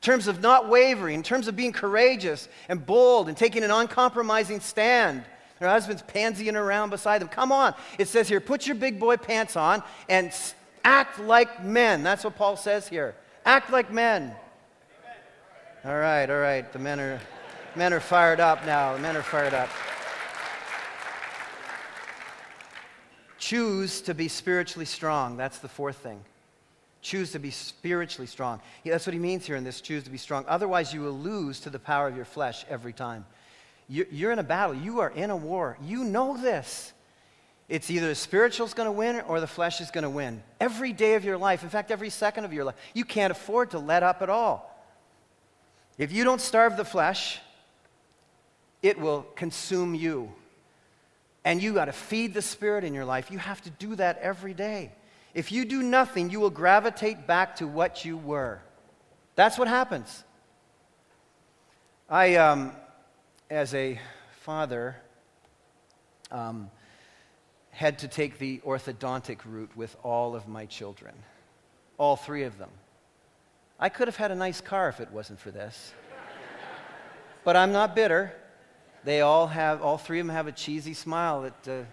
terms 0.00 0.28
of 0.28 0.40
not 0.40 0.70
wavering, 0.70 1.16
in 1.16 1.22
terms 1.22 1.46
of 1.46 1.56
being 1.56 1.72
courageous 1.72 2.48
and 2.70 2.86
bold 2.86 3.28
and 3.28 3.36
taking 3.36 3.62
an 3.62 3.70
uncompromising 3.70 4.60
stand. 4.60 5.22
Their 5.58 5.68
husband's 5.68 6.00
pansying 6.02 6.56
around 6.56 6.88
beside 6.88 7.20
them. 7.20 7.28
Come 7.28 7.52
on. 7.52 7.74
It 7.98 8.08
says 8.08 8.30
here, 8.30 8.40
put 8.40 8.66
your 8.66 8.76
big 8.76 8.98
boy 8.98 9.18
pants 9.18 9.56
on 9.56 9.82
and 10.08 10.32
act 10.84 11.20
like 11.20 11.62
men. 11.62 12.02
That's 12.02 12.24
what 12.24 12.34
Paul 12.34 12.56
says 12.56 12.88
here. 12.88 13.14
Act 13.44 13.70
like 13.70 13.92
men. 13.92 14.34
All 15.84 15.96
right, 15.98 16.30
all 16.30 16.40
right. 16.40 16.72
The 16.72 16.78
men 16.78 16.98
are, 16.98 17.20
men 17.78 17.92
are 17.92 18.00
fired 18.00 18.40
up 18.40 18.66
now. 18.66 18.94
The 18.94 18.98
men 18.98 19.16
are 19.16 19.22
fired 19.22 19.54
up. 19.54 19.68
Choose 23.38 24.00
to 24.02 24.14
be 24.14 24.26
spiritually 24.26 24.84
strong. 24.84 25.36
That's 25.36 25.58
the 25.58 25.68
fourth 25.68 25.98
thing. 25.98 26.20
Choose 27.00 27.30
to 27.32 27.38
be 27.38 27.52
spiritually 27.52 28.26
strong. 28.26 28.60
Yeah, 28.82 28.92
that's 28.92 29.06
what 29.06 29.14
he 29.14 29.20
means 29.20 29.46
here 29.46 29.54
in 29.54 29.62
this 29.62 29.80
choose 29.80 30.02
to 30.02 30.10
be 30.10 30.18
strong. 30.18 30.44
Otherwise, 30.48 30.92
you 30.92 31.02
will 31.02 31.16
lose 31.16 31.60
to 31.60 31.70
the 31.70 31.78
power 31.78 32.08
of 32.08 32.16
your 32.16 32.24
flesh 32.24 32.66
every 32.68 32.92
time. 32.92 33.24
You're 33.88 34.32
in 34.32 34.40
a 34.40 34.42
battle, 34.42 34.74
you 34.74 34.98
are 34.98 35.10
in 35.10 35.30
a 35.30 35.36
war. 35.36 35.78
You 35.80 36.04
know 36.04 36.36
this. 36.36 36.92
It's 37.68 37.90
either 37.90 38.08
the 38.08 38.14
spiritual 38.14 38.66
is 38.66 38.74
going 38.74 38.88
to 38.88 38.92
win 38.92 39.20
or 39.20 39.40
the 39.40 39.46
flesh 39.46 39.80
is 39.80 39.90
going 39.90 40.02
to 40.02 40.10
win. 40.10 40.42
Every 40.58 40.92
day 40.92 41.14
of 41.14 41.24
your 41.24 41.38
life, 41.38 41.62
in 41.62 41.68
fact, 41.68 41.90
every 41.90 42.10
second 42.10 42.44
of 42.44 42.52
your 42.52 42.64
life, 42.64 42.74
you 42.92 43.04
can't 43.04 43.30
afford 43.30 43.70
to 43.70 43.78
let 43.78 44.02
up 44.02 44.20
at 44.20 44.28
all. 44.28 44.74
If 45.96 46.12
you 46.12 46.24
don't 46.24 46.40
starve 46.40 46.76
the 46.76 46.84
flesh, 46.84 47.40
it 48.82 48.98
will 48.98 49.22
consume 49.34 49.94
you. 49.94 50.32
And 51.44 51.62
you 51.62 51.74
got 51.74 51.86
to 51.86 51.92
feed 51.92 52.34
the 52.34 52.42
spirit 52.42 52.84
in 52.84 52.94
your 52.94 53.04
life. 53.04 53.30
You 53.30 53.38
have 53.38 53.62
to 53.62 53.70
do 53.70 53.94
that 53.96 54.18
every 54.18 54.54
day. 54.54 54.92
If 55.34 55.52
you 55.52 55.64
do 55.64 55.82
nothing, 55.82 56.30
you 56.30 56.40
will 56.40 56.50
gravitate 56.50 57.26
back 57.26 57.56
to 57.56 57.66
what 57.66 58.04
you 58.04 58.16
were. 58.16 58.60
That's 59.34 59.58
what 59.58 59.68
happens. 59.68 60.24
I, 62.10 62.36
um, 62.36 62.72
as 63.50 63.74
a 63.74 64.00
father, 64.40 64.96
um, 66.30 66.70
had 67.70 68.00
to 68.00 68.08
take 68.08 68.38
the 68.38 68.58
orthodontic 68.66 69.38
route 69.44 69.70
with 69.76 69.96
all 70.02 70.34
of 70.34 70.48
my 70.48 70.66
children, 70.66 71.14
all 71.96 72.16
three 72.16 72.42
of 72.42 72.58
them. 72.58 72.70
I 73.78 73.88
could 73.88 74.08
have 74.08 74.16
had 74.16 74.32
a 74.32 74.34
nice 74.34 74.60
car 74.60 74.88
if 74.88 74.98
it 74.98 75.10
wasn't 75.12 75.38
for 75.38 75.50
this. 75.50 75.92
but 77.44 77.54
I'm 77.54 77.70
not 77.70 77.94
bitter. 77.94 78.32
They 79.08 79.22
all 79.22 79.46
have, 79.46 79.80
all 79.80 79.96
three 79.96 80.20
of 80.20 80.26
them 80.26 80.36
have 80.36 80.48
a 80.48 80.52
cheesy 80.52 80.92
smile 80.92 81.40
that 81.40 81.66
uh, 81.66 81.84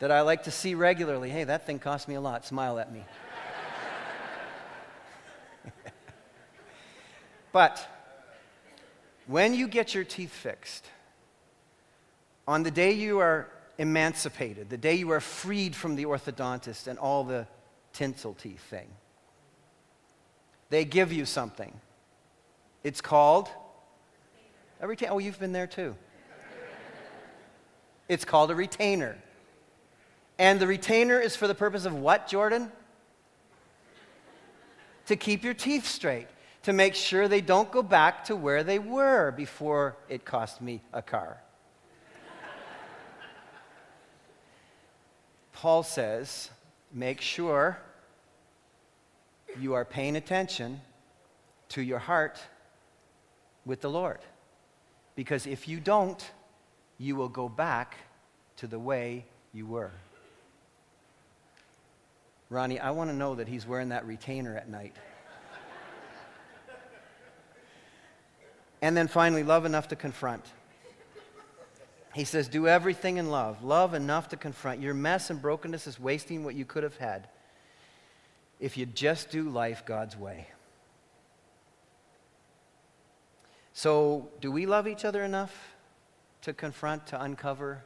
that 0.00 0.10
I 0.10 0.20
like 0.20 0.42
to 0.42 0.50
see 0.50 0.74
regularly. 0.74 1.30
Hey, 1.30 1.44
that 1.44 1.64
thing 1.64 1.78
cost 1.78 2.08
me 2.08 2.14
a 2.14 2.20
lot. 2.20 2.44
Smile 2.44 2.78
at 2.78 2.92
me. 2.92 3.02
But 7.52 7.88
when 9.26 9.54
you 9.54 9.66
get 9.66 9.94
your 9.94 10.04
teeth 10.04 10.30
fixed, 10.30 10.84
on 12.46 12.64
the 12.64 12.70
day 12.70 12.92
you 12.92 13.20
are 13.20 13.48
emancipated, 13.78 14.68
the 14.68 14.76
day 14.76 14.96
you 14.96 15.10
are 15.10 15.20
freed 15.20 15.74
from 15.74 15.96
the 15.96 16.04
orthodontist 16.04 16.86
and 16.86 16.98
all 16.98 17.24
the 17.24 17.46
tinsel 17.94 18.34
teeth 18.34 18.60
thing, 18.60 18.88
they 20.68 20.84
give 20.84 21.14
you 21.14 21.24
something. 21.24 21.72
It's 22.82 23.00
called 23.00 23.48
a 24.84 24.86
retainer. 24.86 25.12
Oh, 25.12 25.18
you've 25.18 25.40
been 25.40 25.52
there 25.52 25.66
too. 25.66 25.96
It's 28.06 28.26
called 28.26 28.50
a 28.50 28.54
retainer. 28.54 29.16
And 30.38 30.60
the 30.60 30.66
retainer 30.66 31.18
is 31.18 31.34
for 31.34 31.48
the 31.48 31.54
purpose 31.54 31.86
of 31.86 31.94
what, 31.94 32.28
Jordan? 32.28 32.70
To 35.06 35.16
keep 35.16 35.42
your 35.42 35.54
teeth 35.54 35.86
straight, 35.86 36.26
to 36.64 36.74
make 36.74 36.94
sure 36.94 37.28
they 37.28 37.40
don't 37.40 37.70
go 37.72 37.82
back 37.82 38.24
to 38.24 38.36
where 38.36 38.62
they 38.62 38.78
were 38.78 39.30
before 39.30 39.96
it 40.10 40.26
cost 40.26 40.60
me 40.60 40.82
a 40.92 41.00
car. 41.00 41.38
Paul 45.52 45.82
says, 45.82 46.50
make 46.92 47.22
sure 47.22 47.78
you 49.58 49.72
are 49.72 49.84
paying 49.86 50.16
attention 50.16 50.82
to 51.70 51.80
your 51.80 52.00
heart 52.00 52.38
with 53.64 53.80
the 53.80 53.88
Lord. 53.88 54.18
Because 55.14 55.46
if 55.46 55.68
you 55.68 55.80
don't, 55.80 56.30
you 56.98 57.16
will 57.16 57.28
go 57.28 57.48
back 57.48 57.96
to 58.56 58.66
the 58.66 58.78
way 58.78 59.26
you 59.52 59.66
were. 59.66 59.92
Ronnie, 62.50 62.78
I 62.78 62.90
want 62.90 63.10
to 63.10 63.16
know 63.16 63.34
that 63.36 63.48
he's 63.48 63.66
wearing 63.66 63.88
that 63.88 64.06
retainer 64.06 64.56
at 64.56 64.68
night. 64.68 64.94
and 68.82 68.96
then 68.96 69.08
finally, 69.08 69.42
love 69.42 69.64
enough 69.64 69.88
to 69.88 69.96
confront. 69.96 70.44
He 72.14 72.24
says, 72.24 72.48
Do 72.48 72.68
everything 72.68 73.16
in 73.16 73.30
love. 73.30 73.64
Love 73.64 73.94
enough 73.94 74.28
to 74.28 74.36
confront. 74.36 74.80
Your 74.80 74.94
mess 74.94 75.30
and 75.30 75.42
brokenness 75.42 75.86
is 75.86 75.98
wasting 75.98 76.44
what 76.44 76.54
you 76.54 76.64
could 76.64 76.84
have 76.84 76.96
had 76.96 77.28
if 78.60 78.76
you 78.76 78.86
just 78.86 79.30
do 79.30 79.48
life 79.48 79.84
God's 79.84 80.16
way. 80.16 80.46
So, 83.76 84.28
do 84.40 84.52
we 84.52 84.66
love 84.66 84.86
each 84.86 85.04
other 85.04 85.24
enough 85.24 85.52
to 86.42 86.52
confront, 86.52 87.08
to 87.08 87.20
uncover, 87.20 87.82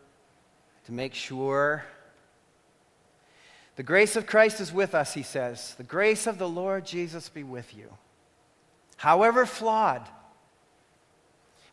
to 0.84 0.92
make 0.92 1.14
sure? 1.14 1.82
The 3.76 3.82
grace 3.82 4.14
of 4.14 4.26
Christ 4.26 4.60
is 4.60 4.70
with 4.70 4.94
us, 4.94 5.14
he 5.14 5.22
says. 5.22 5.74
The 5.76 5.84
grace 5.84 6.26
of 6.26 6.36
the 6.36 6.48
Lord 6.48 6.84
Jesus 6.84 7.30
be 7.30 7.42
with 7.42 7.74
you. 7.74 7.88
However 8.98 9.46
flawed, 9.46 10.06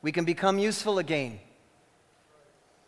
we 0.02 0.14
can 0.14 0.24
become 0.24 0.60
useful 0.60 0.98
again. 0.98 1.40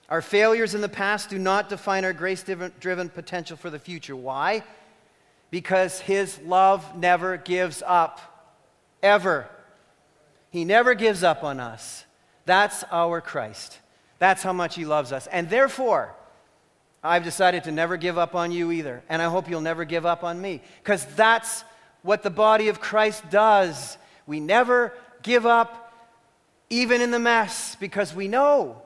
Our 0.08 0.22
failures 0.22 0.76
in 0.76 0.82
the 0.82 0.88
past 0.88 1.30
do 1.30 1.38
not 1.38 1.68
define 1.68 2.06
our 2.06 2.14
grace 2.14 2.46
driven 2.80 3.10
potential 3.10 3.58
for 3.58 3.70
the 3.70 3.80
future. 3.80 4.16
Why? 4.16 4.64
Because 5.52 6.00
His 6.00 6.40
love 6.46 6.96
never 6.96 7.36
gives 7.36 7.84
up, 7.86 8.22
ever. 9.04 9.50
He 10.58 10.66
never 10.66 10.96
gives 10.96 11.24
up 11.24 11.44
on 11.44 11.60
us. 11.60 12.04
That's 12.46 12.84
our 12.90 13.22
Christ. 13.22 13.78
That's 14.18 14.42
how 14.42 14.54
much 14.54 14.74
He 14.74 14.86
loves 14.86 15.12
us. 15.12 15.28
And 15.28 15.52
therefore, 15.52 16.16
I've 17.04 17.24
decided 17.24 17.66
to 17.66 17.72
never 17.72 17.96
give 17.96 18.18
up 18.18 18.34
on 18.34 18.52
you 18.52 18.72
either. 18.72 19.04
And 19.08 19.22
I 19.22 19.26
hope 19.26 19.48
you'll 19.48 19.62
never 19.62 19.86
give 19.86 20.04
up 20.04 20.24
on 20.24 20.42
me. 20.42 20.62
Because 20.82 21.06
that's 21.16 21.64
what 22.02 22.24
the 22.24 22.32
body 22.32 22.70
of 22.70 22.80
Christ 22.80 23.30
does. 23.30 24.00
We 24.26 24.40
never 24.40 24.94
give 25.22 25.46
up, 25.46 25.94
even 26.72 27.02
in 27.02 27.12
the 27.12 27.20
mess, 27.20 27.76
because 27.80 28.16
we 28.16 28.28
know 28.28 28.82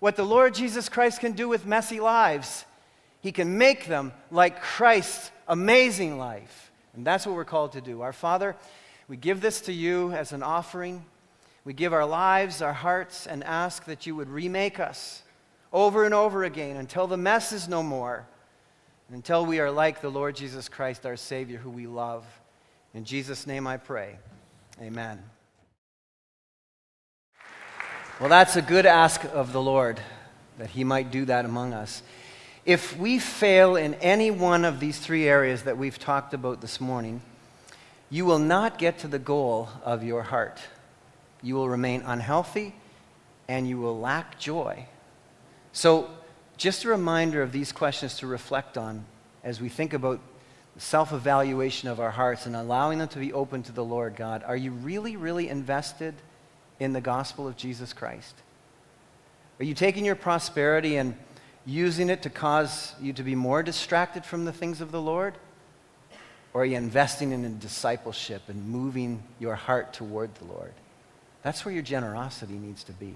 what 0.00 0.16
the 0.16 0.26
Lord 0.26 0.52
Jesus 0.52 0.90
Christ 0.90 1.20
can 1.20 1.32
do 1.32 1.48
with 1.48 1.64
messy 1.64 1.98
lives. 1.98 2.66
He 3.22 3.32
can 3.32 3.56
make 3.56 3.86
them 3.86 4.12
like 4.30 4.60
Christ's 4.60 5.30
amazing 5.48 6.18
life. 6.18 6.70
And 6.94 7.06
that's 7.06 7.24
what 7.24 7.36
we're 7.36 7.46
called 7.46 7.72
to 7.72 7.80
do. 7.80 8.02
Our 8.02 8.12
Father, 8.12 8.54
we 9.10 9.16
give 9.16 9.40
this 9.40 9.62
to 9.62 9.72
you 9.72 10.12
as 10.12 10.32
an 10.32 10.44
offering. 10.44 11.04
We 11.64 11.72
give 11.72 11.92
our 11.92 12.06
lives, 12.06 12.62
our 12.62 12.72
hearts, 12.72 13.26
and 13.26 13.42
ask 13.42 13.84
that 13.86 14.06
you 14.06 14.14
would 14.14 14.28
remake 14.28 14.78
us 14.78 15.24
over 15.72 16.04
and 16.04 16.14
over 16.14 16.44
again 16.44 16.76
until 16.76 17.08
the 17.08 17.16
mess 17.16 17.50
is 17.50 17.66
no 17.66 17.82
more, 17.82 18.24
until 19.12 19.44
we 19.44 19.58
are 19.58 19.68
like 19.72 20.00
the 20.00 20.10
Lord 20.10 20.36
Jesus 20.36 20.68
Christ, 20.68 21.04
our 21.06 21.16
Savior, 21.16 21.58
who 21.58 21.70
we 21.70 21.88
love. 21.88 22.24
In 22.94 23.04
Jesus' 23.04 23.48
name 23.48 23.66
I 23.66 23.78
pray. 23.78 24.16
Amen. 24.80 25.20
Well, 28.20 28.28
that's 28.28 28.54
a 28.54 28.62
good 28.62 28.86
ask 28.86 29.24
of 29.24 29.52
the 29.52 29.60
Lord 29.60 29.98
that 30.58 30.70
He 30.70 30.84
might 30.84 31.10
do 31.10 31.24
that 31.24 31.44
among 31.44 31.72
us. 31.72 32.04
If 32.64 32.96
we 32.96 33.18
fail 33.18 33.74
in 33.74 33.94
any 33.94 34.30
one 34.30 34.64
of 34.64 34.78
these 34.78 35.00
three 35.00 35.26
areas 35.26 35.64
that 35.64 35.76
we've 35.76 35.98
talked 35.98 36.32
about 36.32 36.60
this 36.60 36.80
morning, 36.80 37.22
you 38.10 38.24
will 38.24 38.38
not 38.38 38.76
get 38.76 38.98
to 38.98 39.08
the 39.08 39.18
goal 39.18 39.68
of 39.84 40.02
your 40.02 40.22
heart. 40.22 40.60
You 41.42 41.54
will 41.54 41.68
remain 41.68 42.02
unhealthy 42.02 42.74
and 43.48 43.68
you 43.68 43.78
will 43.78 43.98
lack 43.98 44.38
joy. 44.38 44.86
So, 45.72 46.10
just 46.56 46.84
a 46.84 46.88
reminder 46.88 47.40
of 47.40 47.52
these 47.52 47.72
questions 47.72 48.18
to 48.18 48.26
reflect 48.26 48.76
on 48.76 49.06
as 49.42 49.60
we 49.60 49.68
think 49.68 49.94
about 49.94 50.20
self 50.76 51.12
evaluation 51.12 51.88
of 51.88 52.00
our 52.00 52.10
hearts 52.10 52.46
and 52.46 52.56
allowing 52.56 52.98
them 52.98 53.08
to 53.08 53.18
be 53.18 53.32
open 53.32 53.62
to 53.62 53.72
the 53.72 53.84
Lord 53.84 54.16
God. 54.16 54.42
Are 54.44 54.56
you 54.56 54.72
really, 54.72 55.16
really 55.16 55.48
invested 55.48 56.14
in 56.78 56.92
the 56.92 57.00
gospel 57.00 57.46
of 57.46 57.56
Jesus 57.56 57.92
Christ? 57.92 58.34
Are 59.58 59.64
you 59.64 59.74
taking 59.74 60.04
your 60.04 60.16
prosperity 60.16 60.96
and 60.96 61.16
using 61.66 62.10
it 62.10 62.22
to 62.22 62.30
cause 62.30 62.94
you 63.00 63.12
to 63.12 63.22
be 63.22 63.34
more 63.34 63.62
distracted 63.62 64.24
from 64.24 64.44
the 64.44 64.52
things 64.52 64.80
of 64.80 64.90
the 64.90 65.00
Lord? 65.00 65.34
Or 66.52 66.62
are 66.62 66.64
you 66.64 66.76
investing 66.76 67.32
in 67.32 67.58
discipleship 67.58 68.42
and 68.48 68.68
moving 68.68 69.22
your 69.38 69.54
heart 69.54 69.92
toward 69.92 70.34
the 70.36 70.44
Lord? 70.46 70.72
That's 71.42 71.64
where 71.64 71.72
your 71.72 71.82
generosity 71.82 72.54
needs 72.54 72.84
to 72.84 72.92
be. 72.92 73.14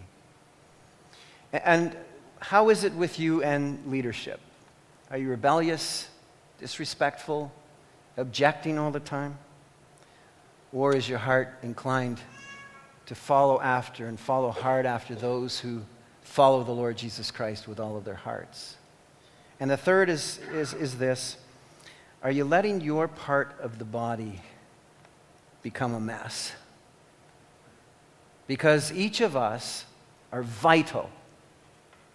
And 1.53 1.97
how 2.41 2.69
is 2.71 2.85
it 2.85 2.95
with 2.95 3.19
you 3.19 3.43
and 3.43 3.91
leadership? 3.91 4.41
Are 5.11 5.19
you 5.19 5.29
rebellious, 5.29 6.09
disrespectful, 6.59 7.53
objecting 8.17 8.79
all 8.79 8.91
the 8.91 9.01
time? 9.01 9.39
Or 10.73 10.95
is 10.95 11.09
your 11.09 11.19
heart 11.19 11.59
inclined 11.63 12.21
to 13.07 13.15
follow 13.15 13.61
after 13.61 14.07
and 14.07 14.19
follow 14.19 14.51
hard 14.51 14.87
after 14.87 15.15
those 15.15 15.61
who 15.61 15.83
follow 16.23 16.65
the 16.65 16.73
Lord 16.73 16.97
Jesus 16.97 17.31
Christ 17.31 17.69
with 17.69 17.79
all 17.79 17.97
of 17.97 18.05
their 18.05 18.15
hearts. 18.15 18.77
And 19.61 19.71
the 19.71 19.77
third 19.77 20.09
is, 20.09 20.41
is, 20.53 20.75
is 20.75 20.99
this 20.99 21.37
Are 22.25 22.31
you 22.31 22.45
letting 22.45 22.81
your 22.81 23.07
part 23.07 23.55
of 23.61 23.79
the 23.79 23.85
body 23.85 24.41
become 25.63 25.93
a 25.93 26.01
mess? 26.01 26.53
Because 28.47 28.91
each 28.93 29.21
of 29.21 29.37
us 29.37 29.85
are 30.33 30.43
vital. 30.43 31.11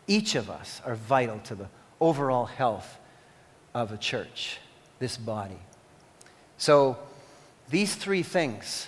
Each 0.07 0.33
of 0.33 0.49
us 0.49 0.81
are 0.83 0.95
vital 0.95 1.37
to 1.41 1.53
the 1.53 1.67
overall 2.01 2.45
health 2.45 2.97
of 3.75 3.91
a 3.91 3.97
church, 3.97 4.57
this 4.97 5.15
body. 5.15 5.59
So, 6.57 6.97
these 7.69 7.93
three 7.93 8.23
things 8.23 8.87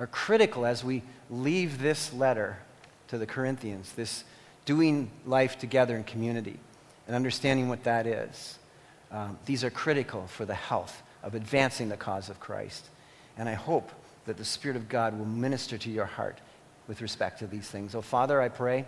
are 0.00 0.08
critical 0.08 0.66
as 0.66 0.82
we 0.82 1.04
leave 1.30 1.80
this 1.80 2.12
letter 2.12 2.58
to 3.06 3.16
the 3.16 3.26
Corinthians, 3.26 3.92
this 3.92 4.24
doing 4.64 5.08
life 5.24 5.56
together 5.56 5.96
in 5.96 6.02
community 6.02 6.58
and 7.06 7.14
understanding 7.14 7.68
what 7.68 7.84
that 7.84 8.08
is. 8.08 8.58
Um, 9.12 9.38
these 9.44 9.62
are 9.62 9.70
critical 9.70 10.26
for 10.26 10.44
the 10.44 10.54
health 10.54 11.02
of 11.22 11.34
advancing 11.34 11.88
the 11.88 11.96
cause 11.96 12.28
of 12.30 12.40
Christ. 12.40 12.88
And 13.36 13.48
I 13.48 13.54
hope 13.54 13.90
that 14.26 14.36
the 14.36 14.44
Spirit 14.44 14.76
of 14.76 14.88
God 14.88 15.18
will 15.18 15.26
minister 15.26 15.76
to 15.78 15.90
your 15.90 16.06
heart 16.06 16.38
with 16.88 17.02
respect 17.02 17.38
to 17.40 17.46
these 17.46 17.68
things. 17.68 17.94
Oh, 17.94 18.02
Father, 18.02 18.40
I 18.40 18.48
pray 18.48 18.86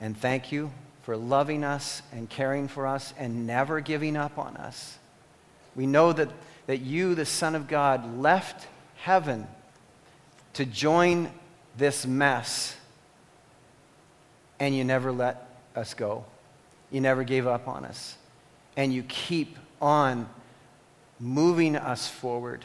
and 0.00 0.16
thank 0.16 0.50
you 0.50 0.72
for 1.02 1.16
loving 1.16 1.64
us 1.64 2.02
and 2.12 2.28
caring 2.28 2.68
for 2.68 2.86
us 2.86 3.12
and 3.18 3.46
never 3.46 3.80
giving 3.80 4.16
up 4.16 4.38
on 4.38 4.56
us. 4.56 4.98
We 5.74 5.86
know 5.86 6.12
that, 6.12 6.30
that 6.66 6.78
you, 6.78 7.14
the 7.14 7.26
Son 7.26 7.54
of 7.54 7.68
God, 7.68 8.18
left 8.18 8.66
heaven 8.96 9.46
to 10.54 10.64
join 10.64 11.30
this 11.76 12.06
mess, 12.06 12.76
and 14.60 14.76
you 14.76 14.84
never 14.84 15.10
let 15.10 15.48
us 15.74 15.94
go. 15.94 16.24
You 16.90 17.00
never 17.00 17.24
gave 17.24 17.46
up 17.46 17.66
on 17.66 17.84
us. 17.84 18.16
And 18.76 18.92
you 18.92 19.02
keep 19.02 19.56
on 19.80 20.28
moving 21.20 21.76
us 21.76 22.08
forward, 22.08 22.64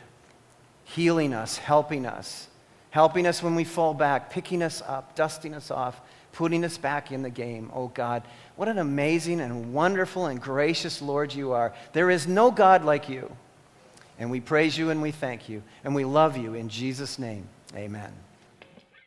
healing 0.84 1.34
us, 1.34 1.58
helping 1.58 2.06
us, 2.06 2.48
helping 2.92 3.28
us 3.28 3.44
when 3.44 3.56
we 3.56 3.64
fall 3.64 3.94
back, 3.94 4.30
picking 4.30 4.64
us 4.64 4.82
up, 4.82 5.16
dusting 5.16 5.54
us 5.54 5.70
off, 5.70 6.02
putting 6.32 6.64
us 6.64 6.78
back 6.78 7.12
in 7.12 7.22
the 7.22 7.30
game. 7.30 7.70
Oh 7.74 7.88
God, 7.90 8.24
what 8.56 8.68
an 8.68 8.78
amazing 8.78 9.42
and 9.42 9.74
wonderful 9.74 10.28
and 10.28 10.42
gracious 10.42 11.02
Lord 11.02 11.34
you 11.34 11.52
are. 11.52 11.74
There 11.94 12.10
is 12.10 12.28
no 12.28 12.52
God 12.52 12.86
like 12.86 13.10
you. 13.10 13.36
And 14.20 14.32
we 14.32 14.40
praise 14.40 14.78
you 14.78 14.90
and 14.90 15.02
we 15.02 15.12
thank 15.12 15.48
you 15.48 15.62
and 15.84 15.94
we 15.94 16.06
love 16.06 16.38
you 16.38 16.56
in 16.56 16.70
Jesus' 16.70 17.20
name. 17.20 17.48
Amen. 17.76 18.12